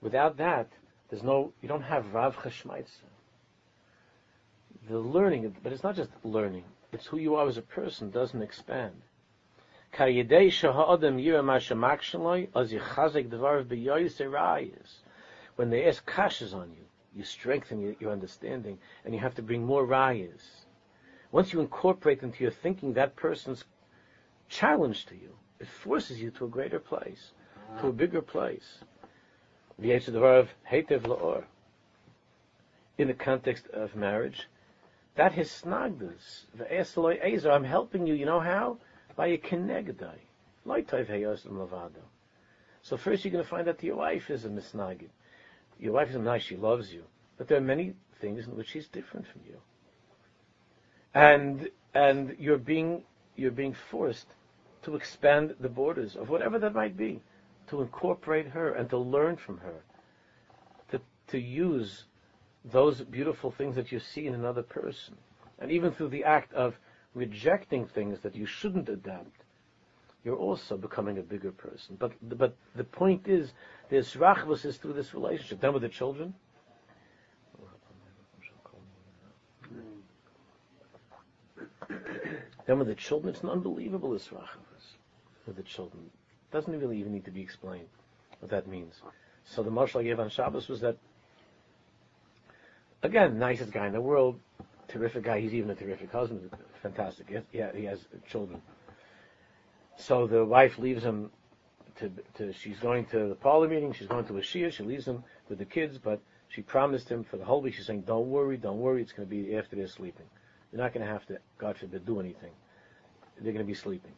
Without 0.01 0.37
that, 0.37 0.67
there's 1.09 1.23
no, 1.23 1.53
you 1.61 1.69
don't 1.69 1.83
have 1.83 2.13
Rav 2.13 2.35
Chashmaitz. 2.35 2.89
The 4.89 4.99
learning, 4.99 5.55
but 5.63 5.71
it's 5.71 5.83
not 5.83 5.95
just 5.95 6.09
learning, 6.23 6.65
it's 6.91 7.05
who 7.05 7.17
you 7.17 7.35
are 7.35 7.47
as 7.47 7.57
a 7.57 7.61
person 7.61 8.11
doesn't 8.11 8.41
expand. 8.41 8.95
When 15.55 15.69
they 15.69 15.85
ask 15.85 16.09
kashas 16.09 16.55
on 16.55 16.71
you, 16.71 16.85
you 17.15 17.23
strengthen 17.23 17.95
your, 17.99 18.11
understanding, 18.11 18.79
and 19.05 19.13
you 19.13 19.19
have 19.19 19.35
to 19.35 19.43
bring 19.43 19.63
more 19.63 19.85
rayas. 19.85 20.65
Once 21.31 21.53
you 21.53 21.59
incorporate 21.59 22.23
into 22.23 22.41
your 22.41 22.51
thinking 22.51 22.93
that 22.93 23.15
person's 23.15 23.65
challenge 24.49 25.05
to 25.05 25.15
you, 25.15 25.35
it 25.59 25.67
forces 25.67 26.19
you 26.19 26.31
to 26.31 26.45
a 26.45 26.49
greater 26.49 26.79
place, 26.79 27.31
to 27.79 27.87
a 27.87 27.93
bigger 27.93 28.21
place. 28.21 28.79
In 32.97 33.07
the 33.07 33.13
context 33.13 33.67
of 33.67 33.95
marriage, 33.95 34.47
that 35.15 35.15
that 35.15 35.37
is 35.37 35.51
snagdas. 35.51 37.45
I'm 37.45 37.63
helping 37.63 38.07
you. 38.07 38.15
You 38.15 38.25
know 38.25 38.39
how? 38.39 38.79
By 39.15 39.27
a 39.27 39.37
kenegdai. 39.37 40.17
So 42.81 42.97
first 42.97 43.25
you're 43.25 43.31
going 43.31 43.43
to 43.43 43.49
find 43.49 43.67
out 43.67 43.77
that 43.77 43.85
your 43.85 43.97
wife 43.97 44.29
is 44.29 44.45
a 44.45 44.49
misnagid. 44.49 45.09
Your 45.79 45.93
wife 45.93 46.09
is 46.09 46.15
a 46.15 46.19
nice, 46.19 46.43
she 46.43 46.55
loves 46.55 46.93
you. 46.93 47.03
But 47.37 47.47
there 47.47 47.57
are 47.57 47.61
many 47.61 47.93
things 48.21 48.45
in 48.45 48.55
which 48.55 48.69
she's 48.69 48.87
different 48.87 49.27
from 49.27 49.41
you. 49.45 49.57
And 51.13 51.69
and 51.93 52.35
you're 52.39 52.57
being 52.57 53.03
you're 53.35 53.51
being 53.51 53.75
forced 53.91 54.27
to 54.83 54.95
expand 54.95 55.55
the 55.59 55.69
borders 55.69 56.15
of 56.15 56.29
whatever 56.29 56.59
that 56.59 56.73
might 56.73 56.97
be, 56.97 57.21
to 57.67 57.81
incorporate 57.81 58.47
her 58.47 58.73
and 58.73 58.89
to 58.89 58.97
learn 58.97 59.37
from 59.37 59.57
her, 59.59 59.83
to 60.91 61.01
to 61.27 61.39
use 61.39 62.05
those 62.65 63.01
beautiful 63.01 63.51
things 63.51 63.75
that 63.75 63.91
you 63.91 63.99
see 63.99 64.25
in 64.25 64.33
another 64.33 64.63
person. 64.63 65.15
And 65.59 65.71
even 65.71 65.91
through 65.91 66.09
the 66.09 66.23
act 66.23 66.53
of 66.53 66.79
rejecting 67.13 67.85
things 67.85 68.19
that 68.21 68.35
you 68.35 68.45
shouldn't 68.45 68.89
adapt, 68.89 69.43
you're 70.23 70.37
also 70.37 70.77
becoming 70.77 71.17
a 71.17 71.21
bigger 71.21 71.51
person. 71.51 71.97
But 71.99 72.13
but 72.37 72.55
the 72.75 72.83
point 72.83 73.27
is, 73.27 73.51
this 73.89 74.15
rachvus 74.15 74.65
is 74.65 74.77
through 74.77 74.93
this 74.93 75.13
relationship. 75.13 75.59
Then 75.59 75.73
with 75.73 75.81
the 75.81 75.89
children. 75.89 76.33
Then 82.65 82.79
with 82.79 82.87
the 82.87 82.95
children, 82.95 83.33
it's 83.33 83.43
an 83.43 83.49
unbelievable 83.49 84.11
rachvus 84.11 84.95
with 85.45 85.57
the 85.57 85.63
children. 85.63 86.09
Doesn't 86.51 86.79
really 86.79 86.97
even 86.99 87.11
need 87.11 87.25
to 87.25 87.31
be 87.31 87.41
explained 87.41 87.87
what 88.39 88.51
that 88.51 88.67
means. 88.67 89.01
So 89.45 89.63
the 89.63 89.71
marshal 89.71 89.99
I 89.99 90.03
gave 90.03 90.19
on 90.19 90.29
Shabbos 90.29 90.69
was 90.69 90.79
that, 90.81 90.97
again, 93.01 93.37
nicest 93.37 93.71
guy 93.71 93.87
in 93.87 93.93
the 93.93 94.01
world, 94.01 94.39
terrific 94.93 95.23
guy. 95.23 95.39
He's 95.39 95.53
even 95.53 95.69
a 95.71 95.75
terrific 95.75 96.11
husband, 96.11 96.49
fantastic. 96.81 97.27
Yeah, 97.51 97.71
he 97.73 97.85
has 97.85 97.99
children. 98.27 98.61
So 99.97 100.27
the 100.27 100.45
wife 100.45 100.77
leaves 100.77 101.03
him 101.03 101.31
to, 101.97 102.11
to 102.35 102.53
she's 102.53 102.79
going 102.79 103.05
to 103.07 103.29
the 103.29 103.35
parlor 103.35 103.67
meeting. 103.67 103.93
She's 103.93 104.07
going 104.07 104.25
to 104.25 104.37
a 104.37 104.41
shia. 104.41 104.71
She 104.71 104.83
leaves 104.83 105.07
him 105.07 105.23
with 105.49 105.59
the 105.59 105.65
kids, 105.65 105.97
but 105.97 106.19
she 106.49 106.61
promised 106.61 107.09
him 107.09 107.23
for 107.23 107.37
the 107.37 107.45
whole 107.45 107.61
week. 107.61 107.75
She's 107.75 107.87
saying, 107.87 108.01
"Don't 108.01 108.29
worry, 108.29 108.57
don't 108.57 108.79
worry. 108.79 109.01
It's 109.01 109.11
going 109.11 109.27
to 109.27 109.35
be 109.35 109.55
after 109.55 109.75
they're 109.75 109.87
sleeping. 109.87 110.25
They're 110.71 110.81
not 110.81 110.93
going 110.93 111.05
to 111.05 111.11
have 111.11 111.25
to, 111.27 111.37
God 111.57 111.77
forbid, 111.77 112.05
do 112.05 112.19
anything. 112.19 112.51
They're 113.39 113.53
going 113.53 113.65
to 113.65 113.69
be 113.69 113.75
sleeping." 113.75 114.13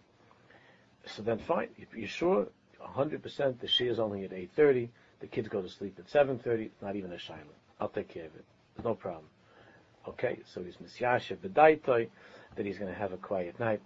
So 1.05 1.21
then, 1.21 1.39
fine. 1.39 1.69
You're 1.95 2.07
sure, 2.07 2.47
100%. 2.81 3.59
The 3.59 3.67
shia 3.67 3.91
is 3.91 3.99
only 3.99 4.23
at 4.23 4.31
8:30. 4.31 4.89
The 5.19 5.27
kids 5.27 5.47
go 5.47 5.61
to 5.61 5.69
sleep 5.69 5.99
at 5.99 6.07
7:30. 6.07 6.71
Not 6.81 6.95
even 6.95 7.11
a 7.11 7.19
shiloh. 7.19 7.39
I'll 7.79 7.89
take 7.89 8.09
care 8.09 8.25
of 8.25 8.35
it. 8.35 8.45
There's 8.75 8.85
no 8.85 8.95
problem. 8.95 9.25
Okay, 10.07 10.39
so 10.53 10.63
he's 10.63 10.77
misyasha 10.77 11.37
b'daitoi, 11.37 12.09
that 12.55 12.65
he's 12.65 12.77
going 12.77 12.93
to 12.93 12.99
have 12.99 13.11
a 13.11 13.17
quiet 13.17 13.59
night. 13.59 13.81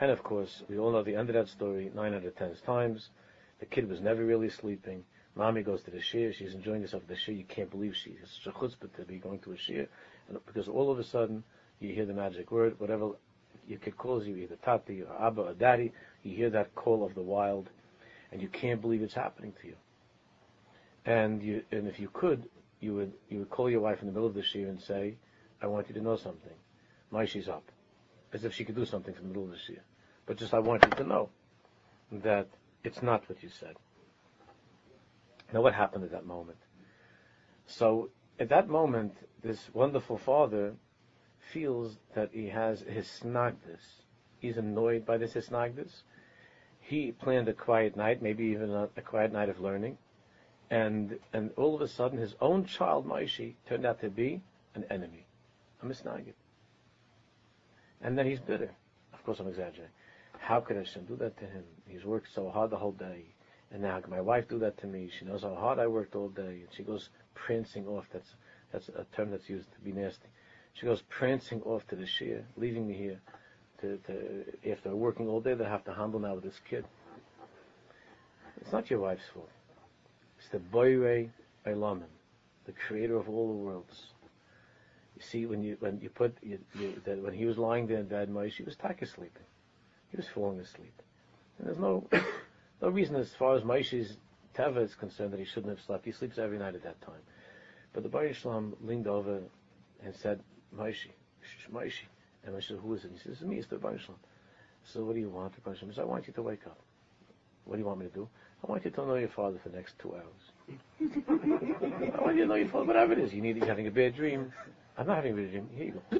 And 0.00 0.10
of 0.10 0.22
course, 0.22 0.62
we 0.68 0.78
all 0.78 0.92
know 0.92 1.02
the 1.02 1.16
end 1.16 1.28
of 1.28 1.34
that 1.34 1.48
story 1.48 1.90
nine 1.94 2.14
out 2.14 2.24
of 2.24 2.36
ten 2.36 2.54
times. 2.64 3.08
The 3.60 3.66
kid 3.66 3.88
was 3.88 4.00
never 4.00 4.24
really 4.24 4.50
sleeping. 4.50 5.04
Mommy 5.34 5.62
goes 5.62 5.82
to 5.82 5.90
the 5.90 6.00
shir. 6.00 6.32
She's 6.32 6.54
enjoying 6.54 6.82
herself 6.82 7.02
at 7.02 7.08
the 7.08 7.16
shir. 7.16 7.32
You 7.32 7.44
can't 7.44 7.70
believe 7.70 7.94
she 7.96 8.16
has 8.20 8.30
such 8.30 8.54
a 8.54 8.58
chutzpah 8.58 8.94
to 8.96 9.04
be 9.04 9.18
going 9.18 9.40
to 9.40 9.52
a 9.52 9.56
shir. 9.56 9.86
And 10.28 10.38
because 10.46 10.68
all 10.68 10.90
of 10.90 10.98
a 10.98 11.04
sudden, 11.04 11.44
you 11.80 11.92
hear 11.94 12.06
the 12.06 12.14
magic 12.14 12.50
word, 12.50 12.78
whatever 12.78 13.10
your 13.66 13.78
kid 13.78 13.96
calls 13.96 14.26
you, 14.26 14.36
either 14.36 14.56
tati 14.56 15.02
or 15.02 15.26
abba 15.26 15.42
or 15.42 15.54
daddy, 15.54 15.92
you 16.22 16.36
hear 16.36 16.50
that 16.50 16.74
call 16.74 17.04
of 17.04 17.14
the 17.14 17.22
wild, 17.22 17.68
and 18.32 18.40
you 18.40 18.48
can't 18.48 18.80
believe 18.80 19.02
it's 19.02 19.14
happening 19.14 19.52
to 19.60 19.68
you. 19.68 19.74
And 21.04 21.42
you, 21.42 21.62
and 21.70 21.86
if 21.86 21.98
you 21.98 22.08
could, 22.12 22.48
you 22.80 22.94
would, 22.94 23.12
you 23.28 23.40
would 23.40 23.50
call 23.50 23.70
your 23.70 23.80
wife 23.80 23.98
in 24.00 24.06
the 24.06 24.12
middle 24.12 24.28
of 24.28 24.34
the 24.34 24.42
shir 24.42 24.68
and 24.68 24.80
say, 24.80 25.16
I 25.60 25.66
want 25.66 25.88
you 25.88 25.94
to 25.94 26.00
know 26.00 26.16
something. 26.16 26.52
Maishi's 27.12 27.48
up. 27.48 27.64
As 28.32 28.44
if 28.44 28.54
she 28.54 28.64
could 28.64 28.74
do 28.76 28.84
something 28.84 29.14
from 29.14 29.24
the 29.24 29.28
middle 29.28 29.44
of 29.44 29.50
the 29.50 29.58
shir. 29.58 29.80
But 30.26 30.36
just 30.36 30.52
I 30.52 30.58
want 30.58 30.84
you 30.84 30.90
to 30.90 31.04
know 31.04 31.30
that 32.10 32.48
it's 32.84 33.02
not 33.02 33.28
what 33.28 33.42
you 33.42 33.48
said. 33.48 33.76
Now 35.52 35.62
what 35.62 35.74
happened 35.74 36.04
at 36.04 36.10
that 36.10 36.26
moment? 36.26 36.58
So 37.66 38.10
at 38.38 38.48
that 38.50 38.68
moment, 38.68 39.14
this 39.42 39.70
wonderful 39.72 40.18
father 40.18 40.74
feels 41.52 41.96
that 42.14 42.30
he 42.32 42.48
has 42.48 42.80
his 42.80 43.06
snagdis. 43.06 44.02
He's 44.38 44.56
annoyed 44.56 45.06
by 45.06 45.18
this 45.18 45.34
hisnagdis. 45.34 46.02
He 46.80 47.12
planned 47.12 47.48
a 47.48 47.52
quiet 47.52 47.96
night, 47.96 48.22
maybe 48.22 48.44
even 48.46 48.70
a, 48.70 48.88
a, 48.96 49.02
quiet 49.02 49.32
night 49.32 49.48
of 49.48 49.60
learning, 49.60 49.98
and 50.70 51.18
and 51.32 51.50
all 51.56 51.74
of 51.74 51.80
a 51.80 51.88
sudden 51.88 52.18
his 52.18 52.34
own 52.40 52.64
child 52.64 53.06
Maishi 53.06 53.54
turned 53.68 53.86
out 53.86 54.00
to 54.00 54.10
be 54.10 54.40
an 54.74 54.84
enemy, 54.90 55.25
misnagid. 55.84 56.34
And 58.00 58.16
then 58.16 58.26
he's 58.26 58.40
bitter. 58.40 58.70
Of 59.12 59.24
course, 59.24 59.40
I'm 59.40 59.48
exaggerating. 59.48 59.92
How 60.38 60.60
could 60.60 60.76
Hashem 60.76 61.06
do 61.06 61.16
that 61.16 61.36
to 61.38 61.44
him? 61.44 61.64
He's 61.88 62.04
worked 62.04 62.28
so 62.34 62.50
hard 62.50 62.70
the 62.70 62.76
whole 62.76 62.92
day, 62.92 63.24
and 63.72 63.82
now 63.82 64.00
my 64.08 64.20
wife 64.20 64.48
do 64.48 64.58
that 64.60 64.78
to 64.78 64.86
me? 64.86 65.10
She 65.18 65.24
knows 65.24 65.42
how 65.42 65.54
hard 65.54 65.78
I 65.78 65.86
worked 65.86 66.14
all 66.14 66.28
day, 66.28 66.42
and 66.42 66.68
she 66.76 66.82
goes 66.82 67.08
prancing 67.34 67.86
off. 67.86 68.04
That's 68.12 68.34
that's 68.72 68.88
a 68.88 69.06
term 69.16 69.30
that's 69.30 69.48
used 69.48 69.72
to 69.72 69.80
be 69.80 69.92
nasty. 69.92 70.28
She 70.74 70.86
goes 70.86 71.02
prancing 71.08 71.62
off 71.62 71.86
to 71.88 71.96
the 71.96 72.04
Shia, 72.04 72.42
leaving 72.56 72.86
me 72.86 72.94
here. 72.94 73.20
To, 73.80 73.98
to 74.06 74.70
after 74.70 74.94
working 74.94 75.28
all 75.28 75.40
day, 75.40 75.54
they 75.54 75.64
have 75.64 75.84
to 75.84 75.94
handle 75.94 76.20
now 76.20 76.34
with 76.34 76.44
this 76.44 76.60
kid. 76.68 76.84
It's 78.60 78.72
not 78.72 78.90
your 78.90 79.00
wife's 79.00 79.26
fault. 79.32 79.50
It's 80.38 80.48
the 80.48 80.58
Boire 80.58 81.28
Eilamim, 81.66 82.08
the 82.66 82.72
creator 82.72 83.16
of 83.16 83.28
all 83.28 83.48
the 83.48 83.54
worlds. 83.54 84.06
You 85.16 85.22
see, 85.22 85.46
when 85.46 85.62
you 85.62 85.76
when 85.80 86.00
you 86.00 86.10
put 86.10 86.36
you, 86.42 86.58
you, 86.78 87.00
that 87.04 87.22
when 87.22 87.32
he 87.32 87.46
was 87.46 87.56
lying 87.56 87.86
there 87.86 87.98
in 87.98 88.06
bed, 88.06 88.28
Moshe, 88.28 88.54
he 88.54 88.62
was 88.62 88.76
taka 88.76 89.06
sleeping. 89.06 89.44
He 90.10 90.16
was 90.16 90.26
falling 90.28 90.60
asleep. 90.60 91.02
And 91.58 91.66
there's 91.66 91.78
no 91.78 92.06
no 92.82 92.88
reason 92.88 93.16
as 93.16 93.32
far 93.38 93.56
as 93.56 93.62
Moshe's 93.62 94.16
teva 94.56 94.82
is 94.82 94.94
concerned 94.94 95.32
that 95.32 95.40
he 95.40 95.46
shouldn't 95.46 95.70
have 95.70 95.84
slept. 95.84 96.04
He 96.04 96.12
sleeps 96.12 96.38
every 96.38 96.58
night 96.58 96.74
at 96.74 96.82
that 96.82 97.00
time. 97.00 97.20
But 97.92 98.02
the 98.02 98.08
Baruch 98.08 98.36
Shalom 98.36 98.76
leaned 98.82 99.06
over 99.06 99.40
and 100.04 100.14
said, 100.16 100.40
Moshe, 100.76 101.08
Moshe. 101.72 102.02
And 102.44 102.54
Moshe 102.54 102.68
said, 102.68 102.78
who 102.78 102.94
is 102.94 103.04
it? 103.04 103.10
He 103.12 103.18
says, 103.18 103.32
it's 103.32 103.42
me, 103.42 103.56
it's 103.56 103.68
the 103.68 103.78
Baruch 103.78 104.00
Shalom. 104.00 104.18
So 104.84 105.04
what 105.04 105.14
do 105.14 105.20
you 105.20 105.30
want? 105.30 105.54
The 105.54 105.60
Baruch 105.62 105.78
Shalom 105.78 105.92
says, 105.92 106.00
I 106.00 106.04
want 106.04 106.26
you 106.26 106.32
to 106.34 106.42
wake 106.42 106.66
up. 106.66 106.78
What 107.64 107.76
do 107.76 107.80
you 107.80 107.86
want 107.86 108.00
me 108.00 108.06
to 108.06 108.12
do? 108.12 108.28
I 108.62 108.70
want 108.70 108.84
you 108.84 108.90
to 108.90 109.06
know 109.06 109.14
your 109.16 109.28
father 109.28 109.58
for 109.62 109.70
the 109.70 109.76
next 109.76 109.98
two 109.98 110.14
hours. 110.14 110.78
I 112.18 112.22
want 112.22 112.36
you 112.36 112.42
to 112.42 112.48
know 112.48 112.54
your 112.54 112.68
father, 112.68 112.84
whatever 112.84 113.12
it 113.12 113.18
is. 113.18 113.34
You 113.34 113.42
need, 113.42 113.56
you're 113.56 113.66
having 113.66 113.86
a 113.86 113.90
bad 113.90 114.14
dream. 114.14 114.52
I'm 114.98 115.06
not 115.06 115.16
having 115.16 115.32
a 115.32 115.36
bad 115.36 115.50
dream. 115.50 115.68
Here 115.74 115.86
you 115.86 116.02
go. 116.10 116.18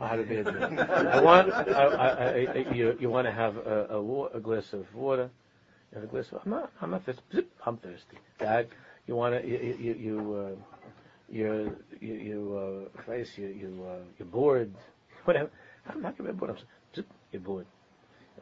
I 0.00 0.08
had 0.08 0.18
a 0.18 0.22
bad 0.24 0.44
dream. 0.44 0.78
I 0.78 1.20
want, 1.20 1.52
I, 1.52 1.62
I, 1.62 2.08
I, 2.34 2.74
you, 2.74 2.96
you 3.00 3.08
want 3.08 3.26
to 3.26 3.32
have 3.32 3.56
a, 3.56 3.86
a, 3.90 4.24
a 4.34 4.40
glass 4.40 4.72
of 4.72 4.92
water. 4.94 5.30
You 5.92 6.00
have 6.00 6.04
a 6.04 6.06
glass 6.06 6.26
of, 6.32 6.40
I'm 6.44 6.50
not, 6.50 6.72
I'm 6.80 6.90
not 6.90 7.04
thirsty. 7.04 7.46
I'm 7.64 7.76
thirsty. 7.78 8.18
Dad, 8.38 8.68
you 9.06 9.14
want 9.14 9.40
to, 9.40 9.48
you, 9.48 9.76
you, 9.78 9.94
you 9.94 10.34
uh, 10.34 10.56
you're, 11.28 11.64
you, 12.00 12.14
you, 12.14 12.88
uh, 12.96 13.02
face, 13.02 13.30
you, 13.36 13.48
you, 13.48 13.86
uh, 13.88 14.04
you're 14.18 14.28
bored. 14.28 14.72
Whatever. 15.24 15.50
I'm 15.88 16.02
not 16.02 16.16
going 16.18 16.28
to 16.28 16.34
be 16.34 16.38
bored. 16.38 16.50
I'm 16.50 16.56
just, 16.92 17.08
you're 17.32 17.40
bored. 17.40 17.66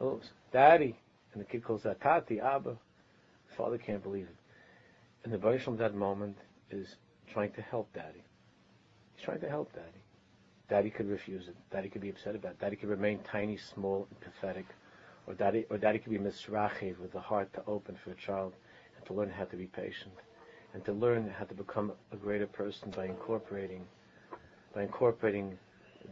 Oh, 0.01 0.19
daddy. 0.51 0.95
And 1.33 1.41
the 1.41 1.45
kid 1.45 1.63
calls 1.63 1.85
out, 1.85 1.99
Tati, 2.01 2.39
Abba. 2.39 2.77
Father 3.57 3.77
can't 3.77 4.03
believe 4.03 4.25
it. 4.25 4.35
And 5.23 5.33
the 5.33 5.37
Baruch 5.37 5.61
from 5.61 5.77
that 5.77 5.95
moment 5.95 6.37
is 6.69 6.95
trying 7.31 7.51
to 7.53 7.61
help 7.61 7.91
daddy. 7.93 8.23
Trying 9.25 9.39
to 9.39 9.49
help 9.49 9.73
daddy. 9.73 10.03
Daddy 10.69 10.91
could 10.91 11.09
refuse 11.09 11.47
it. 11.47 11.55
Daddy 11.71 11.89
could 11.89 12.01
be 12.01 12.09
upset 12.09 12.35
about 12.35 12.51
it. 12.51 12.59
Daddy 12.59 12.75
could 12.75 12.89
remain 12.89 13.17
tiny, 13.23 13.57
small, 13.57 14.07
and 14.11 14.19
pathetic. 14.19 14.67
Or 15.25 15.33
daddy, 15.33 15.65
or 15.71 15.79
daddy 15.79 15.97
could 15.97 16.11
be 16.11 16.19
misrachiv 16.19 16.99
with 16.99 17.11
the 17.11 17.19
heart 17.19 17.51
to 17.53 17.63
open 17.65 17.95
for 17.95 18.11
a 18.11 18.15
child 18.15 18.53
and 18.95 19.03
to 19.07 19.13
learn 19.13 19.31
how 19.31 19.45
to 19.45 19.55
be 19.55 19.65
patient 19.65 20.13
and 20.75 20.85
to 20.85 20.93
learn 20.93 21.27
how 21.27 21.45
to 21.45 21.55
become 21.55 21.91
a 22.11 22.15
greater 22.15 22.45
person 22.45 22.91
by 22.91 23.05
incorporating, 23.05 23.87
by 24.75 24.83
incorporating 24.83 25.57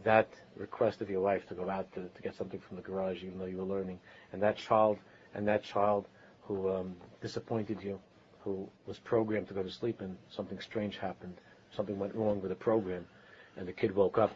that 0.02 0.28
request 0.56 1.00
of 1.00 1.08
your 1.08 1.20
wife 1.20 1.46
to 1.46 1.54
go 1.54 1.70
out 1.70 1.92
to, 1.92 2.08
to 2.16 2.22
get 2.22 2.34
something 2.34 2.58
from 2.58 2.74
the 2.74 2.82
garage, 2.82 3.22
even 3.22 3.38
though 3.38 3.44
you 3.44 3.58
were 3.58 3.62
learning, 3.62 4.00
and 4.32 4.42
that 4.42 4.56
child, 4.56 4.98
and 5.34 5.46
that 5.46 5.62
child 5.62 6.08
who 6.42 6.68
um, 6.68 6.96
disappointed 7.20 7.80
you, 7.80 8.00
who 8.40 8.68
was 8.86 8.98
programmed 8.98 9.46
to 9.46 9.54
go 9.54 9.62
to 9.62 9.70
sleep, 9.70 10.00
and 10.00 10.16
something 10.28 10.58
strange 10.58 10.98
happened, 10.98 11.40
something 11.76 11.98
went 11.98 12.14
wrong 12.14 12.40
with 12.40 12.50
the 12.50 12.56
program, 12.56 13.06
and 13.56 13.66
the 13.66 13.72
kid 13.72 13.94
woke 13.94 14.18
up. 14.18 14.32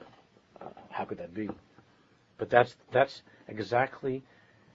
Uh, 0.61 0.66
how 0.91 1.05
could 1.05 1.18
that 1.18 1.34
be? 1.34 1.49
But 2.39 2.51
that's 2.51 2.74
that's 2.93 3.22
exactly 3.49 4.22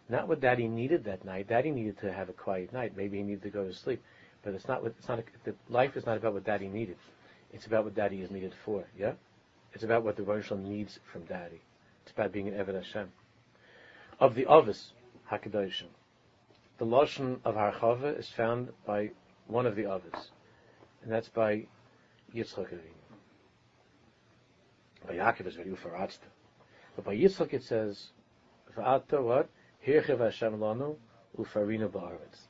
not 0.10 0.28
what 0.28 0.42
Daddy 0.42 0.68
needed 0.68 1.06
that 1.06 1.24
night. 1.26 1.48
Daddy 1.48 1.72
needed 1.72 2.00
to 2.00 2.12
have 2.12 2.30
a 2.30 2.34
quiet 2.34 2.74
night. 2.74 2.96
Maybe 2.96 3.18
he 3.18 3.24
needed 3.24 3.44
to 3.44 3.50
go 3.50 3.66
to 3.66 3.74
sleep. 3.74 4.02
But 4.44 4.54
it's 4.54 4.68
not. 4.68 4.84
What, 4.84 4.94
it's 4.98 5.08
not. 5.08 5.20
A, 5.20 5.24
the 5.46 5.56
life 5.70 5.96
is 5.96 6.06
not 6.06 6.18
about 6.18 6.34
what 6.34 6.44
Daddy 6.44 6.68
needed. 6.68 6.98
It's 7.52 7.66
about 7.66 7.86
what 7.86 7.96
Daddy 7.96 8.22
is 8.22 8.32
needed 8.32 8.54
for. 8.66 8.84
Yeah. 8.98 9.14
It's 9.74 9.84
about 9.84 10.04
what 10.04 10.18
the 10.18 10.24
Rosh 10.24 10.52
needs 10.52 11.00
from 11.12 11.24
Daddy. 11.26 11.62
It's 12.04 12.12
about 12.12 12.32
being 12.32 12.48
an 12.48 12.54
Eved 12.54 12.76
Hashem. 12.76 13.12
Of 14.20 14.36
the 14.36 14.46
Ovis 14.46 14.92
Hakadoshim, 15.32 15.88
the 16.78 16.86
lashon 16.86 17.40
of 17.44 17.56
Harchava 17.56 18.18
is 18.18 18.30
found 18.30 18.70
by 18.86 19.12
one 19.48 19.66
of 19.66 19.76
the 19.76 19.86
Ovis, 19.86 20.30
and 21.02 21.12
that's 21.12 21.30
by 21.30 21.66
Yitzchak 22.36 22.74
Avinu. 22.74 23.04
By 25.08 25.16
Yaakov 25.16 25.48
is 25.48 25.58
ufaratzta. 25.58 26.30
But 26.96 27.06
by 27.06 27.16
Yitzchak 27.16 27.54
it 27.54 27.64
says, 27.64 28.08
V'ata 28.76 29.22
what? 29.22 29.50
Hirchev 29.86 30.20
Hashem 30.20 30.58
lanu 30.58 30.96
ufarina 31.38 31.90
ba'aretz. 31.90 32.48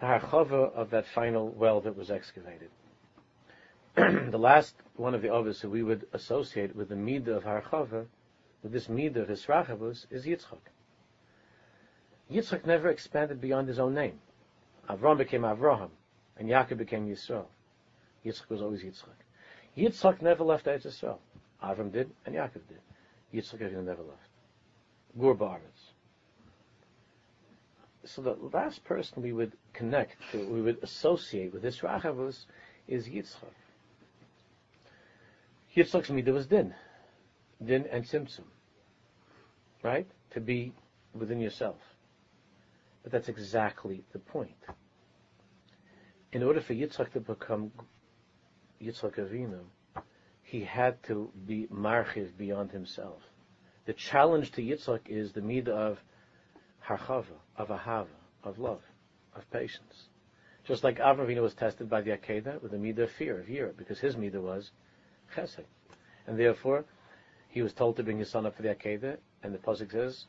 The 0.00 0.06
harchava 0.06 0.72
of 0.74 0.90
that 0.90 1.06
final 1.06 1.48
well 1.48 1.80
that 1.80 1.96
was 1.96 2.10
excavated. 2.10 2.70
the 3.96 4.38
last 4.38 4.74
one 4.96 5.14
of 5.14 5.22
the 5.22 5.32
others 5.32 5.60
who 5.60 5.70
we 5.70 5.82
would 5.82 6.06
associate 6.12 6.76
with 6.76 6.88
the 6.88 6.94
midah 6.94 7.36
of 7.36 7.44
harchava, 7.44 8.06
with 8.62 8.72
this 8.72 8.88
midah 8.88 9.22
of 9.22 9.28
Hisrachavus, 9.28 10.06
is 10.10 10.26
Yitzchak. 10.26 10.60
Yitzchak 12.30 12.66
never 12.66 12.90
expanded 12.90 13.40
beyond 13.40 13.68
his 13.68 13.78
own 13.78 13.94
name. 13.94 14.20
Avram 14.88 15.18
became 15.18 15.42
Avraham, 15.42 15.90
and 16.36 16.48
Yaakov 16.48 16.78
became 16.78 17.06
Yisrael. 17.08 17.46
Yitzchak 18.24 18.48
was 18.48 18.62
always 18.62 18.82
Yitzchak. 18.82 19.16
Yitzchak 19.76 20.22
never 20.22 20.44
left 20.44 20.66
Eretz 20.66 20.86
Yisrael. 20.86 21.18
Avram 21.62 21.92
did, 21.92 22.10
and 22.26 22.34
Yaakov 22.34 22.60
did. 22.68 22.80
Yitzchak 23.32 23.60
never 23.60 24.02
left. 24.02 24.28
Gur 25.18 25.34
Ba'aretz. 25.34 25.92
So 28.04 28.22
the 28.22 28.36
last 28.52 28.84
person 28.84 29.22
we 29.22 29.32
would 29.32 29.52
connect 29.72 30.16
to, 30.32 30.48
we 30.48 30.62
would 30.62 30.78
associate 30.82 31.52
with 31.52 31.62
this 31.62 31.80
Rachavus 31.80 32.46
is 32.86 33.06
Yitzchak. 33.06 33.54
Yitzchak's 35.76 36.08
midah 36.08 36.32
was 36.32 36.46
din. 36.46 36.74
Din 37.64 37.86
and 37.90 38.04
Tzimtzum. 38.04 38.44
Right? 39.82 40.06
To 40.30 40.40
be 40.40 40.72
within 41.14 41.40
yourself. 41.40 41.78
But 43.02 43.12
that's 43.12 43.28
exactly 43.28 44.04
the 44.12 44.18
point. 44.18 44.56
In 46.32 46.42
order 46.42 46.60
for 46.60 46.74
Yitzchak 46.74 47.12
to 47.12 47.20
become 47.20 47.72
Yitzchak 48.82 49.16
Avinu, 49.16 49.60
he 50.42 50.64
had 50.64 51.02
to 51.04 51.30
be 51.46 51.66
marchiv 51.72 52.36
beyond 52.36 52.70
himself. 52.70 53.22
The 53.86 53.92
challenge 53.92 54.52
to 54.52 54.62
Yitzchak 54.62 55.08
is 55.08 55.32
the 55.32 55.40
midah 55.40 55.68
of 55.68 55.98
harchava, 56.86 57.24
of 57.56 57.68
ahava, 57.68 58.06
of 58.44 58.58
love, 58.58 58.82
of 59.34 59.50
patience. 59.50 60.08
Just 60.64 60.84
like 60.84 60.98
Avram 60.98 61.40
was 61.40 61.54
tested 61.54 61.88
by 61.88 62.02
the 62.02 62.10
Akedah 62.10 62.62
with 62.62 62.72
the 62.72 62.76
midah 62.76 63.04
of 63.04 63.10
fear, 63.12 63.40
of 63.40 63.46
yira, 63.46 63.76
because 63.76 63.98
his 63.98 64.16
midah 64.16 64.42
was 64.42 64.70
chesed. 65.34 65.64
And 66.26 66.38
therefore, 66.38 66.84
he 67.48 67.62
was 67.62 67.72
told 67.72 67.96
to 67.96 68.02
bring 68.02 68.18
his 68.18 68.30
son 68.30 68.44
up 68.44 68.54
for 68.54 68.62
the 68.62 68.74
Akedah, 68.74 69.16
and 69.42 69.54
the 69.54 69.58
Pasuk 69.58 69.90
says, 69.92 70.26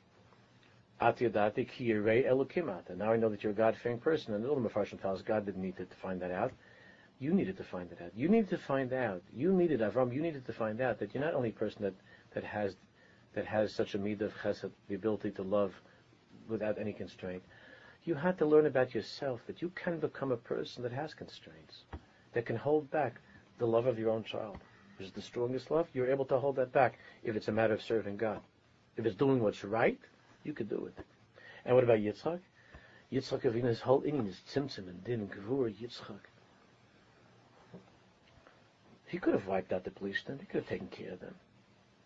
At 1.02 1.18
yadati 1.18 1.70
ki 1.70 1.90
elukimat. 1.90 2.90
And 2.90 3.00
now 3.00 3.12
I 3.12 3.18
know 3.18 3.30
that 3.30 3.44
you're 3.44 3.52
a 3.52 3.56
God-fearing 3.56 4.00
person. 4.00 4.34
And 4.34 4.44
the 4.44 4.48
little 4.48 4.64
Mepharshim 4.64 5.02
tells 5.02 5.20
us 5.20 5.26
God 5.26 5.46
didn't 5.46 5.62
need 5.62 5.78
to 5.78 5.86
find 6.02 6.22
that 6.22 6.32
out. 6.32 6.54
You 7.20 7.34
needed 7.34 7.58
to 7.58 7.64
find 7.66 7.92
it 7.92 8.02
out. 8.02 8.12
You 8.16 8.30
needed 8.30 8.50
to 8.52 8.58
find 8.58 8.94
out. 8.94 9.22
You 9.36 9.52
needed 9.52 9.82
Avram. 9.82 10.14
You 10.14 10.22
needed 10.22 10.46
to 10.46 10.54
find 10.54 10.80
out 10.80 11.00
that 11.00 11.14
you're 11.14 11.24
not 11.24 11.34
only 11.34 11.50
a 11.50 11.54
person 11.54 11.84
that 11.84 11.94
that 12.34 12.44
has 12.44 12.76
that 13.34 13.46
has 13.46 13.74
such 13.74 13.94
a 13.94 14.00
midah 14.00 14.22
of 14.22 14.34
chesed, 14.42 14.72
the 14.88 14.96
ability 14.96 15.32
to 15.32 15.44
love 15.44 15.74
without 16.48 16.80
any 16.80 16.94
constraint, 16.94 17.44
you 18.06 18.16
had 18.16 18.38
to 18.38 18.46
learn 18.46 18.66
about 18.66 18.96
yourself 18.96 19.42
that 19.48 19.62
you 19.62 19.70
can 19.76 20.00
become 20.00 20.32
a 20.32 20.38
person 20.38 20.82
that 20.84 20.92
has 20.92 21.14
constraints, 21.14 21.84
that 22.34 22.46
can 22.46 22.56
hold 22.56 22.90
back 22.90 23.20
the 23.60 23.68
love 23.68 23.86
of 23.86 24.00
your 24.00 24.10
own 24.10 24.24
child, 24.24 24.58
which 24.98 25.08
is 25.08 25.14
the 25.14 25.22
strongest 25.22 25.70
love. 25.70 25.88
You're 25.94 26.10
able 26.10 26.26
to 26.26 26.40
hold 26.40 26.56
that 26.56 26.72
back 26.72 26.98
if 27.24 27.36
it's 27.36 27.50
a 27.50 27.52
matter 27.52 27.74
of 27.74 27.82
serving 27.82 28.18
God. 28.18 28.40
If 28.98 29.06
it's 29.06 29.16
doing 29.16 29.42
what's 29.42 29.64
right, 29.64 30.00
you 30.44 30.54
could 30.54 30.70
do 30.70 30.86
it. 30.86 31.06
And 31.66 31.76
what 31.76 31.84
about 31.84 32.00
Yitzchak? 32.00 32.40
Yitzchak 33.12 33.42
Avinu's 33.42 33.82
whole 33.82 34.02
inyan 34.02 34.28
is 34.28 34.42
tzimtzum 34.52 34.88
and 34.88 35.04
din 35.04 35.22
and 35.22 35.32
gevur 35.32 35.70
Yitzchak. 35.70 36.22
He 39.10 39.18
could 39.18 39.34
have 39.34 39.48
wiped 39.48 39.74
out 39.74 39.84
the 39.84 39.92
then. 40.00 40.40
He 40.40 40.46
could 40.46 40.62
have 40.62 40.70
taken 40.70 40.88
care 40.88 41.12
of 41.12 41.20
them. 41.20 41.36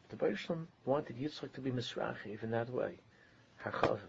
The 0.10 0.16
Baruch 0.16 0.50
wanted 0.86 1.18
Yitzchak 1.18 1.54
to 1.54 1.62
be 1.62 1.72
misrachiv 1.72 2.44
in 2.44 2.52
that 2.52 2.70
way. 2.70 2.98
Hachava. 3.64 4.00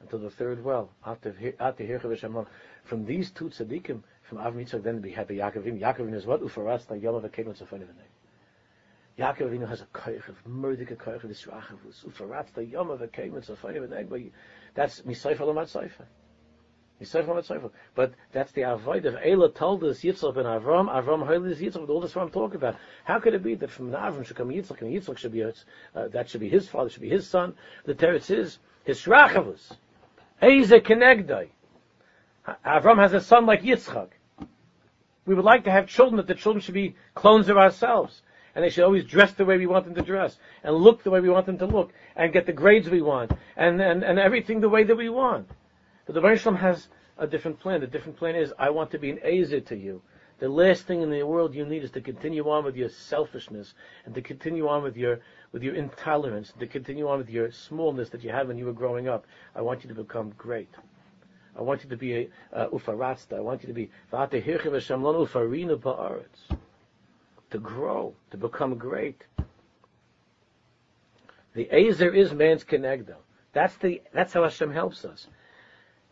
Until 0.00 0.20
the 0.20 0.30
third 0.30 0.64
well. 0.64 0.90
After 1.04 1.34
after 1.60 2.46
From 2.84 3.04
these 3.04 3.30
two 3.30 3.50
tzaddikim, 3.50 4.02
from 4.22 4.38
Av 4.38 4.54
Yitzchak, 4.54 4.82
then 4.82 5.02
we 5.02 5.12
had 5.12 5.28
the 5.28 5.38
Yaakovin. 5.38 5.78
Yaakovin 5.78 6.14
is 6.14 6.24
what? 6.24 6.40
Ufaras, 6.40 6.86
the 6.86 6.96
Yom 6.96 7.16
of 7.16 7.24
a 7.24 7.28
Kemet 7.28 7.58
Zafon 7.58 7.86
Yaakov 9.18 9.50
Avinu 9.50 9.68
has 9.68 9.82
a 9.82 9.86
koich 9.86 10.26
of 10.28 10.42
murdik 10.48 10.90
a 10.90 10.96
koich 10.96 11.22
of 11.22 11.30
disrachavus. 11.30 12.04
Ufaratz 12.04 12.52
the 12.54 12.64
yom 12.64 12.90
of 12.90 13.02
a 13.02 13.08
kemet 13.08 13.44
zafayim 13.44 13.84
and 13.84 13.92
egg. 13.92 14.32
That's 14.74 15.02
misayfer 15.02 15.40
lamat 15.40 15.70
sayfer. 15.70 16.06
But 17.94 18.12
that's 18.32 18.52
the 18.52 18.62
avoid 18.62 19.06
of 19.06 19.16
Ela 19.22 19.50
told 19.50 19.84
us 19.84 20.00
Yitzchak 20.00 20.36
and 20.36 20.46
Avram. 20.46 20.88
Avram 20.88 21.26
heard 21.26 21.44
this 21.44 21.58
Yitzchak. 21.58 21.88
All 21.88 22.00
this 22.00 22.16
I'm 22.16 22.30
talking 22.30 22.56
about. 22.56 22.76
How 23.04 23.20
could 23.20 23.34
it 23.34 23.42
be 23.42 23.54
that 23.56 23.70
from 23.70 23.90
Avram 23.90 24.24
should 24.24 24.36
come 24.36 24.48
Yitzchak 24.48 24.80
and 24.82 24.92
Yitzchak 24.92 25.18
should 25.18 25.32
be 25.32 25.42
uh, 25.42 25.52
that 25.94 26.28
should 26.28 26.40
be 26.40 26.48
his 26.48 26.68
father, 26.68 26.90
should 26.90 27.02
be 27.02 27.08
his 27.08 27.26
son? 27.26 27.54
The 27.84 27.94
teretz 27.94 28.30
is 28.30 28.58
his 28.84 29.00
shrachavus. 29.00 29.76
Eize 30.42 30.80
kenegdai. 30.80 31.48
Avram 32.64 32.98
has 32.98 33.12
a 33.12 33.20
son 33.20 33.46
like 33.46 33.62
Yitzchak. 33.62 34.08
We 35.24 35.34
would 35.34 35.44
like 35.44 35.64
to 35.64 35.70
have 35.70 35.86
children 35.86 36.16
that 36.16 36.26
the 36.26 36.34
children 36.34 36.60
should 36.60 36.74
be 36.74 36.96
clones 37.14 37.48
of 37.48 37.56
ourselves 37.56 38.22
and 38.54 38.64
they 38.64 38.70
should 38.70 38.84
always 38.84 39.04
dress 39.04 39.32
the 39.32 39.44
way 39.44 39.56
we 39.56 39.66
want 39.66 39.84
them 39.84 39.94
to 39.94 40.02
dress, 40.02 40.36
and 40.62 40.74
look 40.74 41.02
the 41.02 41.10
way 41.10 41.20
we 41.20 41.28
want 41.28 41.46
them 41.46 41.58
to 41.58 41.66
look, 41.66 41.92
and 42.16 42.32
get 42.32 42.46
the 42.46 42.52
grades 42.52 42.88
we 42.88 43.02
want, 43.02 43.32
and, 43.56 43.80
and, 43.80 44.02
and 44.02 44.18
everything 44.18 44.60
the 44.60 44.68
way 44.68 44.84
that 44.84 44.96
we 44.96 45.08
want. 45.08 45.48
But 46.06 46.14
the 46.14 46.20
Baruch 46.20 46.40
has 46.56 46.88
a 47.18 47.26
different 47.26 47.60
plan. 47.60 47.80
The 47.80 47.86
different 47.86 48.16
plan 48.16 48.34
is, 48.34 48.52
I 48.58 48.70
want 48.70 48.90
to 48.92 48.98
be 48.98 49.10
an 49.10 49.18
Azer 49.18 49.64
to 49.66 49.76
you. 49.76 50.02
The 50.38 50.48
last 50.48 50.86
thing 50.86 51.02
in 51.02 51.10
the 51.10 51.22
world 51.22 51.54
you 51.54 51.64
need 51.64 51.84
is 51.84 51.92
to 51.92 52.00
continue 52.00 52.48
on 52.50 52.64
with 52.64 52.74
your 52.74 52.88
selfishness, 52.88 53.74
and 54.04 54.14
to 54.14 54.22
continue 54.22 54.66
on 54.66 54.82
with 54.82 54.96
your, 54.96 55.20
with 55.52 55.62
your 55.62 55.76
intolerance, 55.76 56.50
and 56.50 56.58
to 56.60 56.66
continue 56.66 57.08
on 57.08 57.18
with 57.18 57.30
your 57.30 57.52
smallness 57.52 58.08
that 58.10 58.24
you 58.24 58.30
had 58.30 58.48
when 58.48 58.58
you 58.58 58.66
were 58.66 58.72
growing 58.72 59.06
up. 59.06 59.24
I 59.54 59.60
want 59.60 59.84
you 59.84 59.88
to 59.88 59.94
become 59.94 60.32
great. 60.36 60.70
I 61.56 61.62
want 61.62 61.84
you 61.84 61.90
to 61.90 61.96
be 61.96 62.14
a 62.14 62.28
uh. 62.52 62.68
I 62.72 63.40
want 63.40 63.62
you 63.62 63.68
to 63.68 63.74
be 63.74 63.90
ufarina 64.12 65.76
ba'aretz 65.76 66.56
to 67.50 67.58
grow, 67.58 68.14
to 68.30 68.36
become 68.36 68.76
great. 68.76 69.22
The 71.54 71.66
Azer 71.66 72.14
is 72.14 72.32
man's 72.32 72.64
Kenegdo. 72.64 73.16
That's 73.52 73.76
the 73.76 74.00
that's 74.12 74.32
how 74.32 74.42
Hashem 74.42 74.72
helps 74.72 75.04
us. 75.04 75.26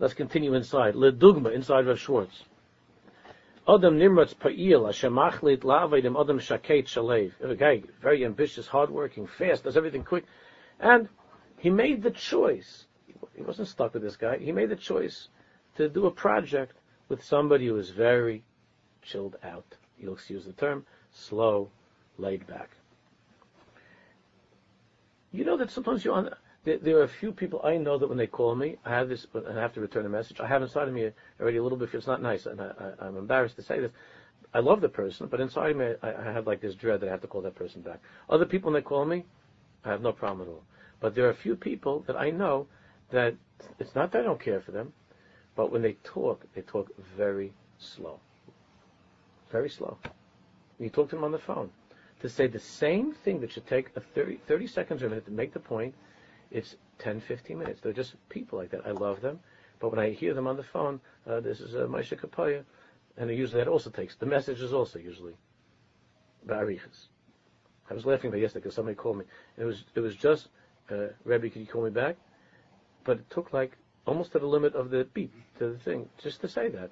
Let's 0.00 0.14
continue 0.14 0.54
inside. 0.54 0.94
Ledugma 0.94 1.54
inside 1.54 1.86
Rav 1.86 1.98
Schwartz. 1.98 2.44
Adam 3.68 3.98
Nimratz 3.98 4.34
Pa'il, 4.34 4.86
Hashem 4.86 5.12
Achlit 5.12 5.62
Adam 6.18 6.38
Shaket 6.38 6.86
Shalev. 6.86 7.58
Guy, 7.58 7.82
very 8.00 8.24
ambitious, 8.24 8.66
hardworking, 8.66 9.26
fast, 9.26 9.64
does 9.64 9.76
everything 9.76 10.02
quick. 10.02 10.24
And 10.80 11.10
he 11.58 11.68
made 11.68 12.02
the 12.02 12.10
choice. 12.10 12.86
He 13.36 13.42
wasn't 13.42 13.68
stuck 13.68 13.92
with 13.92 14.02
this 14.02 14.16
guy. 14.16 14.38
He 14.38 14.52
made 14.52 14.70
the 14.70 14.76
choice 14.76 15.28
to 15.76 15.90
do 15.90 16.06
a 16.06 16.10
project 16.10 16.72
with 17.10 17.22
somebody 17.22 17.66
who 17.66 17.76
is 17.76 17.90
very 17.90 18.42
chilled 19.02 19.36
out. 19.44 19.76
You'll 19.98 20.14
excuse 20.14 20.46
the 20.46 20.52
term 20.52 20.86
slow, 21.12 21.68
laid 22.16 22.46
back. 22.46 22.70
You 25.30 25.44
know 25.44 25.58
that 25.58 25.70
sometimes 25.70 26.04
you're 26.04 26.14
on. 26.14 26.30
There, 26.64 26.78
there, 26.78 26.98
are 26.98 27.04
a 27.04 27.08
few 27.08 27.32
people 27.32 27.60
I 27.64 27.76
know 27.78 27.96
that 27.98 28.08
when 28.08 28.18
they 28.18 28.26
call 28.26 28.54
me, 28.54 28.76
I 28.84 28.90
have 28.90 29.08
this, 29.08 29.26
and 29.32 29.58
I 29.58 29.62
have 29.62 29.72
to 29.74 29.80
return 29.80 30.04
a 30.04 30.10
message. 30.10 30.40
I 30.40 30.46
have 30.46 30.62
inside 30.62 30.88
of 30.88 30.94
me 30.94 31.10
already 31.40 31.56
a 31.56 31.62
little 31.62 31.78
bit. 31.78 31.94
It's 31.94 32.06
not 32.06 32.20
nice, 32.20 32.46
and 32.46 32.60
I, 32.60 32.92
am 33.00 33.16
embarrassed 33.16 33.56
to 33.56 33.62
say 33.62 33.80
this. 33.80 33.92
I 34.52 34.58
love 34.58 34.80
the 34.80 34.88
person, 34.88 35.28
but 35.28 35.40
inside 35.40 35.76
me, 35.76 35.94
I, 36.02 36.12
I 36.12 36.32
have 36.32 36.46
like 36.46 36.60
this 36.60 36.74
dread 36.74 37.00
that 37.00 37.08
I 37.08 37.10
have 37.10 37.22
to 37.22 37.28
call 37.28 37.42
that 37.42 37.54
person 37.54 37.80
back. 37.82 38.00
Other 38.28 38.44
people, 38.44 38.70
when 38.70 38.80
they 38.80 38.86
call 38.86 39.04
me, 39.04 39.24
I 39.84 39.88
have 39.90 40.02
no 40.02 40.12
problem 40.12 40.48
at 40.48 40.50
all. 40.50 40.64
But 41.00 41.14
there 41.14 41.26
are 41.26 41.30
a 41.30 41.34
few 41.34 41.56
people 41.56 42.04
that 42.06 42.16
I 42.16 42.30
know 42.30 42.66
that 43.10 43.34
it's 43.78 43.94
not 43.94 44.12
that 44.12 44.20
I 44.20 44.24
don't 44.24 44.40
care 44.40 44.60
for 44.60 44.72
them, 44.72 44.92
but 45.56 45.72
when 45.72 45.82
they 45.82 45.94
talk, 46.04 46.44
they 46.54 46.62
talk 46.62 46.90
very 47.16 47.52
slow. 47.78 48.20
Very 49.50 49.70
slow 49.70 49.96
you 50.80 50.90
talk 50.90 51.10
to 51.10 51.16
them 51.16 51.24
on 51.24 51.32
the 51.32 51.38
phone, 51.38 51.70
to 52.22 52.28
say 52.28 52.46
the 52.46 52.58
same 52.58 53.12
thing 53.12 53.40
that 53.40 53.52
should 53.52 53.66
take 53.66 53.90
a 53.96 54.00
30, 54.00 54.40
30 54.46 54.66
seconds 54.66 55.02
or 55.02 55.06
a 55.06 55.08
minute 55.10 55.26
to 55.26 55.30
make 55.30 55.52
the 55.52 55.60
point, 55.60 55.94
it's 56.50 56.76
10, 56.98 57.20
15 57.20 57.58
minutes. 57.58 57.80
They're 57.80 57.92
just 57.92 58.14
people 58.28 58.58
like 58.58 58.70
that. 58.70 58.86
I 58.86 58.90
love 58.90 59.20
them. 59.20 59.40
But 59.78 59.90
when 59.90 59.98
I 59.98 60.10
hear 60.10 60.34
them 60.34 60.46
on 60.46 60.56
the 60.56 60.62
phone, 60.62 61.00
uh, 61.26 61.40
this 61.40 61.60
is 61.60 61.74
uh, 61.74 61.86
Moshe 61.86 62.18
Kapaya, 62.18 62.64
and 63.16 63.30
usually 63.30 63.62
that 63.62 63.68
also 63.68 63.90
takes, 63.90 64.14
the 64.16 64.26
message 64.26 64.60
is 64.60 64.72
also 64.72 64.98
usually 64.98 65.34
Ba'arichas. 66.46 67.08
I 67.90 67.94
was 67.94 68.06
laughing 68.06 68.28
about 68.28 68.40
yesterday 68.40 68.62
because 68.62 68.74
somebody 68.74 68.94
called 68.94 69.18
me. 69.18 69.24
It 69.56 69.64
was, 69.64 69.84
it 69.94 70.00
was 70.00 70.14
just, 70.14 70.48
uh, 70.90 71.08
Rebbe, 71.24 71.50
can 71.50 71.62
you 71.62 71.66
call 71.66 71.82
me 71.82 71.90
back? 71.90 72.16
But 73.04 73.18
it 73.18 73.30
took 73.30 73.52
like 73.52 73.76
almost 74.06 74.32
to 74.32 74.38
the 74.38 74.46
limit 74.46 74.74
of 74.74 74.90
the 74.90 75.04
beep 75.12 75.32
to 75.58 75.70
the 75.70 75.78
thing, 75.78 76.08
just 76.22 76.40
to 76.42 76.48
say 76.48 76.68
that. 76.68 76.90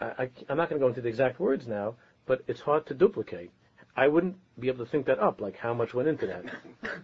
I, 0.00 0.28
am 0.50 0.58
not 0.58 0.68
going 0.68 0.78
to 0.80 0.84
go 0.84 0.88
into 0.88 1.00
the 1.00 1.08
exact 1.08 1.40
words 1.40 1.66
now, 1.66 1.94
but 2.26 2.42
it's 2.46 2.60
hard 2.60 2.86
to 2.86 2.94
duplicate. 2.94 3.50
I 3.96 4.08
wouldn't 4.08 4.36
be 4.58 4.68
able 4.68 4.84
to 4.84 4.90
think 4.90 5.06
that 5.06 5.18
up, 5.18 5.40
like 5.40 5.56
how 5.56 5.72
much 5.72 5.94
went 5.94 6.08
into 6.08 6.26
that. 6.26 6.44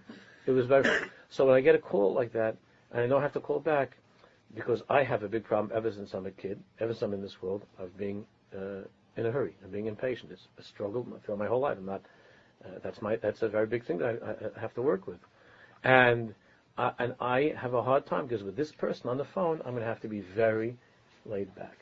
it 0.47 0.53
was 0.53 0.66
very. 0.66 0.88
So 1.28 1.47
when 1.47 1.55
I 1.55 1.62
get 1.62 1.74
a 1.74 1.78
call 1.78 2.12
like 2.12 2.34
that, 2.34 2.59
and 2.90 3.01
I 3.01 3.07
don't 3.07 3.22
have 3.22 3.32
to 3.32 3.40
call 3.40 3.59
back, 3.59 3.97
because 4.55 4.82
I 4.90 5.03
have 5.03 5.22
a 5.22 5.28
big 5.28 5.45
problem 5.45 5.72
ever 5.74 5.90
since 5.90 6.12
I'm 6.12 6.26
a 6.26 6.30
kid, 6.30 6.62
ever 6.78 6.93
since 6.93 7.01
I'm 7.01 7.14
in 7.14 7.22
this 7.22 7.40
world, 7.40 7.64
of 7.78 7.97
being 7.97 8.26
uh, 8.55 8.82
in 9.16 9.24
a 9.24 9.30
hurry 9.30 9.57
and 9.62 9.72
being 9.72 9.86
impatient. 9.86 10.30
It's 10.30 10.49
a 10.59 10.62
struggle 10.62 11.07
throughout 11.24 11.38
my 11.38 11.47
whole 11.47 11.61
life. 11.61 11.78
I'm 11.78 11.86
not. 11.86 12.03
Uh, 12.62 12.78
that's 12.84 13.01
my. 13.01 13.16
That's 13.16 13.40
a 13.40 13.49
very 13.49 13.66
big 13.66 13.86
thing 13.86 13.97
that 13.99 14.20
I, 14.22 14.59
I 14.59 14.61
have 14.61 14.74
to 14.74 14.82
work 14.82 15.07
with, 15.07 15.20
and 15.84 16.34
uh, 16.78 16.93
and 16.99 17.14
I 17.20 17.55
have 17.57 17.74
a 17.74 17.82
hard 17.82 18.07
time 18.07 18.26
because 18.26 18.43
with 18.43 18.57
this 18.57 18.72
person 18.72 19.09
on 19.09 19.18
the 19.18 19.24
phone, 19.24 19.61
I'm 19.64 19.72
going 19.72 19.82
to 19.82 19.88
have 19.88 20.01
to 20.01 20.09
be 20.09 20.20
very 20.20 20.76
laid 21.24 21.55
back. 21.55 21.78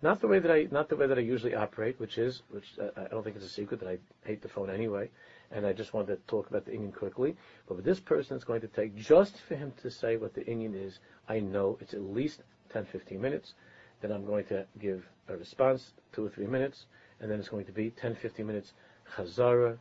Not 0.00 0.20
the 0.20 0.26
way 0.26 0.40
that 0.40 0.50
I, 0.50 0.66
not 0.70 0.88
the 0.88 0.96
way 0.96 1.06
that 1.06 1.16
I 1.16 1.20
usually 1.20 1.54
operate, 1.54 1.98
which 2.00 2.18
is, 2.18 2.42
which 2.50 2.64
uh, 2.80 2.88
I 2.96 3.08
don't 3.08 3.22
think 3.22 3.36
it's 3.36 3.44
a 3.44 3.48
secret 3.48 3.78
that 3.80 3.88
I 3.88 3.98
hate 4.26 4.42
the 4.42 4.48
phone 4.48 4.68
anyway, 4.68 5.10
and 5.52 5.66
I 5.66 5.72
just 5.72 5.92
wanted 5.92 6.16
to 6.16 6.22
talk 6.26 6.48
about 6.48 6.64
the 6.64 6.72
inyan 6.72 6.94
quickly. 6.94 7.36
But 7.68 7.84
this 7.84 8.00
person, 8.00 8.36
is 8.36 8.44
going 8.44 8.62
to 8.62 8.68
take 8.68 8.96
just 8.96 9.38
for 9.40 9.54
him 9.54 9.72
to 9.82 9.90
say 9.90 10.16
what 10.16 10.34
the 10.34 10.42
inyan 10.42 10.74
is. 10.74 10.98
I 11.28 11.40
know 11.40 11.78
it's 11.80 11.94
at 11.94 12.02
least 12.02 12.42
10, 12.72 12.86
15 12.86 13.20
minutes. 13.20 13.54
Then 14.00 14.12
I'm 14.12 14.24
going 14.24 14.46
to 14.46 14.66
give 14.80 15.06
a 15.28 15.36
response, 15.36 15.92
two 16.12 16.26
or 16.26 16.30
three 16.30 16.46
minutes, 16.46 16.86
and 17.20 17.30
then 17.30 17.38
it's 17.38 17.48
going 17.48 17.66
to 17.66 17.72
be 17.72 17.90
10, 17.90 18.16
15 18.16 18.46
minutes 18.46 18.72
chazara, 19.16 19.76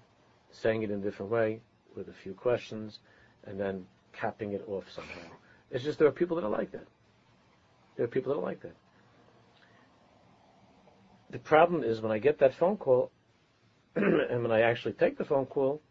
saying 0.51 0.83
it 0.83 0.91
in 0.91 0.99
a 0.99 1.03
different 1.03 1.31
way 1.31 1.61
with 1.95 2.09
a 2.09 2.13
few 2.13 2.33
questions, 2.33 2.99
and 3.45 3.59
then 3.59 3.85
capping 4.13 4.53
it 4.53 4.63
off 4.67 4.83
somehow. 4.91 5.27
It's 5.71 5.83
just 5.83 5.99
there 5.99 6.07
are 6.07 6.11
people 6.11 6.35
that 6.37 6.43
are 6.45 6.49
like 6.49 6.71
that. 6.73 6.85
There 7.95 8.05
are 8.05 8.09
people 8.09 8.33
that 8.33 8.39
are 8.39 8.43
like 8.43 8.61
that. 8.61 8.75
The 11.31 11.39
problem 11.39 11.83
is 11.83 12.01
when 12.01 12.11
I 12.11 12.19
get 12.19 12.39
that 12.39 12.53
phone 12.53 12.75
call, 12.75 13.09
and 13.95 14.41
when 14.41 14.51
I 14.51 14.61
actually 14.61 14.93
take 14.93 15.17
the 15.17 15.25
phone 15.25 15.45
call, 15.45 15.81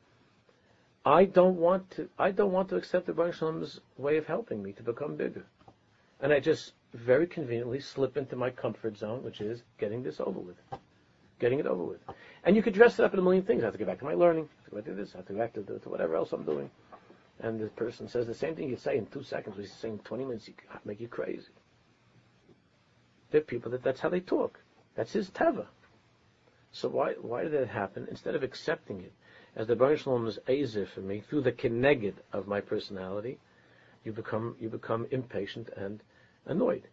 I 1.05 1.25
don't 1.25 1.57
want 1.57 1.91
to. 1.93 2.09
I 2.19 2.31
don't 2.31 2.53
want 2.53 2.69
to 2.71 2.77
accept 2.77 3.07
the 3.07 3.13
Baruch 3.13 3.35
Shalom's 3.35 3.81
way 3.97 4.17
of 4.17 4.27
helping 4.27 4.63
me 4.63 4.73
to 4.73 4.83
become 4.83 5.17
bigger, 5.17 5.45
and 6.21 6.33
I 6.33 6.41
just 6.41 6.73
very 6.93 7.27
conveniently 7.27 7.81
slip 7.81 8.17
into 8.17 8.37
my 8.37 8.51
comfort 8.51 8.97
zone, 8.97 9.23
which 9.23 9.41
is 9.41 9.63
getting 9.79 10.03
this 10.03 10.21
over 10.21 10.41
with, 10.41 10.57
getting 11.39 11.59
it 11.59 11.67
over 11.67 11.85
with. 11.85 12.01
And 12.45 12.57
you 12.57 12.63
could 12.63 12.75
dress 12.75 12.99
it 12.99 13.05
up 13.05 13.13
in 13.13 13.21
a 13.21 13.23
million 13.23 13.45
things. 13.45 13.63
I 13.63 13.67
have 13.67 13.75
to 13.75 13.79
get 13.79 13.87
back 13.87 13.99
to 14.01 14.05
my 14.05 14.15
learning. 14.15 14.45
I 14.45 14.55
have 14.57 14.65
to 14.65 14.71
go 14.71 14.77
back 14.79 14.85
to 14.87 14.95
this. 14.95 15.15
I 15.15 15.19
have 15.19 15.27
to 15.27 15.33
go 15.33 15.39
back 15.39 15.55
to, 15.55 15.63
to 15.63 15.89
whatever 15.89 16.17
else 16.17 16.33
I'm 16.33 16.45
doing. 16.45 16.71
And 17.43 17.59
the 17.59 17.69
person 17.69 18.09
says 18.09 18.27
the 18.27 18.35
same 18.35 18.55
thing 18.55 18.69
you 18.69 18.77
say 18.77 18.99
in 18.99 19.07
two 19.07 19.23
seconds. 19.23 19.57
We 19.57 19.67
say 19.67 19.89
in 19.89 19.99
20 20.01 20.25
minutes, 20.25 20.49
you 20.49 20.55
make 20.85 21.01
you 21.01 21.09
crazy. 21.09 21.49
There 23.31 23.41
are 23.41 23.45
people 23.45 23.71
that 23.71 23.83
that's 23.83 24.01
how 24.01 24.09
they 24.09 24.21
talk. 24.21 24.59
That's 24.97 25.13
his 25.13 25.31
teva. 25.31 25.67
So 26.73 26.89
why 26.89 27.15
why 27.15 27.43
did 27.43 27.53
that 27.53 27.69
happen? 27.69 28.07
Instead 28.11 28.35
of 28.35 28.43
accepting 28.43 29.01
it 29.01 29.13
as 29.57 29.67
the 29.67 29.77
Baruch 29.77 30.01
Shalom's 30.01 30.39
azer 30.49 30.87
for 30.87 31.01
me 31.01 31.21
through 31.21 31.43
the 31.43 31.53
keneged 31.53 32.15
of 32.33 32.47
my 32.47 32.61
personality, 32.61 33.39
you 34.05 34.13
become 34.13 34.57
you 34.61 34.69
become 34.69 35.07
impatient 35.11 35.69
and 35.77 36.03
annoyed. 36.47 36.87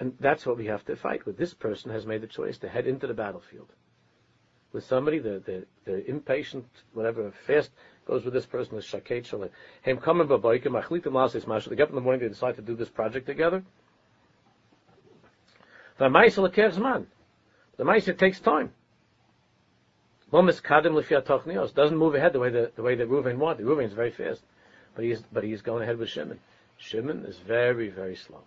And 0.00 0.16
that's 0.18 0.46
what 0.46 0.56
we 0.56 0.66
have 0.66 0.84
to 0.86 0.96
fight 0.96 1.26
with. 1.26 1.36
This 1.36 1.54
person 1.54 1.90
has 1.92 2.06
made 2.06 2.22
the 2.22 2.26
choice 2.26 2.58
to 2.58 2.68
head 2.68 2.86
into 2.86 3.06
the 3.06 3.14
battlefield. 3.14 3.72
with 4.72 4.84
somebody, 4.84 5.18
the, 5.18 5.40
the, 5.44 5.66
the 5.84 6.04
impatient, 6.08 6.66
whatever, 6.94 7.30
fast 7.46 7.70
goes 8.06 8.24
with 8.24 8.34
this 8.34 8.46
person, 8.46 8.76
is 8.78 8.84
shaket 8.84 9.26
shalem. 9.26 9.50
Baboikim, 9.86 10.82
achlitim 10.82 11.12
lasis 11.12 11.44
mashal, 11.44 11.68
they 11.68 11.76
get 11.76 11.84
up 11.84 11.88
in 11.90 11.94
the 11.94 12.00
morning, 12.00 12.20
they 12.20 12.28
decide 12.28 12.56
to 12.56 12.62
do 12.62 12.74
this 12.74 12.88
project 12.88 13.26
together. 13.26 13.62
The 17.76 17.84
ma'isa 17.84 18.16
takes 18.16 18.40
time. 18.40 18.72
Lomis 20.32 20.62
kadim 20.62 20.94
lefiyat 20.94 21.74
doesn't 21.74 21.96
move 21.96 22.14
ahead 22.14 22.32
the 22.32 22.38
way 22.38 22.50
the, 22.50 22.72
the 22.74 22.82
way 22.82 22.94
that 22.94 23.08
Reuven 23.08 23.36
wanted. 23.36 23.66
Reuven 23.66 23.84
is 23.84 23.92
very 23.92 24.10
fast, 24.10 24.42
but 24.94 25.04
he's 25.04 25.22
but 25.32 25.44
he's 25.44 25.62
going 25.62 25.82
ahead 25.82 25.98
with 25.98 26.08
Shimon. 26.08 26.40
Shimon 26.78 27.24
is 27.26 27.36
very 27.38 27.88
very 27.88 28.16
slow. 28.16 28.42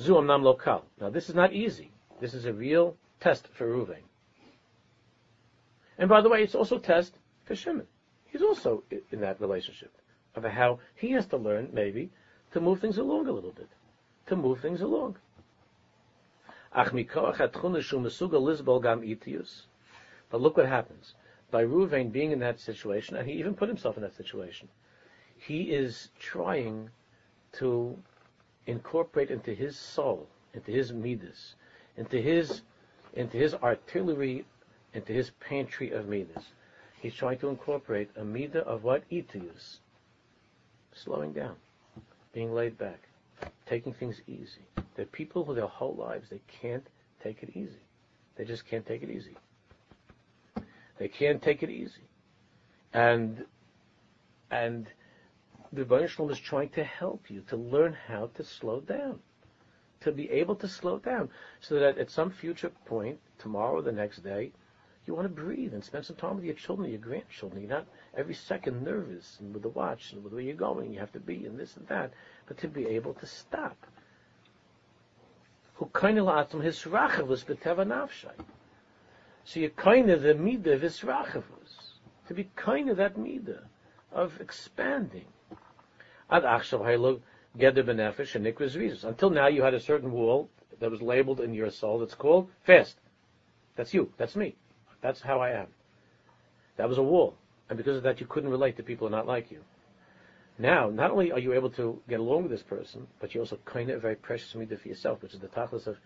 Zu 0.00 0.22
nam 0.22 0.42
lokal. 0.42 0.82
Now 1.00 1.10
this 1.10 1.28
is 1.28 1.34
not 1.34 1.52
easy. 1.52 1.90
This 2.20 2.34
is 2.34 2.44
a 2.44 2.52
real 2.52 2.96
test 3.20 3.48
for 3.54 3.66
Reuven. 3.66 4.02
And 5.98 6.08
by 6.08 6.20
the 6.20 6.28
way, 6.28 6.42
it's 6.42 6.54
also 6.54 6.76
a 6.76 6.80
test 6.80 7.18
for 7.44 7.56
Shimon. 7.56 7.86
He's 8.26 8.42
also 8.42 8.84
in 9.10 9.20
that 9.20 9.40
relationship 9.40 9.92
of 10.36 10.44
how 10.44 10.78
he 10.94 11.10
has 11.12 11.26
to 11.26 11.36
learn, 11.36 11.70
maybe, 11.72 12.10
to 12.52 12.60
move 12.60 12.80
things 12.80 12.98
along 12.98 13.26
a 13.26 13.32
little 13.32 13.52
bit, 13.52 13.68
to 14.26 14.36
move 14.36 14.60
things 14.60 14.80
along. 14.80 15.16
But 20.30 20.40
look 20.40 20.56
what 20.56 20.66
happens. 20.66 21.14
By 21.50 21.64
Ruvain 21.64 22.12
being 22.12 22.30
in 22.30 22.38
that 22.40 22.60
situation, 22.60 23.16
and 23.16 23.26
he 23.26 23.34
even 23.34 23.54
put 23.54 23.68
himself 23.68 23.96
in 23.96 24.02
that 24.02 24.14
situation, 24.14 24.68
he 25.36 25.70
is 25.72 26.10
trying 26.18 26.90
to 27.52 27.96
incorporate 28.66 29.30
into 29.30 29.54
his 29.54 29.78
soul, 29.78 30.28
into 30.52 30.70
his 30.70 30.92
midas, 30.92 31.54
into 31.96 32.20
his 32.20 32.62
into 33.14 33.38
his 33.38 33.54
artillery, 33.54 34.44
into 34.92 35.12
his 35.12 35.30
pantry 35.40 35.90
of 35.90 36.06
midas. 36.08 36.52
He's 37.00 37.14
trying 37.14 37.38
to 37.38 37.48
incorporate 37.48 38.10
a 38.16 38.22
midah 38.22 38.56
of 38.64 38.84
what? 38.84 39.04
Itius, 39.10 39.80
slowing 40.92 41.32
down, 41.32 41.56
being 42.32 42.52
laid 42.52 42.76
back, 42.76 43.07
taking 43.66 43.92
things 43.92 44.20
easy. 44.26 44.66
There 44.94 45.04
are 45.04 45.08
people 45.08 45.44
who 45.44 45.54
their 45.54 45.66
whole 45.66 45.94
lives 45.94 46.28
they 46.30 46.40
can't 46.60 46.86
take 47.22 47.42
it 47.42 47.50
easy. 47.54 47.82
They 48.36 48.44
just 48.44 48.66
can't 48.66 48.86
take 48.86 49.02
it 49.02 49.10
easy. 49.10 49.36
They 50.98 51.08
can't 51.08 51.40
take 51.40 51.62
it 51.62 51.70
easy, 51.70 52.08
and 52.92 53.44
and 54.50 54.86
the 55.72 56.08
Shalom 56.08 56.30
is 56.30 56.40
trying 56.40 56.70
to 56.70 56.84
help 56.84 57.30
you 57.30 57.42
to 57.48 57.56
learn 57.56 57.96
how 58.06 58.30
to 58.34 58.42
slow 58.42 58.80
down, 58.80 59.20
to 60.00 60.12
be 60.12 60.30
able 60.30 60.56
to 60.56 60.68
slow 60.68 60.98
down, 60.98 61.28
so 61.60 61.78
that 61.78 61.98
at 61.98 62.10
some 62.10 62.30
future 62.30 62.70
point, 62.86 63.18
tomorrow 63.38 63.76
or 63.76 63.82
the 63.82 63.92
next 63.92 64.24
day, 64.24 64.52
you 65.06 65.14
want 65.14 65.24
to 65.24 65.42
breathe 65.42 65.72
and 65.72 65.82
spend 65.82 66.04
some 66.04 66.16
time 66.16 66.36
with 66.36 66.44
your 66.44 66.54
children, 66.54 66.90
your 66.90 66.98
grandchildren. 66.98 67.62
You're 67.62 67.70
not 67.70 67.86
every 68.14 68.34
second 68.34 68.84
nervous 68.84 69.38
and 69.40 69.54
with 69.54 69.62
the 69.62 69.70
watch 69.70 70.12
and 70.12 70.22
with 70.22 70.34
where 70.34 70.42
you're 70.42 70.54
going. 70.54 70.92
You 70.92 71.00
have 71.00 71.12
to 71.12 71.20
be 71.20 71.46
and 71.46 71.58
this 71.58 71.76
and 71.76 71.88
that, 71.88 72.12
but 72.48 72.58
to 72.58 72.68
be 72.68 72.86
able 72.86 73.14
to 73.14 73.26
stop. 73.26 73.76
His 75.78 75.86
rachavus. 76.82 77.44
So 79.44 79.60
you're 79.60 79.70
kind 79.70 80.10
of 80.10 80.22
the 80.22 80.34
midah 80.34 80.74
of 80.74 80.82
his 80.82 80.98
rachavus. 81.00 81.92
To 82.26 82.34
be 82.34 82.50
kind 82.56 82.90
of 82.90 82.96
that 82.96 83.16
midah 83.16 83.62
of 84.12 84.40
expanding. 84.40 85.26
Ad. 86.30 86.44
Until 89.04 89.30
now, 89.30 89.46
you 89.46 89.62
had 89.62 89.74
a 89.74 89.80
certain 89.80 90.10
wall 90.10 90.50
that 90.80 90.90
was 90.90 91.00
labeled 91.02 91.40
in 91.40 91.54
your 91.54 91.70
soul 91.70 91.98
that's 92.00 92.14
called 92.14 92.50
fast. 92.64 92.96
That's 93.76 93.94
you. 93.94 94.12
That's 94.16 94.36
me. 94.36 94.56
That's 95.00 95.20
how 95.20 95.40
I 95.40 95.50
am. 95.50 95.68
That 96.76 96.88
was 96.88 96.98
a 96.98 97.02
wall. 97.02 97.36
And 97.68 97.76
because 97.76 97.96
of 97.96 98.02
that, 98.02 98.20
you 98.20 98.26
couldn't 98.26 98.50
relate 98.50 98.76
to 98.76 98.82
people 98.82 99.08
who 99.08 99.14
are 99.14 99.16
not 99.16 99.26
like 99.26 99.50
you. 99.50 99.60
Now, 100.60 100.90
not 100.90 101.12
only 101.12 101.30
are 101.30 101.38
you 101.38 101.52
able 101.52 101.70
to 101.70 102.02
get 102.08 102.18
along 102.18 102.42
with 102.42 102.50
this 102.50 102.64
person, 102.64 103.06
but 103.20 103.32
you 103.32 103.40
also 103.40 103.58
kind 103.64 103.90
of 103.90 104.02
very 104.02 104.16
precious 104.16 104.54
midah 104.54 104.80
for 104.80 104.88
yourself, 104.88 105.22
which 105.22 105.32
is 105.32 105.38
the 105.38 105.46
tachlis 105.46 105.86
of 105.86 105.98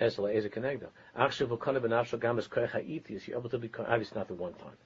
Esla 0.00 0.34
Eza 0.34 0.48
Kenegdo. 0.48 0.88
You're 3.28 3.38
able 3.38 3.48
to 3.48 3.58
be, 3.58 3.70
obviously 3.78 4.18
not 4.18 4.26
the 4.26 4.34
one 4.34 4.54
time, 4.54 4.76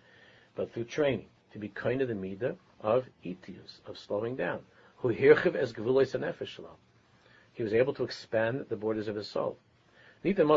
but 0.54 0.70
through 0.74 0.84
training, 0.84 1.28
to 1.54 1.58
be 1.58 1.68
kind 1.68 2.02
of 2.02 2.08
the 2.08 2.14
midah 2.14 2.54
of 2.82 3.06
itius, 3.24 3.80
of 3.86 3.96
slowing 3.96 4.36
down. 4.36 4.60
Who 4.98 5.14
hirchiv 5.14 5.56
es 5.56 5.72
He 7.54 7.62
was 7.62 7.72
able 7.72 7.94
to 7.94 8.04
expand 8.04 8.66
the 8.68 8.76
borders 8.76 9.08
of 9.08 9.16
his 9.16 9.26
soul. 9.26 9.56
Let's 10.22 10.34
give 10.34 10.50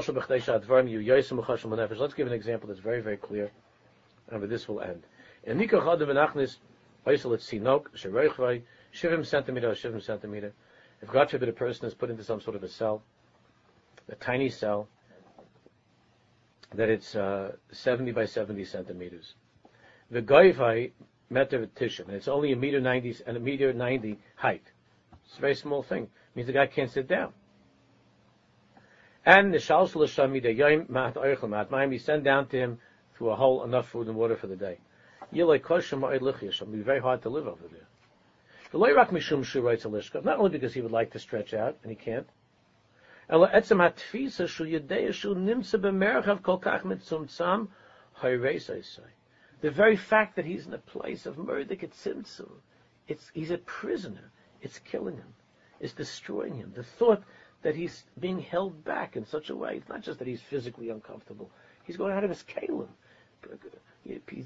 an 2.28 2.34
example 2.34 2.68
that's 2.68 2.80
very, 2.80 3.00
very 3.00 3.18
clear, 3.18 3.52
and 4.30 4.42
with 4.42 4.50
this 4.50 4.68
will 4.68 4.82
end. 4.82 5.06
Oiselet 7.06 7.40
Sinok, 7.40 7.88
Shereichvai, 7.96 8.62
Shivim 8.94 9.26
centimeter, 9.26 9.72
Shivim 9.72 10.02
centimeter. 10.02 10.54
If 11.02 11.10
God 11.10 11.32
forbid 11.32 11.50
a 11.50 11.54
person 11.54 11.86
is 11.88 11.94
put 11.94 12.10
into 12.10 12.24
some 12.24 12.42
sort 12.42 12.56
of 12.56 12.64
a 12.64 12.70
cell, 12.70 13.02
a 14.10 14.16
tiny 14.16 14.50
cell, 14.50 14.88
that 16.76 16.90
it's 16.90 17.16
uh, 17.16 17.54
70 17.72 18.12
by 18.12 18.26
70 18.26 18.64
centimeters. 18.66 19.34
The 20.10 20.22
Goivai 20.22 20.92
meter 21.30 21.68
tishim, 21.76 22.08
and 22.08 22.16
it's 22.16 22.28
only 22.28 22.52
a 22.52 22.56
meter 22.56 22.80
90 22.80 23.18
and 23.26 23.38
a 23.38 23.40
meter 23.40 23.74
90 23.74 24.20
height. 24.36 24.64
It's 25.26 25.38
a 25.38 25.42
very 25.42 25.56
small 25.56 25.82
thing. 25.82 26.04
It 26.04 26.10
means 26.36 26.48
the 26.48 26.54
guy 26.54 26.68
can't 26.68 26.92
sit 26.92 27.08
down. 27.08 27.34
And 29.26 29.54
the 29.54 29.58
shalshal 29.58 30.04
shami 30.04 30.42
de 30.42 30.54
yoim 30.54 30.90
mat 30.90 31.16
oichel 31.16 31.50
mat 31.50 31.92
you 31.92 32.00
send 32.00 32.24
down 32.24 32.48
to 32.48 32.58
him 32.58 32.80
through 33.16 33.30
a 33.30 33.36
hole 33.36 33.64
enough 33.64 33.90
food 33.90 34.08
and 34.08 34.16
water 34.16 34.36
for 34.36 34.48
the 34.48 34.56
day. 34.56 34.80
Shall 35.34 36.68
be 36.68 36.82
very 36.82 37.00
hard 37.00 37.22
to 37.24 37.30
live 37.30 37.48
over 37.48 37.68
there. 37.68 37.88
Mishum 38.74 39.44
shu 39.44 39.62
writes 39.62 39.86
a 39.86 39.90
lishka, 39.90 40.24
not 40.24 40.38
only 40.38 40.52
because 40.52 40.74
he 40.74 40.82
would 40.82 40.92
like 40.92 41.12
to 41.12 41.20
stretch 41.20 41.54
out, 41.54 41.78
and 41.84 41.92
he 41.92 41.96
can't, 41.96 42.28
The 49.62 49.72
very 49.72 49.96
fact 49.96 50.36
that 50.36 50.46
he's 50.46 50.68
in 50.68 50.74
a 50.74 50.78
place 50.78 51.26
of 51.26 51.38
murder, 51.38 51.76
tzimtzum, 51.76 52.52
it's, 53.08 53.32
he's 53.34 53.52
a 53.52 53.58
prisoner, 53.60 54.32
it's 54.62 54.80
killing 54.80 55.16
him, 55.16 55.34
it's 55.80 55.94
destroying 55.94 56.56
him. 56.56 56.74
The 56.76 56.84
thought 56.84 57.24
that 57.62 57.76
he's 57.76 58.04
being 58.20 58.40
held 58.40 58.84
back 58.84 59.16
in 59.16 59.26
such 59.26 59.50
a 59.50 59.56
way. 59.56 59.76
It's 59.78 59.88
not 59.88 60.02
just 60.02 60.20
that 60.20 60.28
he's 60.28 60.42
physically 60.42 60.90
uncomfortable. 60.90 61.52
He's 61.84 61.98
going 61.98 62.12
out 62.14 62.24
of 62.24 62.30
his 62.30 62.44
kalim. 62.44 62.90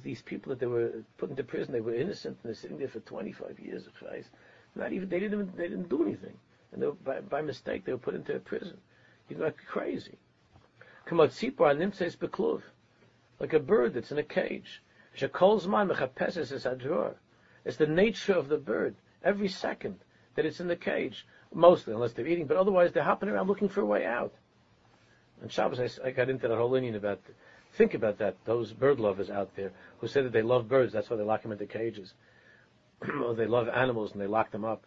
These 0.04 0.22
people 0.22 0.50
that 0.50 0.60
they 0.60 0.66
were 0.66 0.92
put 1.18 1.30
into 1.30 1.44
prison, 1.44 1.74
they 1.74 1.82
were 1.82 1.96
innocent, 1.96 2.38
and 2.44 2.50
they're 2.50 2.56
sitting 2.56 2.78
there 2.78 2.88
for 2.88 3.00
25 3.00 3.60
years 3.60 3.88
of 3.88 3.94
Christ. 3.96 4.30
Not 4.76 4.92
even 4.92 5.08
they 5.10 5.20
didn't 5.20 5.40
even, 5.40 5.54
they 5.56 5.70
didn't 5.70 5.90
do 5.90 6.04
anything, 6.04 6.38
and 6.74 6.82
were, 6.82 6.92
by, 6.92 7.22
by, 7.22 7.42
mistake 7.42 7.86
they 7.86 7.94
were 7.94 7.98
put 7.98 8.16
into 8.16 8.36
a 8.36 8.40
prison. 8.40 8.78
He's 9.28 9.38
like 9.38 9.58
crazy. 9.66 10.18
like 13.40 13.54
a 13.54 13.60
bird 13.60 13.94
that's 13.94 14.12
in 14.12 14.18
a 14.18 14.24
cage. 14.24 14.82
It's 17.66 17.78
the 17.78 17.88
nature 17.88 18.34
of 18.34 18.50
the 18.50 18.58
bird. 18.58 18.96
Every 19.24 19.48
second 19.48 20.00
that 20.36 20.46
it's 20.46 20.60
in 20.60 20.68
the 20.68 20.76
cage, 20.76 21.26
mostly, 21.54 21.94
unless 21.94 22.12
they're 22.14 22.28
eating, 22.28 22.48
but 22.48 22.58
otherwise 22.58 22.92
they're 22.92 23.04
hopping 23.04 23.30
around 23.30 23.48
looking 23.48 23.70
for 23.70 23.82
a 23.82 23.86
way 23.86 24.06
out. 24.06 24.34
And 25.42 25.52
Shabbos, 25.52 25.80
I, 25.80 26.08
I 26.08 26.12
got 26.12 26.30
into 26.30 26.48
that 26.48 26.58
whole 26.58 26.72
inyan 26.72 26.96
about, 26.96 27.22
think 27.78 27.94
about 27.94 28.18
that, 28.20 28.36
those 28.46 28.74
bird 28.74 29.00
lovers 29.00 29.30
out 29.30 29.56
there 29.56 29.72
who 30.00 30.08
say 30.08 30.22
that 30.22 30.32
they 30.32 30.42
love 30.42 30.68
birds, 30.68 30.94
that's 30.94 31.10
why 31.10 31.18
they 31.18 31.24
lock 31.24 31.44
them 31.44 31.52
into 31.52 31.66
cages. 31.66 32.14
or 33.24 33.36
they 33.36 33.46
love 33.46 33.68
animals 33.70 34.12
and 34.14 34.22
they 34.22 34.28
lock 34.28 34.52
them 34.52 34.66
up. 34.66 34.84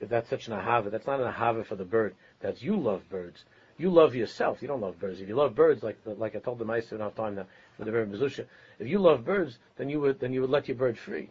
If 0.00 0.08
that's 0.08 0.28
such 0.28 0.48
an 0.48 0.54
ahava, 0.54 0.90
that's 0.90 1.06
not 1.06 1.20
an 1.20 1.32
ahava 1.32 1.64
for 1.64 1.76
the 1.76 1.84
bird. 1.84 2.14
That's 2.40 2.62
you 2.62 2.76
love 2.76 3.08
birds. 3.08 3.44
You 3.78 3.90
love 3.90 4.14
yourself. 4.14 4.60
You 4.60 4.68
don't 4.68 4.82
love 4.82 5.00
birds. 5.00 5.20
If 5.20 5.28
you 5.28 5.34
love 5.34 5.54
birds, 5.54 5.82
like 5.82 5.98
like 6.04 6.36
I 6.36 6.40
told 6.40 6.58
the 6.58 6.64
mice 6.64 6.92
enough 6.92 7.14
time 7.14 7.36
now 7.36 7.46
for 7.78 7.86
the 7.86 7.90
bird 7.90 8.12
Mezusha, 8.12 8.44
if 8.78 8.86
you 8.86 8.98
love 8.98 9.24
birds, 9.24 9.58
then 9.76 9.88
you 9.88 9.98
would 10.00 10.20
then 10.20 10.32
you 10.32 10.42
would 10.42 10.50
let 10.50 10.68
your 10.68 10.76
bird 10.76 10.98
free 10.98 11.30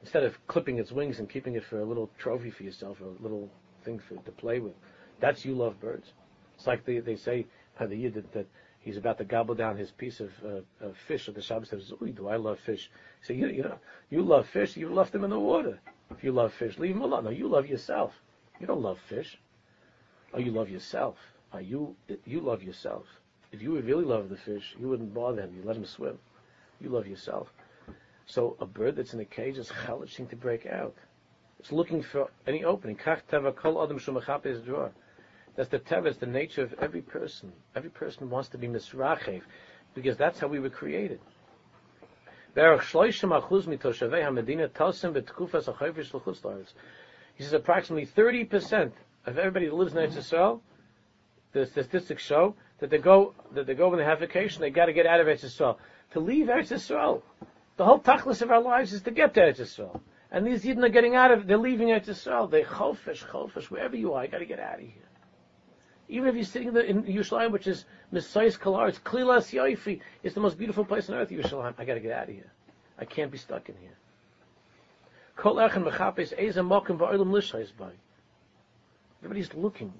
instead 0.00 0.22
of 0.22 0.46
clipping 0.46 0.78
its 0.78 0.92
wings 0.92 1.18
and 1.18 1.28
keeping 1.28 1.54
it 1.54 1.64
for 1.64 1.80
a 1.80 1.84
little 1.84 2.10
trophy 2.18 2.50
for 2.50 2.62
yourself, 2.62 2.98
or 3.00 3.06
a 3.06 3.22
little 3.22 3.50
thing 3.84 3.98
for 3.98 4.14
to 4.14 4.32
play 4.32 4.60
with. 4.60 4.74
That's 5.20 5.44
you 5.44 5.54
love 5.54 5.80
birds. 5.80 6.12
It's 6.56 6.66
like 6.66 6.84
they, 6.84 6.98
they 6.98 7.16
say 7.16 7.46
by 7.78 7.86
the 7.86 7.96
Yid 7.96 8.14
that, 8.14 8.32
that 8.32 8.46
he's 8.82 8.96
about 8.96 9.18
to 9.18 9.24
gobble 9.24 9.54
down 9.54 9.76
his 9.76 9.90
piece 9.90 10.20
of, 10.20 10.30
uh, 10.44 10.86
of 10.86 10.96
fish 11.08 11.28
at 11.28 11.34
the 11.34 11.42
Shabbos 11.42 11.70
says, 11.70 11.92
"Oi, 12.02 12.12
do 12.12 12.28
I 12.28 12.36
love 12.36 12.58
fish?" 12.60 12.90
So 13.22 13.32
you, 13.32 13.48
you 13.48 13.62
know, 13.62 13.78
you 14.10 14.22
love 14.22 14.46
fish. 14.48 14.76
You 14.76 14.88
left 14.88 15.12
them 15.12 15.24
in 15.24 15.30
the 15.30 15.40
water. 15.40 15.80
If 16.10 16.22
you 16.22 16.32
love 16.32 16.52
fish, 16.52 16.78
leave 16.78 16.94
them 16.94 17.02
alone. 17.02 17.24
No, 17.24 17.30
you 17.30 17.48
love 17.48 17.66
yourself. 17.66 18.12
You 18.60 18.66
don't 18.66 18.82
love 18.82 18.98
fish. 19.08 19.38
Oh, 20.34 20.38
you 20.38 20.52
love 20.52 20.68
yourself. 20.68 21.16
Oh, 21.52 21.58
you 21.58 21.96
you 22.24 22.40
love 22.40 22.62
yourself. 22.62 23.06
If 23.52 23.62
you 23.62 23.78
really 23.80 24.04
love 24.04 24.28
the 24.28 24.36
fish, 24.36 24.74
you 24.78 24.88
wouldn't 24.88 25.14
bother 25.14 25.42
him. 25.42 25.54
You 25.56 25.62
let 25.62 25.76
him 25.76 25.84
swim. 25.84 26.18
You 26.80 26.88
love 26.88 27.06
yourself. 27.06 27.52
So 28.26 28.56
a 28.60 28.66
bird 28.66 28.96
that's 28.96 29.14
in 29.14 29.20
a 29.20 29.24
cage 29.24 29.58
is 29.58 29.70
chalishing 29.84 30.26
to 30.28 30.36
break 30.36 30.66
out. 30.66 30.94
It's 31.58 31.70
looking 31.70 32.02
for 32.02 32.28
any 32.46 32.64
opening. 32.64 32.96
Kach 32.96 33.20
teva 33.30 33.54
kol 33.54 33.82
adam 33.82 33.98
shumachap 33.98 34.64
drawer. 34.64 34.90
That's 35.56 35.68
the 35.68 35.82
it's 36.06 36.18
the 36.18 36.26
nature 36.26 36.62
of 36.62 36.74
every 36.80 37.02
person. 37.02 37.52
Every 37.76 37.90
person 37.90 38.30
wants 38.30 38.48
to 38.50 38.58
be 38.58 38.68
misrachev, 38.68 39.42
because 39.94 40.16
that's 40.16 40.38
how 40.38 40.46
we 40.48 40.58
were 40.58 40.70
created. 40.70 41.20
He 42.54 42.60
says 47.44 47.52
approximately 47.52 48.06
30% 48.06 48.92
of 49.26 49.38
everybody 49.38 49.66
that 49.66 49.74
lives 49.74 49.92
in 49.94 49.98
Eretz 49.98 50.14
Yisrael, 50.14 50.60
the 51.52 51.66
statistics 51.66 52.22
show 52.22 52.54
that 52.80 52.90
they 52.90 52.98
go 52.98 53.34
that 53.54 53.66
they 53.66 53.74
go 53.74 53.88
when 53.88 53.98
they 53.98 54.04
have 54.04 54.20
vacation, 54.20 54.60
they 54.60 54.70
got 54.70 54.86
to 54.86 54.92
get 54.92 55.06
out 55.06 55.20
of 55.20 55.26
Eretz 55.26 55.44
Yisrael. 55.44 55.76
To 56.12 56.20
leave 56.20 56.46
Eretz 56.46 56.68
Yisrael, 56.68 57.22
the 57.76 57.84
whole 57.84 58.00
tachlis 58.00 58.42
of 58.42 58.50
our 58.50 58.60
lives 58.60 58.92
is 58.92 59.02
to 59.02 59.10
get 59.10 59.34
to 59.34 59.40
Eretz 59.40 59.60
Yisrael. 59.60 60.00
And 60.30 60.46
these 60.46 60.64
Yidden 60.64 60.84
are 60.84 60.88
getting 60.88 61.14
out 61.14 61.30
of, 61.30 61.46
they're 61.46 61.58
leaving 61.58 61.88
Eretz 61.88 62.06
Yisrael. 62.06 62.50
They 62.50 62.62
chofesh, 62.62 63.24
chofesh, 63.26 63.64
wherever 63.64 63.96
you 63.96 64.14
are, 64.14 64.24
you 64.24 64.30
got 64.30 64.38
to 64.38 64.46
get 64.46 64.60
out 64.60 64.74
of 64.74 64.80
here. 64.80 65.08
Even 66.12 66.28
if 66.28 66.34
you're 66.34 66.44
sitting 66.44 66.68
in, 66.68 66.74
the, 66.74 66.84
in 66.84 67.02
Yerushalayim, 67.04 67.52
which 67.52 67.66
is 67.66 67.86
Messiah's 68.10 68.58
Kalar, 68.58 68.90
it's 68.90 68.98
Klilas 68.98 69.50
Yoifi, 69.50 70.02
it's 70.22 70.34
the 70.34 70.42
most 70.42 70.58
beautiful 70.58 70.84
place 70.84 71.08
on 71.08 71.16
earth, 71.16 71.30
Yerushalayim. 71.30 71.72
I 71.78 71.86
got 71.86 71.94
to 71.94 72.00
get 72.00 72.12
out 72.12 72.28
of 72.28 72.34
here. 72.34 72.52
I 72.98 73.06
can't 73.06 73.30
be 73.32 73.38
stuck 73.38 73.70
in 73.70 73.74
here. 73.80 73.96
Everybody's 79.22 79.54
looking. 79.54 79.90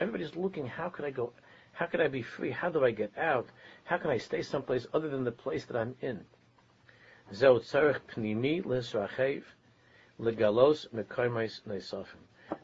Everybody's 0.00 0.34
looking. 0.36 0.66
How 0.66 0.88
could 0.88 1.04
I 1.04 1.10
go? 1.10 1.34
How 1.72 1.84
could 1.84 2.00
I 2.00 2.08
be 2.08 2.22
free? 2.22 2.50
How 2.50 2.70
do 2.70 2.82
I 2.82 2.90
get 2.90 3.12
out? 3.18 3.50
How 3.84 3.98
can 3.98 4.10
I 4.10 4.16
stay 4.16 4.40
someplace 4.40 4.86
other 4.94 5.10
than 5.10 5.24
the 5.24 5.32
place 5.32 5.66
that 5.66 5.76
I'm 5.76 5.94
in? 6.00 6.20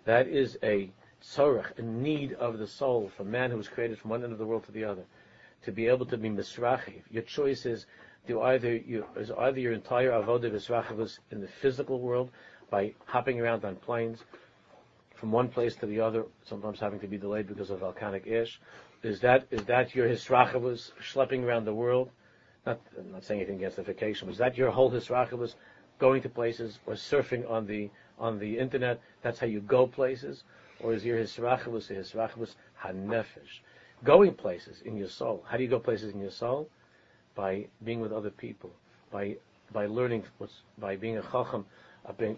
That 0.07 0.27
is 0.27 0.57
a 0.63 0.91
tzorech, 1.23 1.79
a 1.79 1.83
need 1.83 2.33
of 2.35 2.59
the 2.59 2.67
soul 2.67 3.11
for 3.17 3.25
man 3.25 3.51
who 3.51 3.57
was 3.57 3.69
created 3.69 3.99
from 3.99 4.11
one 4.11 4.23
end 4.23 4.33
of 4.33 4.39
the 4.39 4.47
world 4.47 4.65
to 4.65 4.73
the 4.73 4.85
other, 4.85 5.05
to 5.63 5.73
be 5.73 5.87
able 5.87 6.07
to 6.07 6.17
be 6.17 6.29
misrachiv. 6.29 7.03
Your 7.11 7.23
choice 7.23 7.67
is 7.67 7.87
do 8.27 8.41
either 8.43 8.77
you 8.77 9.05
is 9.17 9.31
either 9.31 9.61
your 9.61 9.73
entire 9.73 10.11
avodah 10.11 10.51
misrachivus 10.51 11.19
in 11.31 11.41
the 11.41 11.49
physical 11.49 12.01
world 12.01 12.31
by 12.71 12.95
hopping 13.07 13.41
around 13.41 13.65
on 13.65 13.77
planes 13.77 14.25
from 15.15 15.33
one 15.33 15.49
place 15.49 15.75
to 15.77 15.87
the 15.87 16.01
other, 16.01 16.25
sometimes 16.45 16.81
having 16.81 17.01
to 17.01 17.07
be 17.07 17.19
delayed 17.19 17.47
because 17.47 17.71
of 17.71 17.81
volcanic 17.81 18.27
ash. 18.27 18.61
Is 19.03 19.21
that 19.21 19.47
is 19.51 19.65
that 19.65 19.95
your 19.95 20.09
hisrachavus 20.09 20.93
schlepping 21.03 21.45
around 21.45 21.65
the 21.65 21.75
world? 21.75 22.11
Not 22.67 22.81
I'm 22.99 23.13
not 23.13 23.25
saying 23.25 23.41
anything 23.41 23.57
against 23.57 23.77
the 23.77 23.83
vacation. 23.83 24.29
Was 24.29 24.39
that 24.39 24.57
your 24.57 24.71
whole 24.71 24.91
hisrachavus 24.91 25.55
going 25.99 26.23
to 26.23 26.29
places 26.29 26.79
or 26.87 26.95
surfing 26.95 27.51
on 27.51 27.67
the 27.67 27.91
on 28.19 28.39
the 28.39 28.59
internet? 28.59 29.01
That's 29.23 29.39
how 29.39 29.47
you 29.47 29.61
go 29.61 29.87
places 29.87 30.45
or 30.83 30.95
is 30.95 31.05
your 31.05 31.19
hisrachavus 31.19 31.91
a 31.91 31.95
hisrachavus 31.95 32.55
hanefesh? 32.83 33.61
Going 34.03 34.35
places 34.35 34.81
in 34.83 34.97
your 34.97 35.09
soul. 35.09 35.45
How 35.47 35.57
do 35.57 35.63
you 35.63 35.69
go 35.69 35.79
places 35.79 36.15
in 36.15 36.21
your 36.21 36.31
soul? 36.31 36.69
By 37.35 37.67
being 37.85 38.01
with 38.01 38.13
other 38.13 38.31
people, 38.31 38.71
by 39.11 39.37
by 39.73 39.87
learning 39.87 40.25
by 40.79 40.97
being 40.97 41.19
a 41.19 41.23
chacham, 41.23 41.67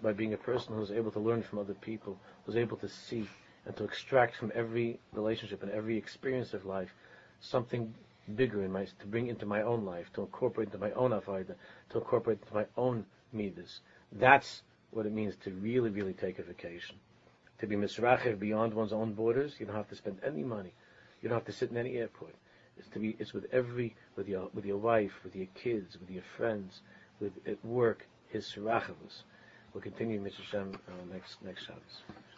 by 0.02 0.12
being 0.12 0.34
a 0.34 0.38
person 0.38 0.74
who's 0.74 0.90
able 0.90 1.10
to 1.12 1.20
learn 1.20 1.42
from 1.42 1.60
other 1.60 1.74
people, 1.74 2.18
who's 2.44 2.56
able 2.56 2.76
to 2.78 2.88
see 2.88 3.28
and 3.64 3.76
to 3.76 3.84
extract 3.84 4.36
from 4.36 4.52
every 4.54 4.98
relationship 5.12 5.62
and 5.62 5.70
every 5.70 5.96
experience 5.96 6.52
of 6.52 6.66
life 6.66 6.94
something 7.40 7.94
bigger 8.36 8.64
in 8.64 8.72
my 8.72 8.84
to 8.84 9.06
bring 9.06 9.28
into 9.28 9.46
my 9.46 9.62
own 9.62 9.84
life, 9.84 10.12
to 10.14 10.20
incorporate 10.20 10.68
into 10.68 10.78
my 10.78 10.90
own 10.92 11.12
avodah, 11.12 11.54
to 11.90 11.98
incorporate 11.98 12.38
into 12.42 12.54
my 12.54 12.66
own 12.76 13.04
midas. 13.32 13.80
That's 14.12 14.62
what 14.90 15.06
it 15.06 15.12
means 15.12 15.36
to 15.44 15.50
really, 15.52 15.90
really 15.90 16.12
take 16.12 16.38
a 16.38 16.42
vacation 16.42 16.96
to 17.62 17.66
be 17.68 17.76
misrachiv 17.76 18.40
beyond 18.40 18.74
one's 18.74 18.92
own 18.92 19.12
borders. 19.14 19.54
You 19.60 19.66
don't 19.66 19.76
have 19.76 19.88
to 19.90 19.94
spend 19.94 20.18
any 20.26 20.42
money. 20.42 20.72
You 21.22 21.28
don't 21.28 21.38
have 21.38 21.46
to 21.46 21.52
sit 21.52 21.70
in 21.70 21.76
any 21.76 21.96
airport. 21.96 22.34
It's 22.76 22.88
to 22.88 22.98
be. 22.98 23.14
It's 23.20 23.32
with 23.32 23.46
every 23.52 23.94
with 24.16 24.26
your 24.28 24.50
with 24.52 24.64
your 24.64 24.78
wife, 24.78 25.12
with 25.22 25.36
your 25.36 25.46
kids, 25.54 25.96
with 26.00 26.10
your 26.10 26.24
friends, 26.36 26.80
with 27.20 27.32
at 27.46 27.64
work. 27.64 28.06
His 28.30 28.52
We'll 28.56 29.82
continue 29.82 30.20
Mr. 30.20 30.42
Shem 30.50 30.76
uh, 30.88 31.12
next 31.12 31.40
next 31.44 31.66
Shabbos. 31.66 32.31